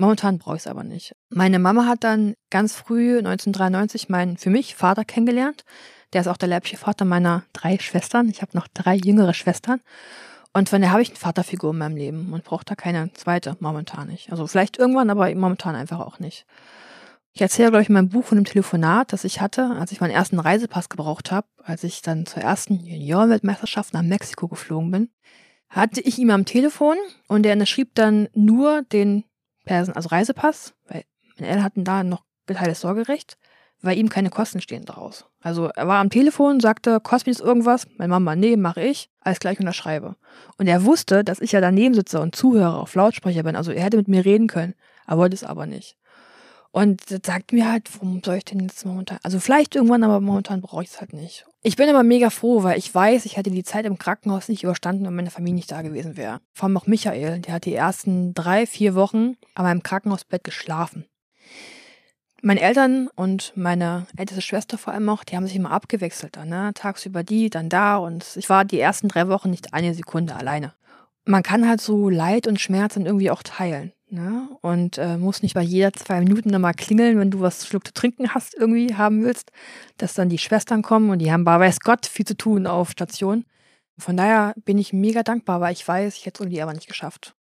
Momentan 0.00 0.38
brauche 0.38 0.56
ich 0.56 0.62
es 0.62 0.66
aber 0.66 0.82
nicht. 0.82 1.14
Meine 1.28 1.58
Mama 1.58 1.84
hat 1.84 2.04
dann 2.04 2.32
ganz 2.48 2.74
früh 2.74 3.18
1993 3.18 4.08
meinen 4.08 4.38
für 4.38 4.48
mich 4.48 4.74
Vater 4.74 5.04
kennengelernt. 5.04 5.66
Der 6.14 6.22
ist 6.22 6.26
auch 6.26 6.38
der 6.38 6.48
leibliche 6.48 6.78
Vater 6.78 7.04
meiner 7.04 7.42
drei 7.52 7.78
Schwestern. 7.78 8.30
Ich 8.30 8.40
habe 8.40 8.56
noch 8.56 8.66
drei 8.66 8.94
jüngere 8.94 9.34
Schwestern. 9.34 9.82
Und 10.54 10.70
von 10.70 10.80
der 10.80 10.90
habe 10.90 11.02
ich 11.02 11.10
eine 11.10 11.18
Vaterfigur 11.18 11.72
in 11.72 11.78
meinem 11.78 11.96
Leben 11.98 12.32
und 12.32 12.44
brauche 12.44 12.64
da 12.64 12.76
keine 12.76 13.12
zweite, 13.12 13.58
momentan 13.60 14.08
nicht. 14.08 14.32
Also 14.32 14.46
vielleicht 14.46 14.78
irgendwann, 14.78 15.10
aber 15.10 15.34
momentan 15.34 15.74
einfach 15.74 16.00
auch 16.00 16.18
nicht. 16.18 16.46
Ich 17.34 17.42
erzähle, 17.42 17.68
glaube 17.68 17.82
ich, 17.82 17.90
in 17.90 17.94
meinem 17.94 18.08
Buch 18.08 18.24
von 18.24 18.38
einem 18.38 18.46
Telefonat, 18.46 19.12
das 19.12 19.24
ich 19.24 19.42
hatte, 19.42 19.76
als 19.78 19.92
ich 19.92 20.00
meinen 20.00 20.12
ersten 20.12 20.40
Reisepass 20.40 20.88
gebraucht 20.88 21.30
habe, 21.30 21.46
als 21.62 21.84
ich 21.84 22.00
dann 22.00 22.24
zur 22.24 22.42
ersten 22.42 22.80
Junior-Weltmeisterschaft 22.82 23.92
nach 23.92 24.02
Mexiko 24.02 24.48
geflogen 24.48 24.90
bin, 24.90 25.10
hatte 25.68 26.00
ich 26.00 26.18
ihm 26.18 26.30
am 26.30 26.46
Telefon 26.46 26.96
und 27.28 27.44
er 27.44 27.66
schrieb 27.66 27.94
dann 27.94 28.28
nur 28.32 28.80
den 28.80 29.24
Persen, 29.70 29.94
also 29.94 30.08
Reisepass, 30.08 30.74
weil 30.88 31.04
meine 31.36 31.48
Eltern 31.48 31.64
hatten 31.64 31.84
da 31.84 32.02
noch 32.02 32.24
geteiltes 32.46 32.80
Sorgerecht 32.80 33.38
weil 33.82 33.98
ihm 33.98 34.08
keine 34.08 34.30
Kosten 34.30 34.60
stehen 34.60 34.84
daraus. 34.84 35.26
Also 35.40 35.66
er 35.68 35.88
war 35.88 36.00
am 36.00 36.10
Telefon, 36.10 36.60
sagte, 36.60 37.00
kostet 37.00 37.28
mich 37.28 37.38
das 37.38 37.46
irgendwas? 37.46 37.86
Meine 37.96 38.10
Mama, 38.10 38.36
nee, 38.36 38.56
mache 38.56 38.82
ich. 38.82 39.10
Alles 39.20 39.40
gleich 39.40 39.58
unterschreibe. 39.58 40.16
Und 40.58 40.66
er 40.66 40.84
wusste, 40.84 41.24
dass 41.24 41.40
ich 41.40 41.52
ja 41.52 41.60
daneben 41.60 41.94
sitze 41.94 42.20
und 42.20 42.36
zuhöre, 42.36 42.76
auf 42.76 42.94
Lautsprecher 42.94 43.42
bin. 43.42 43.56
Also 43.56 43.72
er 43.72 43.84
hätte 43.84 43.96
mit 43.96 44.08
mir 44.08 44.24
reden 44.24 44.48
können. 44.48 44.74
Er 45.06 45.16
wollte 45.16 45.34
es 45.34 45.44
aber 45.44 45.66
nicht. 45.66 45.96
Und 46.72 47.02
sagt 47.24 47.52
mir 47.52 47.70
halt, 47.70 47.88
warum 47.94 48.22
soll 48.24 48.36
ich 48.36 48.44
denn 48.44 48.60
jetzt 48.60 48.84
momentan? 48.84 49.18
Also 49.22 49.40
vielleicht 49.40 49.74
irgendwann, 49.74 50.04
aber 50.04 50.20
momentan 50.20 50.60
brauche 50.60 50.82
ich 50.82 50.90
es 50.90 51.00
halt 51.00 51.12
nicht. 51.12 51.46
Ich 51.62 51.76
bin 51.76 51.90
aber 51.90 52.02
mega 52.02 52.30
froh, 52.30 52.62
weil 52.62 52.78
ich 52.78 52.94
weiß, 52.94 53.26
ich 53.26 53.36
hätte 53.36 53.50
die 53.50 53.64
Zeit 53.64 53.84
im 53.84 53.98
Krankenhaus 53.98 54.48
nicht 54.48 54.62
überstanden, 54.62 55.04
wenn 55.04 55.14
meine 55.14 55.30
Familie 55.30 55.56
nicht 55.56 55.70
da 55.70 55.82
gewesen 55.82 56.16
wäre. 56.16 56.40
Vor 56.54 56.66
allem 56.66 56.76
auch 56.78 56.86
Michael, 56.86 57.40
der 57.40 57.54
hat 57.54 57.66
die 57.66 57.74
ersten 57.74 58.32
drei, 58.32 58.64
vier 58.64 58.94
Wochen 58.94 59.36
an 59.54 59.64
meinem 59.64 59.82
Krankenhausbett 59.82 60.42
geschlafen. 60.42 61.04
Meine 62.40 62.62
Eltern 62.62 63.08
und 63.14 63.52
meine 63.54 64.06
älteste 64.16 64.40
Schwester 64.40 64.78
vor 64.78 64.94
allem 64.94 65.10
auch, 65.10 65.22
die 65.22 65.36
haben 65.36 65.46
sich 65.46 65.56
immer 65.56 65.72
abgewechselt 65.72 66.36
dann, 66.36 66.48
ne? 66.48 66.70
Tagsüber 66.74 67.22
die, 67.22 67.50
dann 67.50 67.68
da 67.68 67.98
und 67.98 68.36
ich 68.36 68.48
war 68.48 68.64
die 68.64 68.80
ersten 68.80 69.08
drei 69.08 69.28
Wochen 69.28 69.50
nicht 69.50 69.74
eine 69.74 69.92
Sekunde 69.92 70.34
alleine. 70.36 70.72
Man 71.26 71.42
kann 71.42 71.68
halt 71.68 71.82
so 71.82 72.08
Leid 72.08 72.46
und 72.46 72.58
Schmerz 72.58 72.94
dann 72.94 73.04
irgendwie 73.04 73.30
auch 73.30 73.42
teilen. 73.42 73.92
Ne? 74.12 74.48
Und 74.60 74.98
äh, 74.98 75.16
muss 75.16 75.42
nicht 75.42 75.54
bei 75.54 75.62
jeder 75.62 75.92
zwei 75.92 76.18
Minuten 76.20 76.50
nochmal 76.50 76.74
klingeln, 76.74 77.18
wenn 77.18 77.30
du 77.30 77.40
was 77.40 77.66
Schluck 77.66 77.86
zu 77.86 77.94
trinken 77.94 78.34
hast, 78.34 78.54
irgendwie 78.54 78.94
haben 78.94 79.22
willst, 79.22 79.52
dass 79.98 80.14
dann 80.14 80.28
die 80.28 80.38
Schwestern 80.38 80.82
kommen 80.82 81.10
und 81.10 81.20
die 81.20 81.30
haben, 81.30 81.44
bei 81.44 81.58
weiß 81.60 81.80
Gott, 81.80 82.06
viel 82.06 82.26
zu 82.26 82.36
tun 82.36 82.66
auf 82.66 82.90
Station. 82.90 83.44
Von 83.98 84.16
daher 84.16 84.54
bin 84.64 84.78
ich 84.78 84.92
mega 84.92 85.22
dankbar, 85.22 85.60
weil 85.60 85.72
ich 85.72 85.86
weiß, 85.86 86.16
ich 86.16 86.26
hätte 86.26 86.38
es 86.38 86.40
irgendwie 86.40 86.62
aber 86.62 86.72
nicht 86.74 86.88
geschafft. 86.88 87.34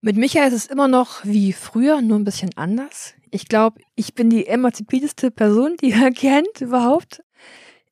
Mit 0.00 0.16
Michael 0.16 0.48
ist 0.48 0.54
es 0.54 0.66
immer 0.66 0.86
noch 0.86 1.24
wie 1.24 1.52
früher, 1.52 2.00
nur 2.00 2.18
ein 2.18 2.24
bisschen 2.24 2.50
anders. 2.56 3.14
Ich 3.30 3.48
glaube, 3.48 3.80
ich 3.96 4.14
bin 4.14 4.30
die 4.30 4.46
emanzipierteste 4.46 5.32
Person, 5.32 5.76
die 5.80 5.90
er 5.90 6.10
kennt 6.12 6.60
überhaupt. 6.60 7.22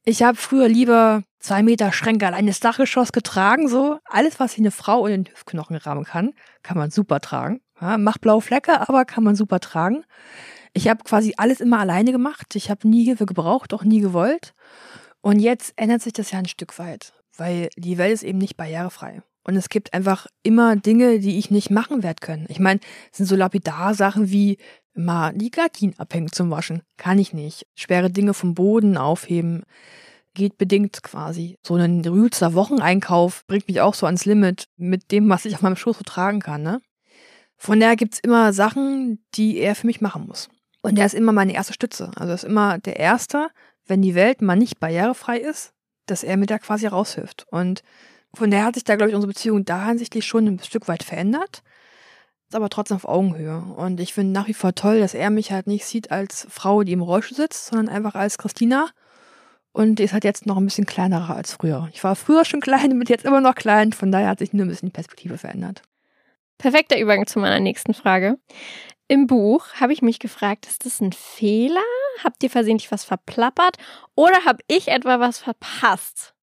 Ich 0.09 0.23
habe 0.23 0.37
früher 0.37 0.69
lieber 0.69 1.25
zwei 1.41 1.65
Meter 1.65 1.91
Schränke 1.93 2.29
allein 2.29 2.47
das 2.47 2.61
Dachgeschoss 2.61 3.11
getragen, 3.11 3.67
so. 3.67 3.99
Alles, 4.05 4.39
was 4.39 4.53
sich 4.53 4.61
eine 4.61 4.71
Frau 4.71 5.05
in 5.09 5.25
den 5.25 5.33
Hüftknochen 5.33 5.75
rahmen 5.75 6.05
kann, 6.05 6.33
kann 6.63 6.79
man 6.79 6.93
super 6.93 7.19
tragen. 7.21 7.61
Ja, 7.81 7.99
macht 7.99 8.21
blaue 8.21 8.41
Flecke, 8.41 8.89
aber 8.89 9.05
kann 9.05 9.25
man 9.25 9.35
super 9.35 9.59
tragen. 9.59 10.05
Ich 10.75 10.87
habe 10.87 11.03
quasi 11.03 11.35
alles 11.39 11.61
immer 11.61 11.81
alleine 11.81 12.13
gemacht. 12.13 12.55
Ich 12.55 12.71
habe 12.71 12.87
nie 12.87 13.05
Hilfe 13.05 13.27
gebraucht, 13.27 13.75
auch 13.75 13.83
nie 13.83 14.01
gewollt. 14.01 14.55
Und 15.23 15.41
jetzt 15.41 15.73
ändert 15.75 16.03
sich 16.03 16.13
das 16.13 16.31
ja 16.31 16.39
ein 16.39 16.47
Stück 16.47 16.79
weit, 16.79 17.13
weil 17.37 17.69
die 17.77 17.99
Welt 17.99 18.15
ist 18.15 18.23
eben 18.23 18.39
nicht 18.39 18.57
barrierefrei. 18.57 19.23
Und 19.47 19.55
es 19.55 19.69
gibt 19.69 19.95
einfach 19.95 20.27
immer 20.43 20.75
Dinge, 20.75 21.21
die 21.21 21.39
ich 21.39 21.53
nicht 21.53 21.71
machen 21.71 22.03
werde 22.03 22.21
können. 22.21 22.47
Ich 22.49 22.59
meine, 22.59 22.81
es 23.13 23.19
sind 23.19 23.27
so 23.27 23.37
lapidar 23.37 23.95
Sachen 23.95 24.31
wie 24.31 24.59
mal 24.93 25.33
die 25.35 25.53
Gardinen 25.53 25.97
abhängen 25.99 26.33
zum 26.33 26.51
Waschen. 26.51 26.83
Kann 26.97 27.21
ich 27.21 27.33
nicht. 27.33 27.65
Schwere 27.77 28.11
Dinge 28.11 28.35
vom 28.35 28.55
Boden 28.55 28.97
aufheben. 28.97 29.63
Geht 30.35 30.59
bedingt 30.59 31.03
quasi. 31.05 31.59
So 31.65 31.77
ein 31.77 32.05
Rühlster 32.05 32.55
Wocheneinkauf 32.55 33.47
bringt 33.47 33.69
mich 33.69 33.81
auch 33.81 33.95
so 33.95 34.07
ans 34.07 34.25
Limit 34.25 34.67
mit 34.77 35.13
dem, 35.13 35.29
was 35.29 35.45
ich 35.45 35.55
auf 35.55 35.63
meinem 35.63 35.77
Schoß 35.77 35.99
so 35.99 36.03
tragen 36.03 36.41
kann. 36.41 36.63
Ne? 36.63 36.81
Von 37.57 37.79
daher 37.79 37.97
gibt's 37.97 38.19
immer 38.19 38.53
Sachen, 38.53 39.25
die 39.35 39.59
er 39.59 39.77
für 39.77 39.87
mich 39.87 40.01
machen 40.01 40.27
muss. 40.27 40.49
Und 40.83 40.99
er 40.99 41.07
ist 41.07 41.15
immer 41.15 41.33
meine 41.33 41.55
erste 41.55 41.73
Stütze. 41.73 42.11
Also 42.17 42.31
er 42.31 42.35
ist 42.35 42.45
immer 42.45 42.79
der 42.79 42.97
Erste, 42.97 43.49
wenn 43.87 44.03
die 44.03 44.17
Welt 44.17 44.43
mal 44.43 44.57
nicht 44.57 44.81
barrierefrei 44.81 45.39
ist, 45.39 45.73
dass 46.07 46.25
er 46.25 46.37
mir 46.37 46.47
da 46.47 46.59
quasi 46.59 46.89
raushilft. 46.89 47.47
Und 47.51 47.85
von 48.37 48.51
daher 48.51 48.67
hat 48.67 48.75
sich 48.75 48.85
da, 48.85 48.97
glaube 48.97 49.11
ich, 49.11 49.15
unsere 49.15 49.33
Beziehung 49.33 49.65
da 49.65 49.87
hinsichtlich 49.87 50.27
schon 50.27 50.47
ein 50.47 50.59
Stück 50.59 50.89
weit 50.89 51.03
verändert. 51.03 51.63
Ist 52.49 52.55
aber 52.55 52.69
trotzdem 52.69 52.97
auf 52.97 53.09
Augenhöhe. 53.09 53.59
Und 53.77 53.99
ich 53.99 54.13
finde 54.13 54.33
nach 54.33 54.47
wie 54.47 54.55
vor 54.55 54.75
toll, 54.75 55.01
dass 55.01 55.15
er 55.15 55.31
mich 55.31 55.53
halt 55.53 55.67
nicht 55.67 55.87
sieht 55.87 56.11
als 56.11 56.47
Frau, 56.51 56.83
die 56.83 56.93
im 56.93 57.01
Rollstuhl 57.01 57.37
sitzt, 57.37 57.67
sondern 57.67 57.89
einfach 57.89 58.15
als 58.15 58.37
Christina. 58.39 58.91
Und 59.73 59.99
die 59.99 60.05
ist 60.05 60.13
halt 60.13 60.25
jetzt 60.25 60.47
noch 60.47 60.59
ein 60.59 60.65
bisschen 60.67 60.87
kleinerer 60.87 61.35
als 61.35 61.55
früher. 61.55 61.89
Ich 61.93 62.05
war 62.05 62.15
früher 62.15 62.45
schon 62.45 62.61
klein, 62.61 62.91
bin 62.91 63.09
jetzt 63.09 63.25
immer 63.25 63.41
noch 63.41 63.55
klein. 63.55 63.93
Von 63.93 64.13
daher 64.13 64.29
hat 64.29 64.39
sich 64.39 64.53
nur 64.53 64.67
ein 64.67 64.69
bisschen 64.69 64.91
die 64.91 64.95
Perspektive 64.95 65.39
verändert. 65.39 65.83
Perfekter 66.59 66.99
Übergang 66.99 67.27
zu 67.27 67.39
meiner 67.39 67.61
nächsten 67.61 67.95
Frage. 67.95 68.39
Im 69.09 69.27
Buch 69.27 69.67
habe 69.81 69.93
ich 69.93 70.03
mich 70.03 70.19
gefragt, 70.19 70.67
ist 70.67 70.85
das 70.85 71.01
ein 71.01 71.13
Fehler? 71.13 71.81
Habt 72.23 72.43
ihr 72.43 72.51
versehentlich 72.51 72.93
was 72.93 73.05
verplappert? 73.05 73.77
Oder 74.15 74.45
habe 74.45 74.63
ich 74.69 74.89
etwa 74.89 75.21
was 75.21 75.39
verpasst? 75.39 76.36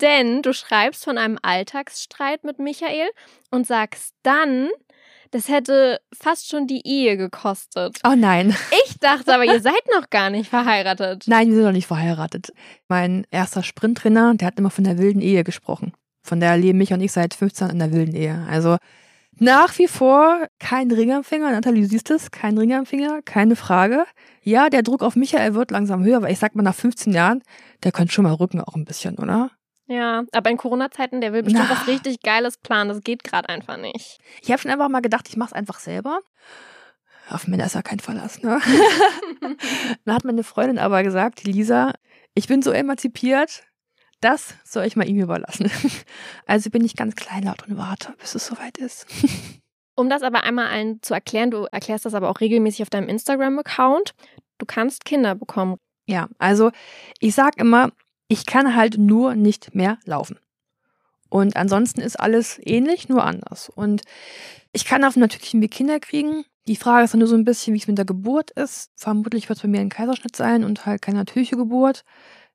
Denn 0.00 0.42
du 0.42 0.52
schreibst 0.52 1.04
von 1.04 1.18
einem 1.18 1.38
Alltagsstreit 1.42 2.44
mit 2.44 2.58
Michael 2.58 3.08
und 3.50 3.66
sagst 3.66 4.14
dann, 4.22 4.68
das 5.30 5.48
hätte 5.48 6.00
fast 6.12 6.48
schon 6.48 6.66
die 6.66 6.86
Ehe 6.86 7.16
gekostet. 7.16 7.98
Oh 8.06 8.14
nein. 8.16 8.54
Ich 8.86 8.98
dachte 8.98 9.34
aber, 9.34 9.44
ihr 9.44 9.60
seid 9.62 9.82
noch 9.94 10.10
gar 10.10 10.30
nicht 10.30 10.48
verheiratet. 10.48 11.24
Nein, 11.26 11.48
wir 11.48 11.56
sind 11.56 11.64
noch 11.64 11.72
nicht 11.72 11.86
verheiratet. 11.86 12.52
Mein 12.88 13.26
erster 13.30 13.62
Sprinttrainer, 13.62 14.34
der 14.34 14.48
hat 14.48 14.58
immer 14.58 14.70
von 14.70 14.84
der 14.84 14.98
wilden 14.98 15.20
Ehe 15.20 15.44
gesprochen. 15.44 15.92
Von 16.22 16.40
der 16.40 16.56
leben 16.56 16.78
mich 16.78 16.92
und 16.92 17.00
ich 17.00 17.12
seit 17.12 17.34
15 17.34 17.70
in 17.70 17.78
der 17.78 17.92
wilden 17.92 18.14
Ehe. 18.14 18.46
Also 18.48 18.78
nach 19.38 19.78
wie 19.78 19.86
vor 19.86 20.46
kein 20.58 20.90
Ringempfänger. 20.90 21.50
Nathalie, 21.50 21.82
du 21.82 21.88
siehst 21.88 22.10
es, 22.10 22.30
kein 22.30 22.56
Ringempfänger, 22.56 23.20
keine 23.22 23.54
Frage. 23.54 24.06
Ja, 24.42 24.70
der 24.70 24.82
Druck 24.82 25.02
auf 25.02 25.14
Michael 25.16 25.54
wird 25.54 25.70
langsam 25.70 26.02
höher, 26.04 26.22
weil 26.22 26.32
ich 26.32 26.38
sag 26.38 26.54
mal, 26.54 26.62
nach 26.62 26.74
15 26.74 27.12
Jahren, 27.12 27.42
der 27.84 27.92
könnte 27.92 28.12
schon 28.12 28.24
mal 28.24 28.32
rücken 28.32 28.60
auch 28.60 28.74
ein 28.74 28.86
bisschen, 28.86 29.18
oder? 29.18 29.50
Ja, 29.88 30.24
aber 30.32 30.50
in 30.50 30.56
Corona-Zeiten, 30.56 31.20
der 31.20 31.32
will 31.32 31.42
bestimmt 31.42 31.66
Na. 31.68 31.76
was 31.76 31.86
richtig 31.86 32.20
Geiles 32.20 32.58
planen. 32.58 32.88
Das 32.88 33.02
geht 33.02 33.22
gerade 33.22 33.48
einfach 33.48 33.76
nicht. 33.76 34.18
Ich 34.42 34.50
habe 34.50 34.60
schon 34.60 34.70
einfach 34.70 34.88
mal 34.88 35.00
gedacht, 35.00 35.28
ich 35.28 35.36
mache 35.36 35.48
es 35.48 35.52
einfach 35.52 35.78
selber. 35.78 36.20
Auf 37.28 37.46
Männer 37.46 37.66
ist 37.66 37.74
ja 37.74 37.82
kein 37.82 38.00
Verlass, 38.00 38.42
ne? 38.42 38.60
Dann 40.04 40.14
hat 40.14 40.24
meine 40.24 40.44
Freundin 40.44 40.78
aber 40.78 41.02
gesagt, 41.02 41.44
Lisa, 41.44 41.92
ich 42.34 42.46
bin 42.46 42.62
so 42.62 42.70
emanzipiert, 42.70 43.64
das 44.20 44.54
soll 44.64 44.84
ich 44.84 44.96
mal 44.96 45.08
ihm 45.08 45.20
überlassen. 45.20 45.70
Also 46.46 46.70
bin 46.70 46.84
ich 46.84 46.94
ganz 46.94 47.16
kleinlaut 47.16 47.66
und 47.66 47.76
warte, 47.76 48.14
bis 48.18 48.34
es 48.34 48.46
soweit 48.46 48.78
ist. 48.78 49.06
Um 49.98 50.10
das 50.10 50.22
aber 50.22 50.44
einmal 50.44 50.66
allen 50.66 51.02
zu 51.02 51.14
erklären, 51.14 51.50
du 51.50 51.66
erklärst 51.72 52.04
das 52.04 52.12
aber 52.12 52.28
auch 52.28 52.40
regelmäßig 52.40 52.82
auf 52.82 52.90
deinem 52.90 53.08
Instagram-Account. 53.08 54.14
Du 54.58 54.66
kannst 54.66 55.06
Kinder 55.06 55.34
bekommen. 55.34 55.78
Ja, 56.04 56.28
also 56.36 56.70
ich 57.18 57.34
sag 57.34 57.56
immer, 57.56 57.92
ich 58.28 58.46
kann 58.46 58.74
halt 58.74 58.98
nur 58.98 59.34
nicht 59.34 59.74
mehr 59.74 59.98
laufen. 60.04 60.38
Und 61.28 61.56
ansonsten 61.56 62.00
ist 62.00 62.18
alles 62.18 62.60
ähnlich, 62.64 63.08
nur 63.08 63.24
anders. 63.24 63.68
Und 63.68 64.02
ich 64.72 64.84
kann 64.84 65.04
auf 65.04 65.16
natürlichen 65.16 65.60
Weg 65.60 65.72
Kinder 65.72 66.00
kriegen. 66.00 66.44
Die 66.68 66.76
Frage 66.76 67.04
ist 67.04 67.14
nur 67.14 67.28
so 67.28 67.36
ein 67.36 67.44
bisschen, 67.44 67.74
wie 67.74 67.78
es 67.78 67.86
mit 67.86 67.98
der 67.98 68.04
Geburt 68.04 68.50
ist. 68.52 68.90
Vermutlich 68.96 69.48
wird 69.48 69.58
es 69.58 69.62
bei 69.62 69.68
mir 69.68 69.80
ein 69.80 69.88
Kaiserschnitt 69.88 70.36
sein 70.36 70.64
und 70.64 70.86
halt 70.86 71.02
keine 71.02 71.18
natürliche 71.18 71.56
Geburt. 71.56 72.04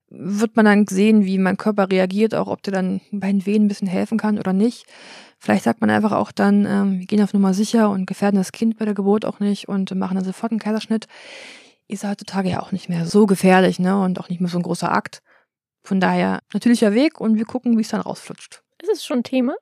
Wird 0.09 0.57
man 0.57 0.65
dann 0.65 0.87
sehen, 0.87 1.25
wie 1.25 1.37
mein 1.37 1.55
Körper 1.57 1.89
reagiert, 1.89 2.35
auch 2.35 2.47
ob 2.47 2.63
der 2.63 2.73
dann 2.73 3.01
bei 3.11 3.31
den 3.31 3.45
Wehen 3.45 3.65
ein 3.65 3.67
bisschen 3.69 3.87
helfen 3.87 4.17
kann 4.17 4.37
oder 4.37 4.51
nicht. 4.51 4.85
Vielleicht 5.39 5.63
sagt 5.63 5.79
man 5.79 5.89
einfach 5.89 6.11
auch 6.11 6.31
dann, 6.31 6.65
ähm, 6.65 6.99
wir 6.99 7.05
gehen 7.05 7.23
auf 7.23 7.33
Nummer 7.33 7.53
sicher 7.53 7.89
und 7.89 8.05
gefährden 8.05 8.37
das 8.37 8.51
Kind 8.51 8.77
bei 8.77 8.85
der 8.85 8.93
Geburt 8.93 9.25
auch 9.25 9.39
nicht 9.39 9.69
und 9.69 9.95
machen 9.95 10.15
dann 10.15 10.25
sofort 10.25 10.51
einen 10.51 10.59
Kaiserschnitt. 10.59 11.07
Ist 11.87 12.03
heutzutage 12.03 12.49
ja 12.49 12.61
auch 12.61 12.71
nicht 12.71 12.89
mehr 12.89 13.05
so 13.05 13.25
gefährlich, 13.25 13.79
ne? 13.79 13.99
Und 14.01 14.19
auch 14.19 14.29
nicht 14.29 14.41
mehr 14.41 14.49
so 14.49 14.59
ein 14.59 14.63
großer 14.63 14.91
Akt. 14.91 15.21
Von 15.83 15.99
daher 15.99 16.39
natürlicher 16.53 16.93
Weg 16.93 17.19
und 17.19 17.37
wir 17.37 17.45
gucken, 17.45 17.77
wie 17.77 17.81
es 17.81 17.89
dann 17.89 18.01
rausflutscht. 18.01 18.61
Ist 18.81 18.91
es 18.91 19.05
schon 19.05 19.23
Thema? 19.23 19.55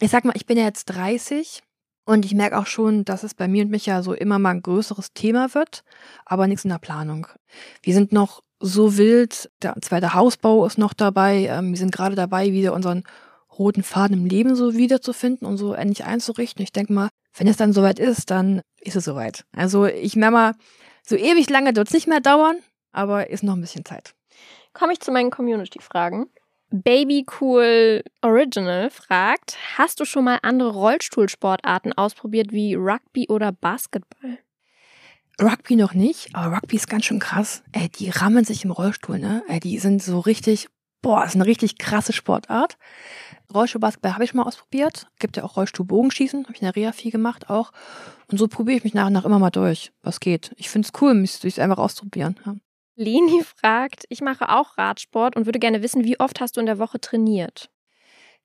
Ich 0.00 0.10
sag 0.10 0.24
mal, 0.24 0.36
ich 0.36 0.46
bin 0.46 0.58
ja 0.58 0.64
jetzt 0.64 0.86
30 0.86 1.62
und 2.04 2.24
ich 2.24 2.34
merke 2.34 2.58
auch 2.58 2.66
schon, 2.66 3.04
dass 3.04 3.24
es 3.24 3.34
bei 3.34 3.48
mir 3.48 3.64
und 3.64 3.70
Micha 3.70 4.02
so 4.02 4.14
immer 4.14 4.38
mal 4.38 4.50
ein 4.50 4.62
größeres 4.62 5.12
Thema 5.12 5.54
wird, 5.54 5.82
aber 6.24 6.46
nichts 6.46 6.64
in 6.64 6.70
der 6.70 6.78
Planung. 6.78 7.26
Wir 7.82 7.94
sind 7.94 8.12
noch 8.12 8.42
so 8.60 8.96
wild, 8.96 9.50
der 9.62 9.74
zweite 9.82 10.14
Hausbau 10.14 10.66
ist 10.66 10.78
noch 10.78 10.94
dabei, 10.94 11.46
ähm, 11.50 11.70
wir 11.70 11.78
sind 11.78 11.92
gerade 11.92 12.14
dabei, 12.14 12.52
wieder 12.52 12.72
unseren 12.72 13.04
roten 13.58 13.82
Faden 13.82 14.18
im 14.18 14.26
Leben 14.26 14.54
so 14.54 14.74
wiederzufinden 14.74 15.46
und 15.46 15.58
so 15.58 15.74
endlich 15.74 16.04
einzurichten. 16.04 16.62
Ich 16.62 16.72
denke 16.72 16.92
mal, 16.92 17.08
wenn 17.36 17.48
es 17.48 17.56
dann 17.56 17.72
soweit 17.72 17.98
ist, 17.98 18.30
dann 18.30 18.62
ist 18.80 18.96
es 18.96 19.04
soweit. 19.04 19.44
Also 19.52 19.84
ich 19.86 20.16
merke 20.16 20.32
mal, 20.32 20.54
so 21.04 21.16
ewig 21.16 21.50
lange 21.50 21.74
wird 21.74 21.88
es 21.88 21.94
nicht 21.94 22.06
mehr 22.06 22.20
dauern, 22.20 22.56
aber 22.92 23.30
ist 23.30 23.42
noch 23.42 23.54
ein 23.54 23.60
bisschen 23.60 23.84
Zeit. 23.84 24.14
Komme 24.72 24.92
ich 24.92 25.00
zu 25.00 25.10
meinen 25.10 25.30
Community-Fragen. 25.30 26.30
Baby 26.70 27.24
Cool 27.40 28.04
Original 28.20 28.90
fragt, 28.90 29.56
hast 29.76 30.00
du 30.00 30.04
schon 30.04 30.24
mal 30.24 30.38
andere 30.42 30.70
Rollstuhlsportarten 30.70 31.94
ausprobiert 31.94 32.52
wie 32.52 32.74
Rugby 32.74 33.26
oder 33.30 33.52
Basketball? 33.52 34.38
Rugby 35.40 35.76
noch 35.76 35.94
nicht, 35.94 36.34
aber 36.34 36.56
Rugby 36.56 36.76
ist 36.76 36.90
ganz 36.90 37.06
schön 37.06 37.20
krass. 37.20 37.62
Ey, 37.72 37.88
die 37.88 38.10
rammen 38.10 38.44
sich 38.44 38.64
im 38.64 38.70
Rollstuhl, 38.70 39.18
ne? 39.18 39.42
Ey, 39.48 39.60
die 39.60 39.78
sind 39.78 40.02
so 40.02 40.20
richtig, 40.20 40.68
boah, 41.00 41.24
ist 41.24 41.36
eine 41.36 41.46
richtig 41.46 41.78
krasse 41.78 42.12
Sportart. 42.12 42.76
Rollstuhlbasketball 43.54 44.12
habe 44.12 44.24
ich 44.24 44.30
schon 44.30 44.38
mal 44.38 44.46
ausprobiert. 44.46 45.06
Gibt 45.18 45.38
ja 45.38 45.44
auch 45.44 45.56
Rollstuhlbogenschießen, 45.56 46.44
habe 46.44 46.52
ich 46.54 46.60
in 46.60 46.66
der 46.66 46.76
Reha 46.76 46.92
viel 46.92 47.12
gemacht 47.12 47.48
auch. 47.48 47.72
Und 48.30 48.36
so 48.36 48.46
probiere 48.46 48.76
ich 48.76 48.84
mich 48.84 48.94
nach 48.94 49.06
und 49.06 49.14
nach 49.14 49.24
immer 49.24 49.38
mal 49.38 49.50
durch, 49.50 49.90
was 50.02 50.20
geht. 50.20 50.52
Ich 50.56 50.68
finde 50.68 50.86
es 50.86 51.00
cool, 51.00 51.14
mich 51.14 51.40
durchs 51.40 51.58
einfach 51.58 51.78
auszuprobieren. 51.78 52.38
Ja. 52.44 52.56
Leni 52.98 53.42
fragt, 53.56 54.04
ich 54.08 54.20
mache 54.20 54.50
auch 54.50 54.76
Radsport 54.76 55.36
und 55.36 55.46
würde 55.46 55.58
gerne 55.58 55.82
wissen, 55.82 56.04
wie 56.04 56.20
oft 56.20 56.40
hast 56.40 56.56
du 56.56 56.60
in 56.60 56.66
der 56.66 56.78
Woche 56.78 57.00
trainiert? 57.00 57.70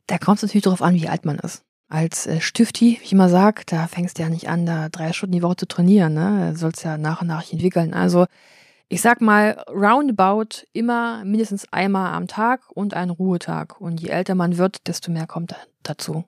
Da 0.08 0.18
kommt 0.18 0.38
es 0.38 0.44
natürlich 0.44 0.64
darauf 0.64 0.82
an, 0.82 0.96
wie 0.96 1.10
alt 1.10 1.26
man 1.26 1.40
ist. 1.40 1.64
Als 1.90 2.28
äh, 2.28 2.40
Stifti, 2.40 2.98
wie 3.00 3.04
ich 3.04 3.12
immer 3.12 3.30
sage, 3.30 3.64
da 3.66 3.88
fängst 3.88 4.18
du 4.18 4.24
ja 4.24 4.30
nicht 4.30 4.50
an, 4.50 4.66
da 4.66 4.90
drei 4.90 5.12
Stunden 5.14 5.34
die 5.34 5.44
Woche 5.44 5.58
zu 5.58 5.68
trainieren. 5.68 6.14
Ne? 6.14 6.52
Du 6.52 6.58
sollst 6.58 6.84
ja 6.84 6.98
nach 6.98 7.22
und 7.22 7.28
nach 7.28 7.52
entwickeln. 7.52 7.94
Also 7.94 8.26
ich 8.90 9.02
sag 9.02 9.22
mal, 9.22 9.64
roundabout 9.70 10.66
immer 10.72 11.24
mindestens 11.26 11.72
einmal 11.72 12.14
am 12.14 12.28
Tag 12.28 12.70
und 12.72 12.94
einen 12.94 13.12
Ruhetag. 13.12 13.80
Und 13.80 14.02
je 14.02 14.10
älter 14.10 14.36
man 14.36 14.58
wird, 14.58 14.88
desto 14.88 15.12
mehr 15.12 15.26
kommt 15.26 15.56
dazu. 15.84 16.26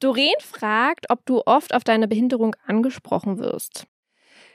Doreen 0.00 0.34
fragt, 0.40 1.10
ob 1.10 1.24
du 1.24 1.42
oft 1.46 1.74
auf 1.74 1.84
deine 1.84 2.08
Behinderung 2.08 2.54
angesprochen 2.66 3.38
wirst 3.38 3.86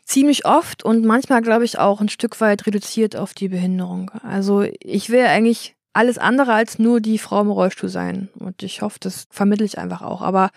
ziemlich 0.06 0.46
oft 0.46 0.84
und 0.84 1.06
manchmal, 1.06 1.42
glaube 1.42 1.66
ich, 1.66 1.80
auch 1.80 2.02
ein 2.02 2.10
Stück 2.10 2.40
weit 2.42 2.66
reduziert 2.66 3.16
auf 3.16 3.34
die 3.34 3.50
Behinderung. 3.50 4.12
Also 4.24 4.66
ich 4.80 5.10
will 5.10 5.26
eigentlich 5.26 5.76
alles 5.94 6.18
andere 6.18 6.54
als 6.54 6.80
nur 6.80 7.00
die 7.00 7.20
Frau 7.20 7.42
im 7.42 7.52
Rollstuhl 7.52 7.90
sein. 7.90 8.30
Und 8.40 8.64
ich 8.64 8.82
hoffe, 8.82 8.98
das 9.00 9.28
vermittle 9.30 9.66
ich 9.66 9.78
einfach 9.78 10.02
auch. 10.02 10.22
Aber 10.22 10.50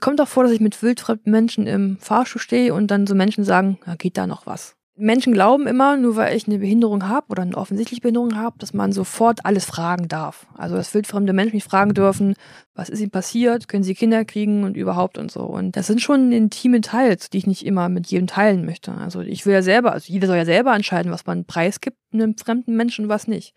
kommt 0.00 0.20
auch 0.20 0.28
vor, 0.28 0.44
dass 0.44 0.52
ich 0.52 0.60
mit 0.60 0.82
wildfremden 0.82 1.32
Menschen 1.32 1.66
im 1.66 1.98
Fahrstuhl 1.98 2.40
stehe 2.40 2.74
und 2.74 2.90
dann 2.90 3.06
so 3.06 3.14
Menschen 3.14 3.44
sagen, 3.44 3.78
ja, 3.86 3.94
geht 3.96 4.16
da 4.18 4.26
noch 4.26 4.46
was. 4.46 4.75
Menschen 4.98 5.34
glauben 5.34 5.66
immer, 5.66 5.96
nur 5.96 6.16
weil 6.16 6.34
ich 6.34 6.46
eine 6.46 6.58
Behinderung 6.58 7.06
habe 7.06 7.26
oder 7.28 7.42
eine 7.42 7.56
offensichtliche 7.56 8.00
Behinderung 8.00 8.36
habe, 8.36 8.58
dass 8.58 8.72
man 8.72 8.92
sofort 8.92 9.44
alles 9.44 9.66
fragen 9.66 10.08
darf. 10.08 10.46
Also 10.54 10.74
dass 10.74 10.94
wildfremde 10.94 11.34
Menschen 11.34 11.56
mich 11.56 11.64
fragen 11.64 11.92
dürfen, 11.92 12.34
was 12.74 12.88
ist 12.88 13.00
ihnen 13.00 13.10
passiert, 13.10 13.68
können 13.68 13.82
sie 13.82 13.94
Kinder 13.94 14.24
kriegen 14.24 14.64
und 14.64 14.76
überhaupt 14.76 15.18
und 15.18 15.30
so. 15.30 15.42
Und 15.42 15.76
das 15.76 15.86
sind 15.86 16.00
schon 16.00 16.32
intime 16.32 16.80
Teils, 16.80 17.28
die 17.28 17.38
ich 17.38 17.46
nicht 17.46 17.66
immer 17.66 17.88
mit 17.88 18.06
jedem 18.06 18.26
teilen 18.26 18.64
möchte. 18.64 18.92
Also 18.92 19.20
ich 19.20 19.44
will 19.44 19.52
ja 19.52 19.62
selber, 19.62 19.92
also 19.92 20.10
jeder 20.10 20.26
soll 20.26 20.36
ja 20.36 20.46
selber 20.46 20.74
entscheiden, 20.74 21.12
was 21.12 21.26
man 21.26 21.44
preisgibt 21.44 21.98
einem 22.12 22.36
fremden 22.38 22.74
Menschen 22.74 23.04
und 23.04 23.08
was 23.10 23.28
nicht. 23.28 23.54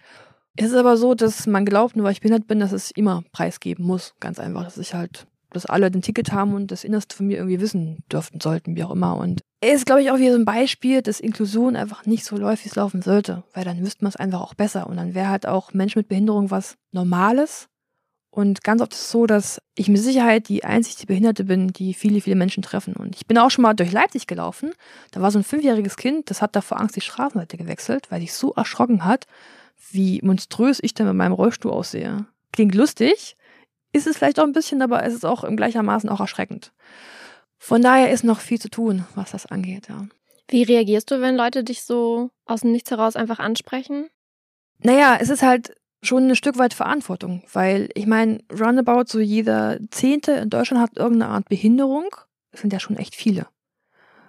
Es 0.57 0.65
ist 0.67 0.75
aber 0.75 0.97
so, 0.97 1.15
dass 1.15 1.47
man 1.47 1.63
glaubt, 1.63 1.95
nur 1.95 2.05
weil 2.05 2.11
ich 2.11 2.21
behindert 2.21 2.47
bin, 2.47 2.59
dass 2.59 2.73
es 2.73 2.91
immer 2.91 3.23
preisgeben 3.31 3.85
muss. 3.85 4.13
Ganz 4.19 4.39
einfach, 4.39 4.65
dass 4.65 4.77
ich 4.77 4.93
halt 4.93 5.25
dass 5.51 5.65
alle 5.65 5.87
ein 5.87 6.01
Ticket 6.01 6.31
haben 6.31 6.53
und 6.53 6.71
das 6.71 6.83
Innerste 6.83 7.15
von 7.15 7.27
mir 7.27 7.37
irgendwie 7.37 7.59
wissen 7.59 8.03
dürften 8.11 8.39
sollten, 8.39 8.75
wie 8.75 8.83
auch 8.83 8.91
immer. 8.91 9.17
Und 9.17 9.41
ist, 9.61 9.85
glaube 9.85 10.01
ich, 10.01 10.11
auch 10.11 10.17
wieder 10.17 10.31
so 10.31 10.39
ein 10.39 10.45
Beispiel, 10.45 11.01
dass 11.01 11.19
Inklusion 11.19 11.75
einfach 11.75 12.05
nicht 12.05 12.23
so 12.23 12.37
läuft, 12.37 12.63
wie 12.63 12.69
es 12.69 12.75
laufen 12.75 13.01
sollte, 13.01 13.43
weil 13.53 13.65
dann 13.65 13.81
wüsste 13.81 14.03
man 14.03 14.09
es 14.09 14.15
einfach 14.15 14.41
auch 14.41 14.53
besser. 14.53 14.87
Und 14.87 14.97
dann 14.97 15.13
wäre 15.13 15.29
halt 15.29 15.45
auch 15.45 15.73
Menschen 15.73 15.99
mit 15.99 16.07
Behinderung 16.07 16.49
was 16.49 16.77
Normales. 16.91 17.67
Und 18.31 18.63
ganz 18.63 18.81
oft 18.81 18.93
ist 18.93 19.01
es 19.01 19.11
so, 19.11 19.25
dass 19.25 19.61
ich 19.75 19.89
mit 19.89 20.01
Sicherheit 20.01 20.47
die 20.47 20.63
einzige 20.63 21.07
Behinderte 21.07 21.43
bin, 21.43 21.69
die 21.69 21.93
viele, 21.93 22.21
viele 22.21 22.35
Menschen 22.35 22.63
treffen. 22.63 22.95
Und 22.95 23.15
ich 23.15 23.25
bin 23.25 23.37
auch 23.37 23.49
schon 23.49 23.63
mal 23.63 23.73
durch 23.73 23.91
Leipzig 23.91 24.27
gelaufen. 24.27 24.71
Da 25.11 25.21
war 25.21 25.31
so 25.31 25.39
ein 25.39 25.43
fünfjähriges 25.43 25.97
Kind, 25.97 26.29
das 26.29 26.41
hat 26.41 26.55
da 26.55 26.61
vor 26.61 26.79
Angst 26.79 26.95
die 26.95 27.01
Straßenseite 27.01 27.57
gewechselt, 27.57 28.11
weil 28.11 28.21
sich 28.21 28.33
so 28.33 28.53
erschrocken 28.53 29.03
hat, 29.03 29.25
wie 29.91 30.21
monströs 30.23 30.79
ich 30.81 30.93
dann 30.93 31.07
mit 31.07 31.15
meinem 31.15 31.33
Rollstuhl 31.33 31.71
aussehe. 31.71 32.27
Klingt 32.53 32.75
lustig, 32.75 33.35
ist 33.91 34.07
es 34.07 34.17
vielleicht 34.17 34.39
auch 34.39 34.43
ein 34.43 34.53
bisschen, 34.53 34.81
aber 34.81 35.03
es 35.03 35.13
ist 35.13 35.25
auch 35.25 35.43
im 35.43 35.57
gleichermaßen 35.57 36.09
auch 36.09 36.19
erschreckend. 36.19 36.71
Von 37.59 37.81
daher 37.81 38.11
ist 38.11 38.23
noch 38.23 38.39
viel 38.39 38.59
zu 38.59 38.69
tun, 38.69 39.05
was 39.15 39.31
das 39.31 39.45
angeht, 39.45 39.89
ja. 39.89 40.07
Wie 40.47 40.63
reagierst 40.63 41.11
du, 41.11 41.21
wenn 41.21 41.35
Leute 41.35 41.63
dich 41.63 41.83
so 41.83 42.31
aus 42.45 42.61
dem 42.61 42.71
Nichts 42.71 42.89
heraus 42.89 43.15
einfach 43.15 43.37
ansprechen? 43.37 44.09
Naja, 44.79 45.17
es 45.19 45.29
ist 45.29 45.43
halt 45.43 45.75
schon 46.01 46.27
ein 46.27 46.35
Stück 46.35 46.57
weit 46.57 46.73
Verantwortung, 46.73 47.43
weil 47.51 47.89
ich 47.93 48.07
meine, 48.07 48.39
roundabout 48.51 49.03
so 49.07 49.19
jeder 49.19 49.77
Zehnte 49.91 50.31
in 50.31 50.49
Deutschland 50.49 50.81
hat 50.81 50.97
irgendeine 50.97 51.31
Art 51.31 51.49
Behinderung. 51.49 52.05
Das 52.51 52.61
sind 52.61 52.73
ja 52.73 52.79
schon 52.79 52.95
echt 52.95 53.13
viele. 53.13 53.45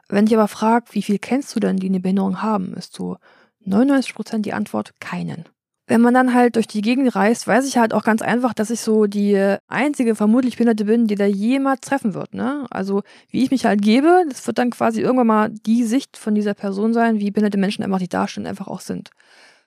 Wenn 0.09 0.27
ich 0.27 0.35
aber 0.35 0.49
frage, 0.49 0.87
wie 0.91 1.03
viel 1.03 1.19
kennst 1.19 1.55
du 1.55 1.61
denn, 1.61 1.77
die 1.77 1.87
eine 1.87 2.01
Behinderung 2.01 2.43
haben, 2.43 2.75
ist 2.75 2.95
so 2.95 3.17
99 3.61 4.15
Prozent 4.15 4.45
die 4.45 4.53
Antwort 4.53 5.01
keinen 5.01 5.49
wenn 5.91 6.01
man 6.01 6.15
dann 6.15 6.35
halt 6.35 6.55
durch 6.55 6.69
die 6.69 6.83
Gegend 6.83 7.17
reist, 7.17 7.49
weiß 7.49 7.67
ich 7.67 7.77
halt 7.77 7.93
auch 7.93 8.05
ganz 8.05 8.23
einfach, 8.23 8.55
dass 8.55 8.71
ich 8.71 8.81
so 8.81 9.07
die 9.07 9.57
einzige 9.67 10.15
vermutlich 10.15 10.57
Behinderte 10.57 10.85
bin, 10.85 11.09
die 11.09 11.17
da 11.17 11.27
jemals 11.27 11.81
treffen 11.81 12.15
wird. 12.15 12.33
Ne? 12.33 12.65
Also 12.71 13.03
wie 13.29 13.43
ich 13.43 13.51
mich 13.51 13.65
halt 13.65 13.83
gebe, 13.83 14.23
das 14.29 14.47
wird 14.47 14.59
dann 14.59 14.71
quasi 14.71 15.01
irgendwann 15.01 15.27
mal 15.27 15.51
die 15.51 15.83
Sicht 15.83 16.17
von 16.17 16.37
dieser 16.37 16.55
Person 16.55 16.95
sein, 16.95 17.19
wie 17.19 17.33
behinderte 17.33 17.59
Menschen 17.59 17.83
einfach 17.83 17.99
die 17.99 18.09
darstellen, 18.09 18.47
einfach 18.47 18.69
auch 18.69 18.81
sind. 18.81 19.11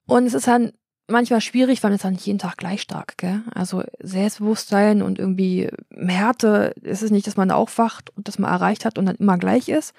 Und 0.05 0.25
es 0.25 0.33
ist 0.33 0.47
halt 0.47 0.73
manchmal 1.09 1.41
schwierig, 1.41 1.83
weil 1.83 1.91
es 1.91 2.03
dann 2.03 2.13
nicht 2.13 2.25
jeden 2.25 2.39
Tag 2.39 2.55
gleich 2.55 2.83
stark, 2.83 3.17
gell? 3.17 3.41
Also 3.53 3.83
Selbstbewusstsein 3.99 5.01
und 5.01 5.19
irgendwie 5.19 5.69
Härte 5.93 6.73
ist 6.81 7.03
es 7.03 7.11
nicht, 7.11 7.27
dass 7.27 7.35
man 7.35 7.51
aufwacht 7.51 8.15
und 8.15 8.29
das 8.29 8.39
mal 8.39 8.49
erreicht 8.49 8.85
hat 8.85 8.97
und 8.97 9.07
dann 9.07 9.17
immer 9.17 9.37
gleich 9.37 9.67
ist. 9.67 9.93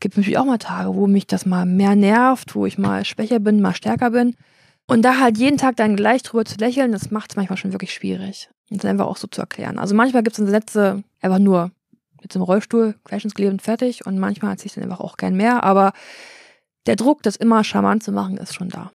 Gibt 0.00 0.16
natürlich 0.16 0.38
auch 0.38 0.46
mal 0.46 0.56
Tage, 0.56 0.94
wo 0.94 1.06
mich 1.06 1.26
das 1.26 1.44
mal 1.44 1.66
mehr 1.66 1.94
nervt, 1.94 2.54
wo 2.54 2.64
ich 2.64 2.78
mal 2.78 3.04
schwächer 3.04 3.38
bin, 3.38 3.60
mal 3.60 3.74
stärker 3.74 4.12
bin. 4.12 4.34
Und 4.88 5.02
da 5.02 5.20
halt 5.20 5.36
jeden 5.36 5.58
Tag 5.58 5.76
dann 5.76 5.96
gleich 5.96 6.22
drüber 6.22 6.46
zu 6.46 6.56
lächeln, 6.56 6.92
das 6.92 7.10
macht 7.10 7.30
es 7.30 7.36
manchmal 7.36 7.58
schon 7.58 7.72
wirklich 7.72 7.92
schwierig. 7.92 8.48
Und 8.70 8.82
das 8.82 8.90
einfach 8.90 9.06
auch 9.06 9.18
so 9.18 9.26
zu 9.26 9.42
erklären. 9.42 9.78
Also 9.78 9.94
manchmal 9.94 10.22
gibt 10.22 10.32
es 10.32 10.38
dann 10.38 10.50
Sätze 10.50 11.04
einfach 11.20 11.38
nur 11.38 11.70
mit 12.22 12.32
so 12.32 12.38
einem 12.38 12.44
Rollstuhl, 12.44 12.94
gleich 13.04 13.22
ins 13.22 13.34
und 13.38 13.62
fertig. 13.62 14.06
Und 14.06 14.18
manchmal 14.18 14.52
hat 14.52 14.60
sich 14.60 14.72
dann 14.72 14.84
einfach 14.84 15.00
auch 15.00 15.18
kein 15.18 15.36
mehr. 15.36 15.62
Aber 15.62 15.92
der 16.86 16.96
Druck, 16.96 17.22
das 17.22 17.36
immer 17.36 17.64
charmant 17.64 18.02
zu 18.02 18.12
machen, 18.12 18.38
ist 18.38 18.54
schon 18.54 18.70
da. 18.70 18.90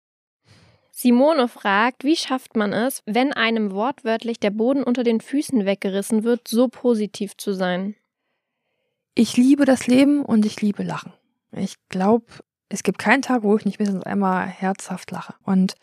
Simone 0.91 1.49
fragt, 1.49 2.05
wie 2.05 2.15
schafft 2.15 2.55
man 2.55 2.71
es, 2.71 3.01
wenn 3.05 3.33
einem 3.33 3.71
wortwörtlich 3.71 4.39
der 4.39 4.51
Boden 4.51 4.83
unter 4.83 5.03
den 5.03 5.19
Füßen 5.19 5.65
weggerissen 5.65 6.23
wird, 6.23 6.47
so 6.47 6.69
positiv 6.69 7.35
zu 7.35 7.53
sein? 7.53 7.95
Ich 9.13 9.35
liebe 9.35 9.65
das 9.65 9.87
Leben 9.87 10.23
und 10.23 10.45
ich 10.45 10.61
liebe 10.61 10.83
Lachen. 10.83 11.11
Ich 11.51 11.75
glaube, 11.89 12.27
es 12.73 12.83
gibt 12.83 12.99
keinen 12.99 13.21
Tag, 13.21 13.43
wo 13.43 13.55
ich 13.57 13.65
nicht 13.65 13.79
mindestens 13.79 14.05
einmal 14.05 14.47
herzhaft 14.47 15.11
lache. 15.11 15.35
Und 15.43 15.75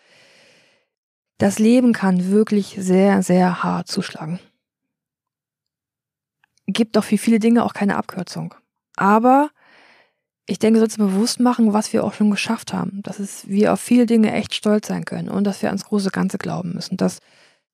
das 1.39 1.59
Leben 1.59 1.93
kann 1.93 2.31
wirklich 2.31 2.77
sehr, 2.79 3.23
sehr 3.23 3.63
hart 3.63 3.89
zuschlagen. 3.89 4.41
Gibt 6.67 6.97
doch 6.97 7.05
für 7.05 7.19
viele 7.19 7.39
Dinge 7.39 7.65
auch 7.65 7.75
keine 7.75 7.97
Abkürzung. 7.97 8.55
Aber 8.97 9.51
ich 10.47 10.59
denke, 10.59 10.81
wir 10.81 10.81
sollten 10.81 11.07
bewusst 11.07 11.41
machen, 11.41 11.73
was 11.73 11.93
wir 11.93 12.05
auch 12.05 12.15
schon 12.15 12.31
geschafft 12.31 12.73
haben. 12.73 13.01
Dass 13.03 13.19
es, 13.19 13.47
wir 13.49 13.73
auf 13.73 13.81
viele 13.81 14.07
Dinge 14.07 14.33
echt 14.33 14.55
stolz 14.55 14.89
sein 14.89 15.05
können 15.05 15.29
und 15.29 15.45
dass 15.45 15.63
wir 15.63 15.69
ans 15.69 15.85
große 15.85 16.11
Ganze 16.11 16.39
glauben 16.39 16.73
müssen. 16.75 16.97
Dass 16.97 17.21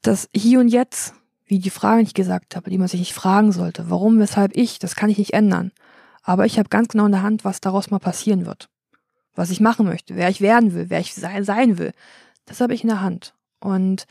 das 0.02 0.28
Hier 0.34 0.60
und 0.60 0.68
Jetzt 0.68 1.14
wie 1.46 1.58
die 1.58 1.70
Fragen, 1.70 2.00
die 2.00 2.08
ich 2.08 2.14
gesagt 2.14 2.56
habe, 2.56 2.70
die 2.70 2.78
man 2.78 2.88
sich 2.88 3.00
nicht 3.00 3.14
fragen 3.14 3.52
sollte. 3.52 3.90
Warum, 3.90 4.18
weshalb 4.18 4.56
ich, 4.56 4.78
das 4.78 4.96
kann 4.96 5.10
ich 5.10 5.18
nicht 5.18 5.34
ändern. 5.34 5.72
Aber 6.22 6.46
ich 6.46 6.58
habe 6.58 6.68
ganz 6.68 6.88
genau 6.88 7.06
in 7.06 7.12
der 7.12 7.22
Hand, 7.22 7.44
was 7.44 7.60
daraus 7.60 7.90
mal 7.90 7.98
passieren 7.98 8.46
wird. 8.46 8.68
Was 9.34 9.50
ich 9.50 9.60
machen 9.60 9.86
möchte, 9.86 10.16
wer 10.16 10.28
ich 10.28 10.40
werden 10.40 10.74
will, 10.74 10.90
wer 10.90 11.00
ich 11.00 11.14
sein 11.14 11.78
will. 11.78 11.92
Das 12.46 12.60
habe 12.60 12.74
ich 12.74 12.82
in 12.82 12.88
der 12.88 13.00
Hand. 13.00 13.34
Und 13.60 14.06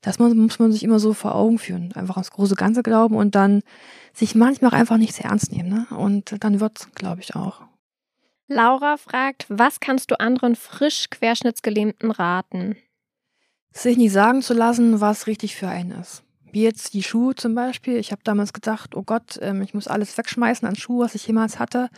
das 0.00 0.18
muss 0.18 0.58
man 0.58 0.72
sich 0.72 0.82
immer 0.82 0.98
so 0.98 1.14
vor 1.14 1.34
Augen 1.34 1.58
führen. 1.58 1.92
Einfach 1.94 2.16
ans 2.16 2.30
große 2.30 2.54
Ganze 2.54 2.82
glauben 2.82 3.16
und 3.16 3.34
dann 3.34 3.62
sich 4.12 4.34
manchmal 4.34 4.70
auch 4.70 4.76
einfach 4.76 4.98
nicht 4.98 5.14
sehr 5.14 5.26
ernst 5.26 5.52
nehmen. 5.52 5.68
Ne? 5.68 5.86
Und 5.96 6.44
dann 6.44 6.60
wird's, 6.60 6.88
glaube 6.94 7.20
ich, 7.20 7.34
auch. 7.34 7.62
Laura 8.48 8.96
fragt, 8.96 9.46
was 9.48 9.80
kannst 9.80 10.10
du 10.10 10.20
anderen 10.20 10.54
frisch 10.54 11.10
Querschnittsgelähmten 11.10 12.12
raten? 12.12 12.76
Sich 13.72 13.96
nicht 13.96 14.12
sagen 14.12 14.42
zu 14.42 14.54
lassen, 14.54 15.00
was 15.00 15.26
richtig 15.26 15.56
für 15.56 15.68
einen 15.68 15.90
ist. 15.90 16.22
Wie 16.52 16.62
jetzt 16.62 16.94
die 16.94 17.02
Schuhe 17.02 17.34
zum 17.34 17.54
Beispiel. 17.54 17.96
Ich 17.96 18.12
habe 18.12 18.22
damals 18.22 18.52
gedacht, 18.52 18.94
oh 18.94 19.02
Gott, 19.02 19.38
ähm, 19.42 19.60
ich 19.62 19.74
muss 19.74 19.88
alles 19.88 20.16
wegschmeißen 20.16 20.66
an 20.66 20.76
Schuhe, 20.76 21.04
was 21.04 21.16
ich 21.16 21.26
jemals 21.26 21.58
hatte. 21.58 21.90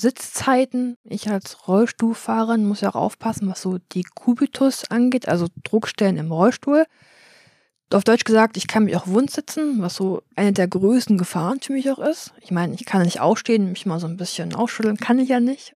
Sitzzeiten. 0.00 0.96
Ich 1.04 1.30
als 1.30 1.68
Rollstuhlfahrerin 1.68 2.66
muss 2.66 2.80
ja 2.80 2.90
auch 2.90 2.96
aufpassen, 2.96 3.48
was 3.48 3.62
so 3.62 3.78
die 3.92 4.02
Kubitus 4.02 4.90
angeht, 4.90 5.28
also 5.28 5.46
Druckstellen 5.62 6.16
im 6.16 6.32
Rollstuhl. 6.32 6.86
Auf 7.92 8.04
Deutsch 8.04 8.24
gesagt, 8.24 8.56
ich 8.56 8.68
kann 8.68 8.84
mich 8.84 8.96
auch 8.96 9.08
wund 9.08 9.30
sitzen, 9.30 9.82
was 9.82 9.96
so 9.96 10.22
eine 10.36 10.52
der 10.52 10.68
größten 10.68 11.18
Gefahren 11.18 11.60
für 11.60 11.72
mich 11.72 11.90
auch 11.90 11.98
ist. 11.98 12.32
Ich 12.40 12.52
meine, 12.52 12.74
ich 12.74 12.84
kann 12.84 13.02
nicht 13.02 13.20
aufstehen, 13.20 13.70
mich 13.70 13.84
mal 13.84 13.98
so 13.98 14.06
ein 14.06 14.16
bisschen 14.16 14.54
ausschütteln, 14.54 14.96
kann 14.96 15.18
ich 15.18 15.28
ja 15.28 15.40
nicht. 15.40 15.74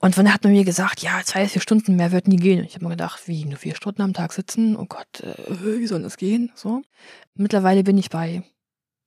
Und 0.00 0.14
von 0.14 0.24
da 0.24 0.32
hat 0.32 0.44
man 0.44 0.54
mir 0.54 0.64
gesagt, 0.64 1.02
ja, 1.02 1.20
zwei, 1.24 1.46
vier 1.46 1.60
Stunden 1.60 1.94
mehr 1.94 2.10
wird 2.10 2.26
nie 2.26 2.36
gehen. 2.36 2.60
Und 2.60 2.64
ich 2.64 2.74
habe 2.74 2.84
mir 2.86 2.92
gedacht, 2.92 3.28
wie, 3.28 3.44
nur 3.44 3.58
vier 3.58 3.76
Stunden 3.76 4.02
am 4.02 4.14
Tag 4.14 4.32
sitzen? 4.32 4.74
Oh 4.76 4.86
Gott, 4.86 5.20
äh, 5.20 5.34
wie 5.62 5.86
soll 5.86 6.02
das 6.02 6.16
gehen? 6.16 6.50
So. 6.54 6.82
Mittlerweile 7.34 7.84
bin 7.84 7.98
ich 7.98 8.08
bei 8.08 8.42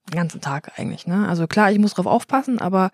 den 0.09 0.15
ganzen 0.15 0.39
Tag 0.39 0.77
eigentlich, 0.77 1.07
ne? 1.07 1.27
Also 1.27 1.47
klar, 1.47 1.71
ich 1.71 1.79
muss 1.79 1.95
drauf 1.95 2.05
aufpassen, 2.05 2.59
aber 2.59 2.91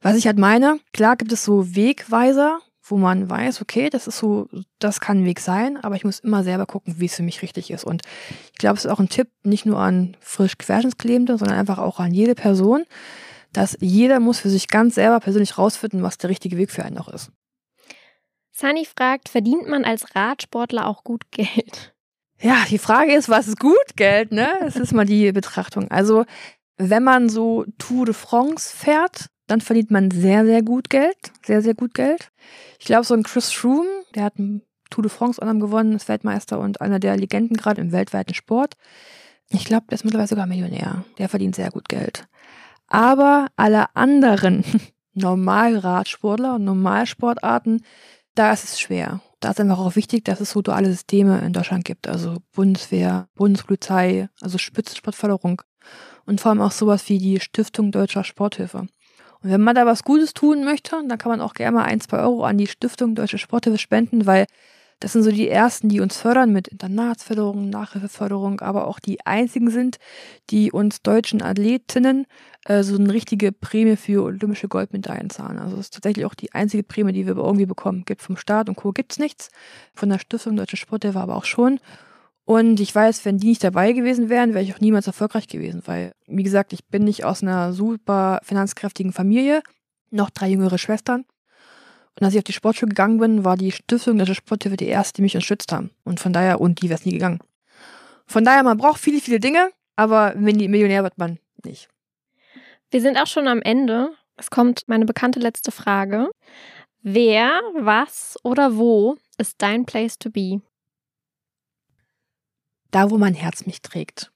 was 0.00 0.16
ich 0.16 0.26
halt 0.26 0.38
meine, 0.38 0.78
klar 0.92 1.16
gibt 1.16 1.32
es 1.32 1.44
so 1.44 1.74
Wegweiser, 1.74 2.60
wo 2.88 2.96
man 2.96 3.28
weiß, 3.28 3.62
okay, 3.62 3.90
das 3.90 4.06
ist 4.06 4.18
so, 4.18 4.48
das 4.78 5.00
kann 5.00 5.20
ein 5.22 5.24
Weg 5.24 5.40
sein, 5.40 5.76
aber 5.76 5.96
ich 5.96 6.04
muss 6.04 6.20
immer 6.20 6.44
selber 6.44 6.66
gucken, 6.66 6.96
wie 6.98 7.06
es 7.06 7.16
für 7.16 7.22
mich 7.22 7.42
richtig 7.42 7.70
ist. 7.70 7.84
Und 7.84 8.02
ich 8.52 8.58
glaube, 8.58 8.76
es 8.76 8.84
ist 8.84 8.90
auch 8.90 9.00
ein 9.00 9.08
Tipp, 9.08 9.28
nicht 9.42 9.66
nur 9.66 9.78
an 9.78 10.16
frisch 10.20 10.56
Querschnittsklebende, 10.58 11.38
sondern 11.38 11.58
einfach 11.58 11.78
auch 11.78 11.98
an 11.98 12.14
jede 12.14 12.34
Person, 12.34 12.84
dass 13.52 13.76
jeder 13.80 14.20
muss 14.20 14.40
für 14.40 14.50
sich 14.50 14.68
ganz 14.68 14.94
selber 14.94 15.20
persönlich 15.20 15.58
rausfinden, 15.58 16.02
was 16.02 16.18
der 16.18 16.30
richtige 16.30 16.56
Weg 16.58 16.70
für 16.70 16.84
einen 16.84 16.98
auch 16.98 17.08
ist. 17.08 17.32
Sunny 18.52 18.86
fragt, 18.86 19.28
verdient 19.28 19.68
man 19.68 19.84
als 19.84 20.14
Radsportler 20.14 20.86
auch 20.86 21.04
gut 21.04 21.24
Geld? 21.30 21.94
Ja, 22.40 22.64
die 22.68 22.78
Frage 22.78 23.14
ist, 23.14 23.28
was 23.28 23.48
ist 23.48 23.58
gut 23.58 23.96
Geld, 23.96 24.30
ne? 24.30 24.48
Das 24.60 24.76
ist 24.76 24.92
mal 24.92 25.06
die 25.06 25.32
Betrachtung. 25.32 25.90
Also, 25.90 26.24
wenn 26.76 27.02
man 27.02 27.30
so 27.30 27.64
Tour 27.78 28.04
de 28.04 28.14
France 28.14 28.74
fährt, 28.76 29.30
dann 29.46 29.60
verdient 29.60 29.90
man 29.90 30.10
sehr, 30.10 30.44
sehr 30.44 30.62
gut 30.62 30.90
Geld. 30.90 31.16
Sehr, 31.44 31.62
sehr 31.62 31.74
gut 31.74 31.94
Geld. 31.94 32.30
Ich 32.78 32.86
glaube, 32.86 33.04
so 33.04 33.14
ein 33.14 33.22
Chris 33.22 33.52
Froome, 33.52 33.88
der 34.14 34.24
hat 34.24 34.38
ein 34.38 34.62
Tour 34.90 35.02
de 35.02 35.10
France 35.10 35.40
anderem 35.40 35.60
gewonnen, 35.60 35.94
ist 35.94 36.08
Weltmeister 36.08 36.58
und 36.60 36.80
einer 36.80 36.98
der 36.98 37.16
Legenden 37.16 37.56
gerade 37.56 37.80
im 37.80 37.92
weltweiten 37.92 38.34
Sport. 38.34 38.74
Ich 39.50 39.64
glaube, 39.64 39.86
der 39.88 39.96
ist 39.96 40.04
mittlerweile 40.04 40.28
sogar 40.28 40.46
Millionär. 40.46 41.04
Der 41.18 41.28
verdient 41.28 41.54
sehr 41.54 41.70
gut 41.70 41.88
Geld. 41.88 42.26
Aber 42.88 43.48
alle 43.56 43.94
anderen 43.94 44.64
Normalradsportler 45.14 46.56
und 46.56 46.64
Normalsportarten, 46.64 47.84
da 48.34 48.52
ist 48.52 48.64
es 48.64 48.80
schwer. 48.80 49.20
Da 49.40 49.50
ist 49.50 49.60
einfach 49.60 49.78
auch 49.78 49.96
wichtig, 49.96 50.24
dass 50.24 50.40
es 50.40 50.50
so 50.50 50.62
duale 50.62 50.90
Systeme 50.90 51.40
in 51.40 51.52
Deutschland 51.52 51.84
gibt. 51.84 52.08
Also 52.08 52.38
Bundeswehr, 52.52 53.28
Bundespolizei, 53.34 54.28
also 54.40 54.58
Spitzensportförderung. 54.58 55.62
Und 56.24 56.40
vor 56.40 56.50
allem 56.50 56.60
auch 56.60 56.72
sowas 56.72 57.08
wie 57.08 57.18
die 57.18 57.40
Stiftung 57.40 57.92
Deutscher 57.92 58.24
Sporthilfe. 58.24 58.88
Und 59.46 59.52
wenn 59.52 59.60
man 59.60 59.76
da 59.76 59.86
was 59.86 60.02
Gutes 60.02 60.34
tun 60.34 60.64
möchte, 60.64 61.00
dann 61.06 61.18
kann 61.18 61.30
man 61.30 61.40
auch 61.40 61.54
gerne 61.54 61.76
mal 61.76 61.84
ein, 61.84 62.00
zwei 62.00 62.18
Euro 62.18 62.42
an 62.42 62.58
die 62.58 62.66
Stiftung 62.66 63.14
Deutsche 63.14 63.38
Sporthilfe 63.38 63.78
spenden, 63.78 64.26
weil 64.26 64.46
das 64.98 65.12
sind 65.12 65.22
so 65.22 65.30
die 65.30 65.48
ersten, 65.48 65.88
die 65.88 66.00
uns 66.00 66.16
fördern 66.16 66.52
mit 66.52 66.66
Internatsförderung, 66.66 67.70
Nachhilfeförderung, 67.70 68.60
aber 68.60 68.88
auch 68.88 68.98
die 68.98 69.24
einzigen 69.24 69.70
sind, 69.70 69.98
die 70.50 70.72
uns 70.72 71.00
deutschen 71.00 71.42
Athletinnen 71.42 72.26
äh, 72.64 72.82
so 72.82 72.96
eine 72.96 73.12
richtige 73.12 73.52
Prämie 73.52 73.94
für 73.94 74.24
olympische 74.24 74.66
Goldmedaillen 74.66 75.30
zahlen. 75.30 75.58
Also 75.58 75.76
es 75.76 75.82
ist 75.82 75.94
tatsächlich 75.94 76.26
auch 76.26 76.34
die 76.34 76.52
einzige 76.52 76.82
Prämie, 76.82 77.12
die 77.12 77.24
wir 77.24 77.36
irgendwie 77.36 77.66
bekommen. 77.66 78.04
Gibt 78.04 78.22
vom 78.22 78.36
Staat 78.36 78.68
und 78.68 78.74
Co. 78.74 78.90
gibt's 78.90 79.20
nichts. 79.20 79.50
Von 79.94 80.08
der 80.08 80.18
Stiftung 80.18 80.56
Deutsche 80.56 80.76
Sporthilfe 80.76 81.20
aber 81.20 81.36
auch 81.36 81.44
schon. 81.44 81.78
Und 82.46 82.78
ich 82.78 82.94
weiß, 82.94 83.24
wenn 83.24 83.38
die 83.38 83.48
nicht 83.48 83.64
dabei 83.64 83.90
gewesen 83.90 84.28
wären, 84.28 84.54
wäre 84.54 84.62
ich 84.62 84.72
auch 84.72 84.78
niemals 84.78 85.08
erfolgreich 85.08 85.48
gewesen, 85.48 85.82
weil, 85.86 86.12
wie 86.28 86.44
gesagt, 86.44 86.72
ich 86.72 86.86
bin 86.86 87.02
nicht 87.02 87.24
aus 87.24 87.42
einer 87.42 87.72
super 87.72 88.38
finanzkräftigen 88.44 89.12
Familie, 89.12 89.62
noch 90.12 90.30
drei 90.30 90.48
jüngere 90.50 90.78
Schwestern. 90.78 91.24
Und 92.14 92.24
als 92.24 92.34
ich 92.34 92.38
auf 92.38 92.44
die 92.44 92.52
Sportschule 92.52 92.90
gegangen 92.90 93.18
bin, 93.18 93.44
war 93.44 93.56
die 93.56 93.72
Stiftung 93.72 94.16
der 94.16 94.32
Sporthilfe 94.32 94.76
die 94.76 94.86
erste, 94.86 95.16
die 95.16 95.22
mich 95.22 95.34
unterstützt 95.34 95.72
haben. 95.72 95.90
Und 96.04 96.20
von 96.20 96.32
daher, 96.32 96.60
und 96.60 96.80
die 96.82 96.88
wäre 96.88 97.00
es 97.00 97.04
nie 97.04 97.14
gegangen. 97.14 97.40
Von 98.28 98.44
daher, 98.44 98.62
man 98.62 98.78
braucht 98.78 99.00
viele, 99.00 99.20
viele 99.20 99.40
Dinge, 99.40 99.70
aber 99.96 100.36
Millionär 100.36 101.02
wird 101.02 101.18
man 101.18 101.40
nicht. 101.64 101.88
Wir 102.92 103.00
sind 103.00 103.18
auch 103.18 103.26
schon 103.26 103.48
am 103.48 103.60
Ende. 103.60 104.10
Es 104.36 104.50
kommt 104.50 104.84
meine 104.86 105.04
bekannte 105.04 105.40
letzte 105.40 105.72
Frage. 105.72 106.30
Wer, 107.02 107.60
was 107.74 108.36
oder 108.44 108.76
wo 108.76 109.16
ist 109.36 109.56
dein 109.58 109.84
Place 109.84 110.16
to 110.16 110.30
be? 110.30 110.60
Da, 112.96 113.10
wo 113.10 113.18
mein 113.18 113.34
Herz 113.34 113.66
mich 113.66 113.82
trägt. 113.82 114.32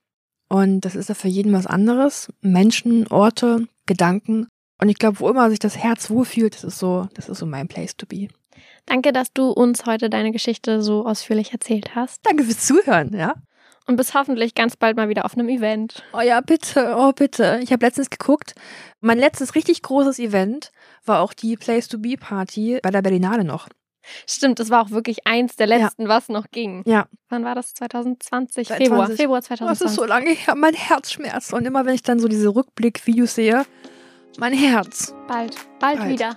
Und 0.50 0.82
das 0.82 0.94
ist 0.94 1.08
ja 1.08 1.14
für 1.14 1.28
jeden 1.28 1.54
was 1.54 1.66
anderes. 1.66 2.30
Menschen, 2.42 3.06
Orte, 3.06 3.66
Gedanken. 3.86 4.48
Und 4.78 4.90
ich 4.90 4.98
glaube, 4.98 5.18
wo 5.20 5.30
immer 5.30 5.48
sich 5.48 5.60
das 5.60 5.78
Herz 5.78 6.10
wohlfühlt, 6.10 6.56
das 6.56 6.64
ist 6.64 6.78
so, 6.78 7.08
das 7.14 7.30
ist 7.30 7.38
so 7.38 7.46
mein 7.46 7.68
Place 7.68 7.96
to 7.96 8.04
be. 8.04 8.28
Danke, 8.84 9.14
dass 9.14 9.32
du 9.32 9.48
uns 9.48 9.86
heute 9.86 10.10
deine 10.10 10.30
Geschichte 10.30 10.82
so 10.82 11.06
ausführlich 11.06 11.54
erzählt 11.54 11.94
hast. 11.94 12.18
Danke 12.26 12.44
fürs 12.44 12.66
Zuhören, 12.66 13.16
ja. 13.16 13.32
Und 13.86 13.96
bis 13.96 14.12
hoffentlich 14.12 14.54
ganz 14.54 14.76
bald 14.76 14.94
mal 14.94 15.08
wieder 15.08 15.24
auf 15.24 15.32
einem 15.32 15.48
Event. 15.48 16.02
Oh 16.12 16.20
ja, 16.20 16.42
bitte, 16.42 16.96
oh 16.98 17.12
bitte. 17.12 17.60
Ich 17.62 17.72
habe 17.72 17.86
letztens 17.86 18.10
geguckt. 18.10 18.54
Mein 19.00 19.18
letztes 19.18 19.54
richtig 19.54 19.80
großes 19.80 20.18
Event 20.18 20.70
war 21.06 21.20
auch 21.22 21.32
die 21.32 21.56
Place 21.56 21.88
to 21.88 21.98
Be 21.98 22.16
Party 22.20 22.78
bei 22.82 22.90
der 22.90 23.00
Berlinale 23.00 23.42
noch. 23.42 23.68
Stimmt, 24.26 24.58
das 24.58 24.70
war 24.70 24.82
auch 24.82 24.90
wirklich 24.90 25.26
eins 25.26 25.56
der 25.56 25.66
letzten, 25.66 26.02
ja. 26.02 26.08
was 26.08 26.28
noch 26.28 26.50
ging. 26.50 26.82
Ja. 26.86 27.06
Wann 27.28 27.44
war 27.44 27.54
das? 27.54 27.74
2020? 27.74 28.68
20. 28.68 28.86
Februar. 28.86 29.10
Februar 29.10 29.42
2020. 29.42 29.78
Das 29.78 29.90
ist 29.90 29.96
so 29.96 30.04
lange 30.04 30.30
her. 30.30 30.54
Mein 30.54 30.74
Herz 30.74 31.12
schmerzt. 31.12 31.52
Und 31.52 31.66
immer 31.66 31.84
wenn 31.86 31.94
ich 31.94 32.02
dann 32.02 32.18
so 32.18 32.28
diese 32.28 32.48
Rückblick-Videos 32.48 33.34
sehe, 33.34 33.64
mein 34.38 34.52
Herz. 34.52 35.14
Bald, 35.28 35.56
bald, 35.78 35.98
bald. 35.98 36.08
wieder. 36.08 36.36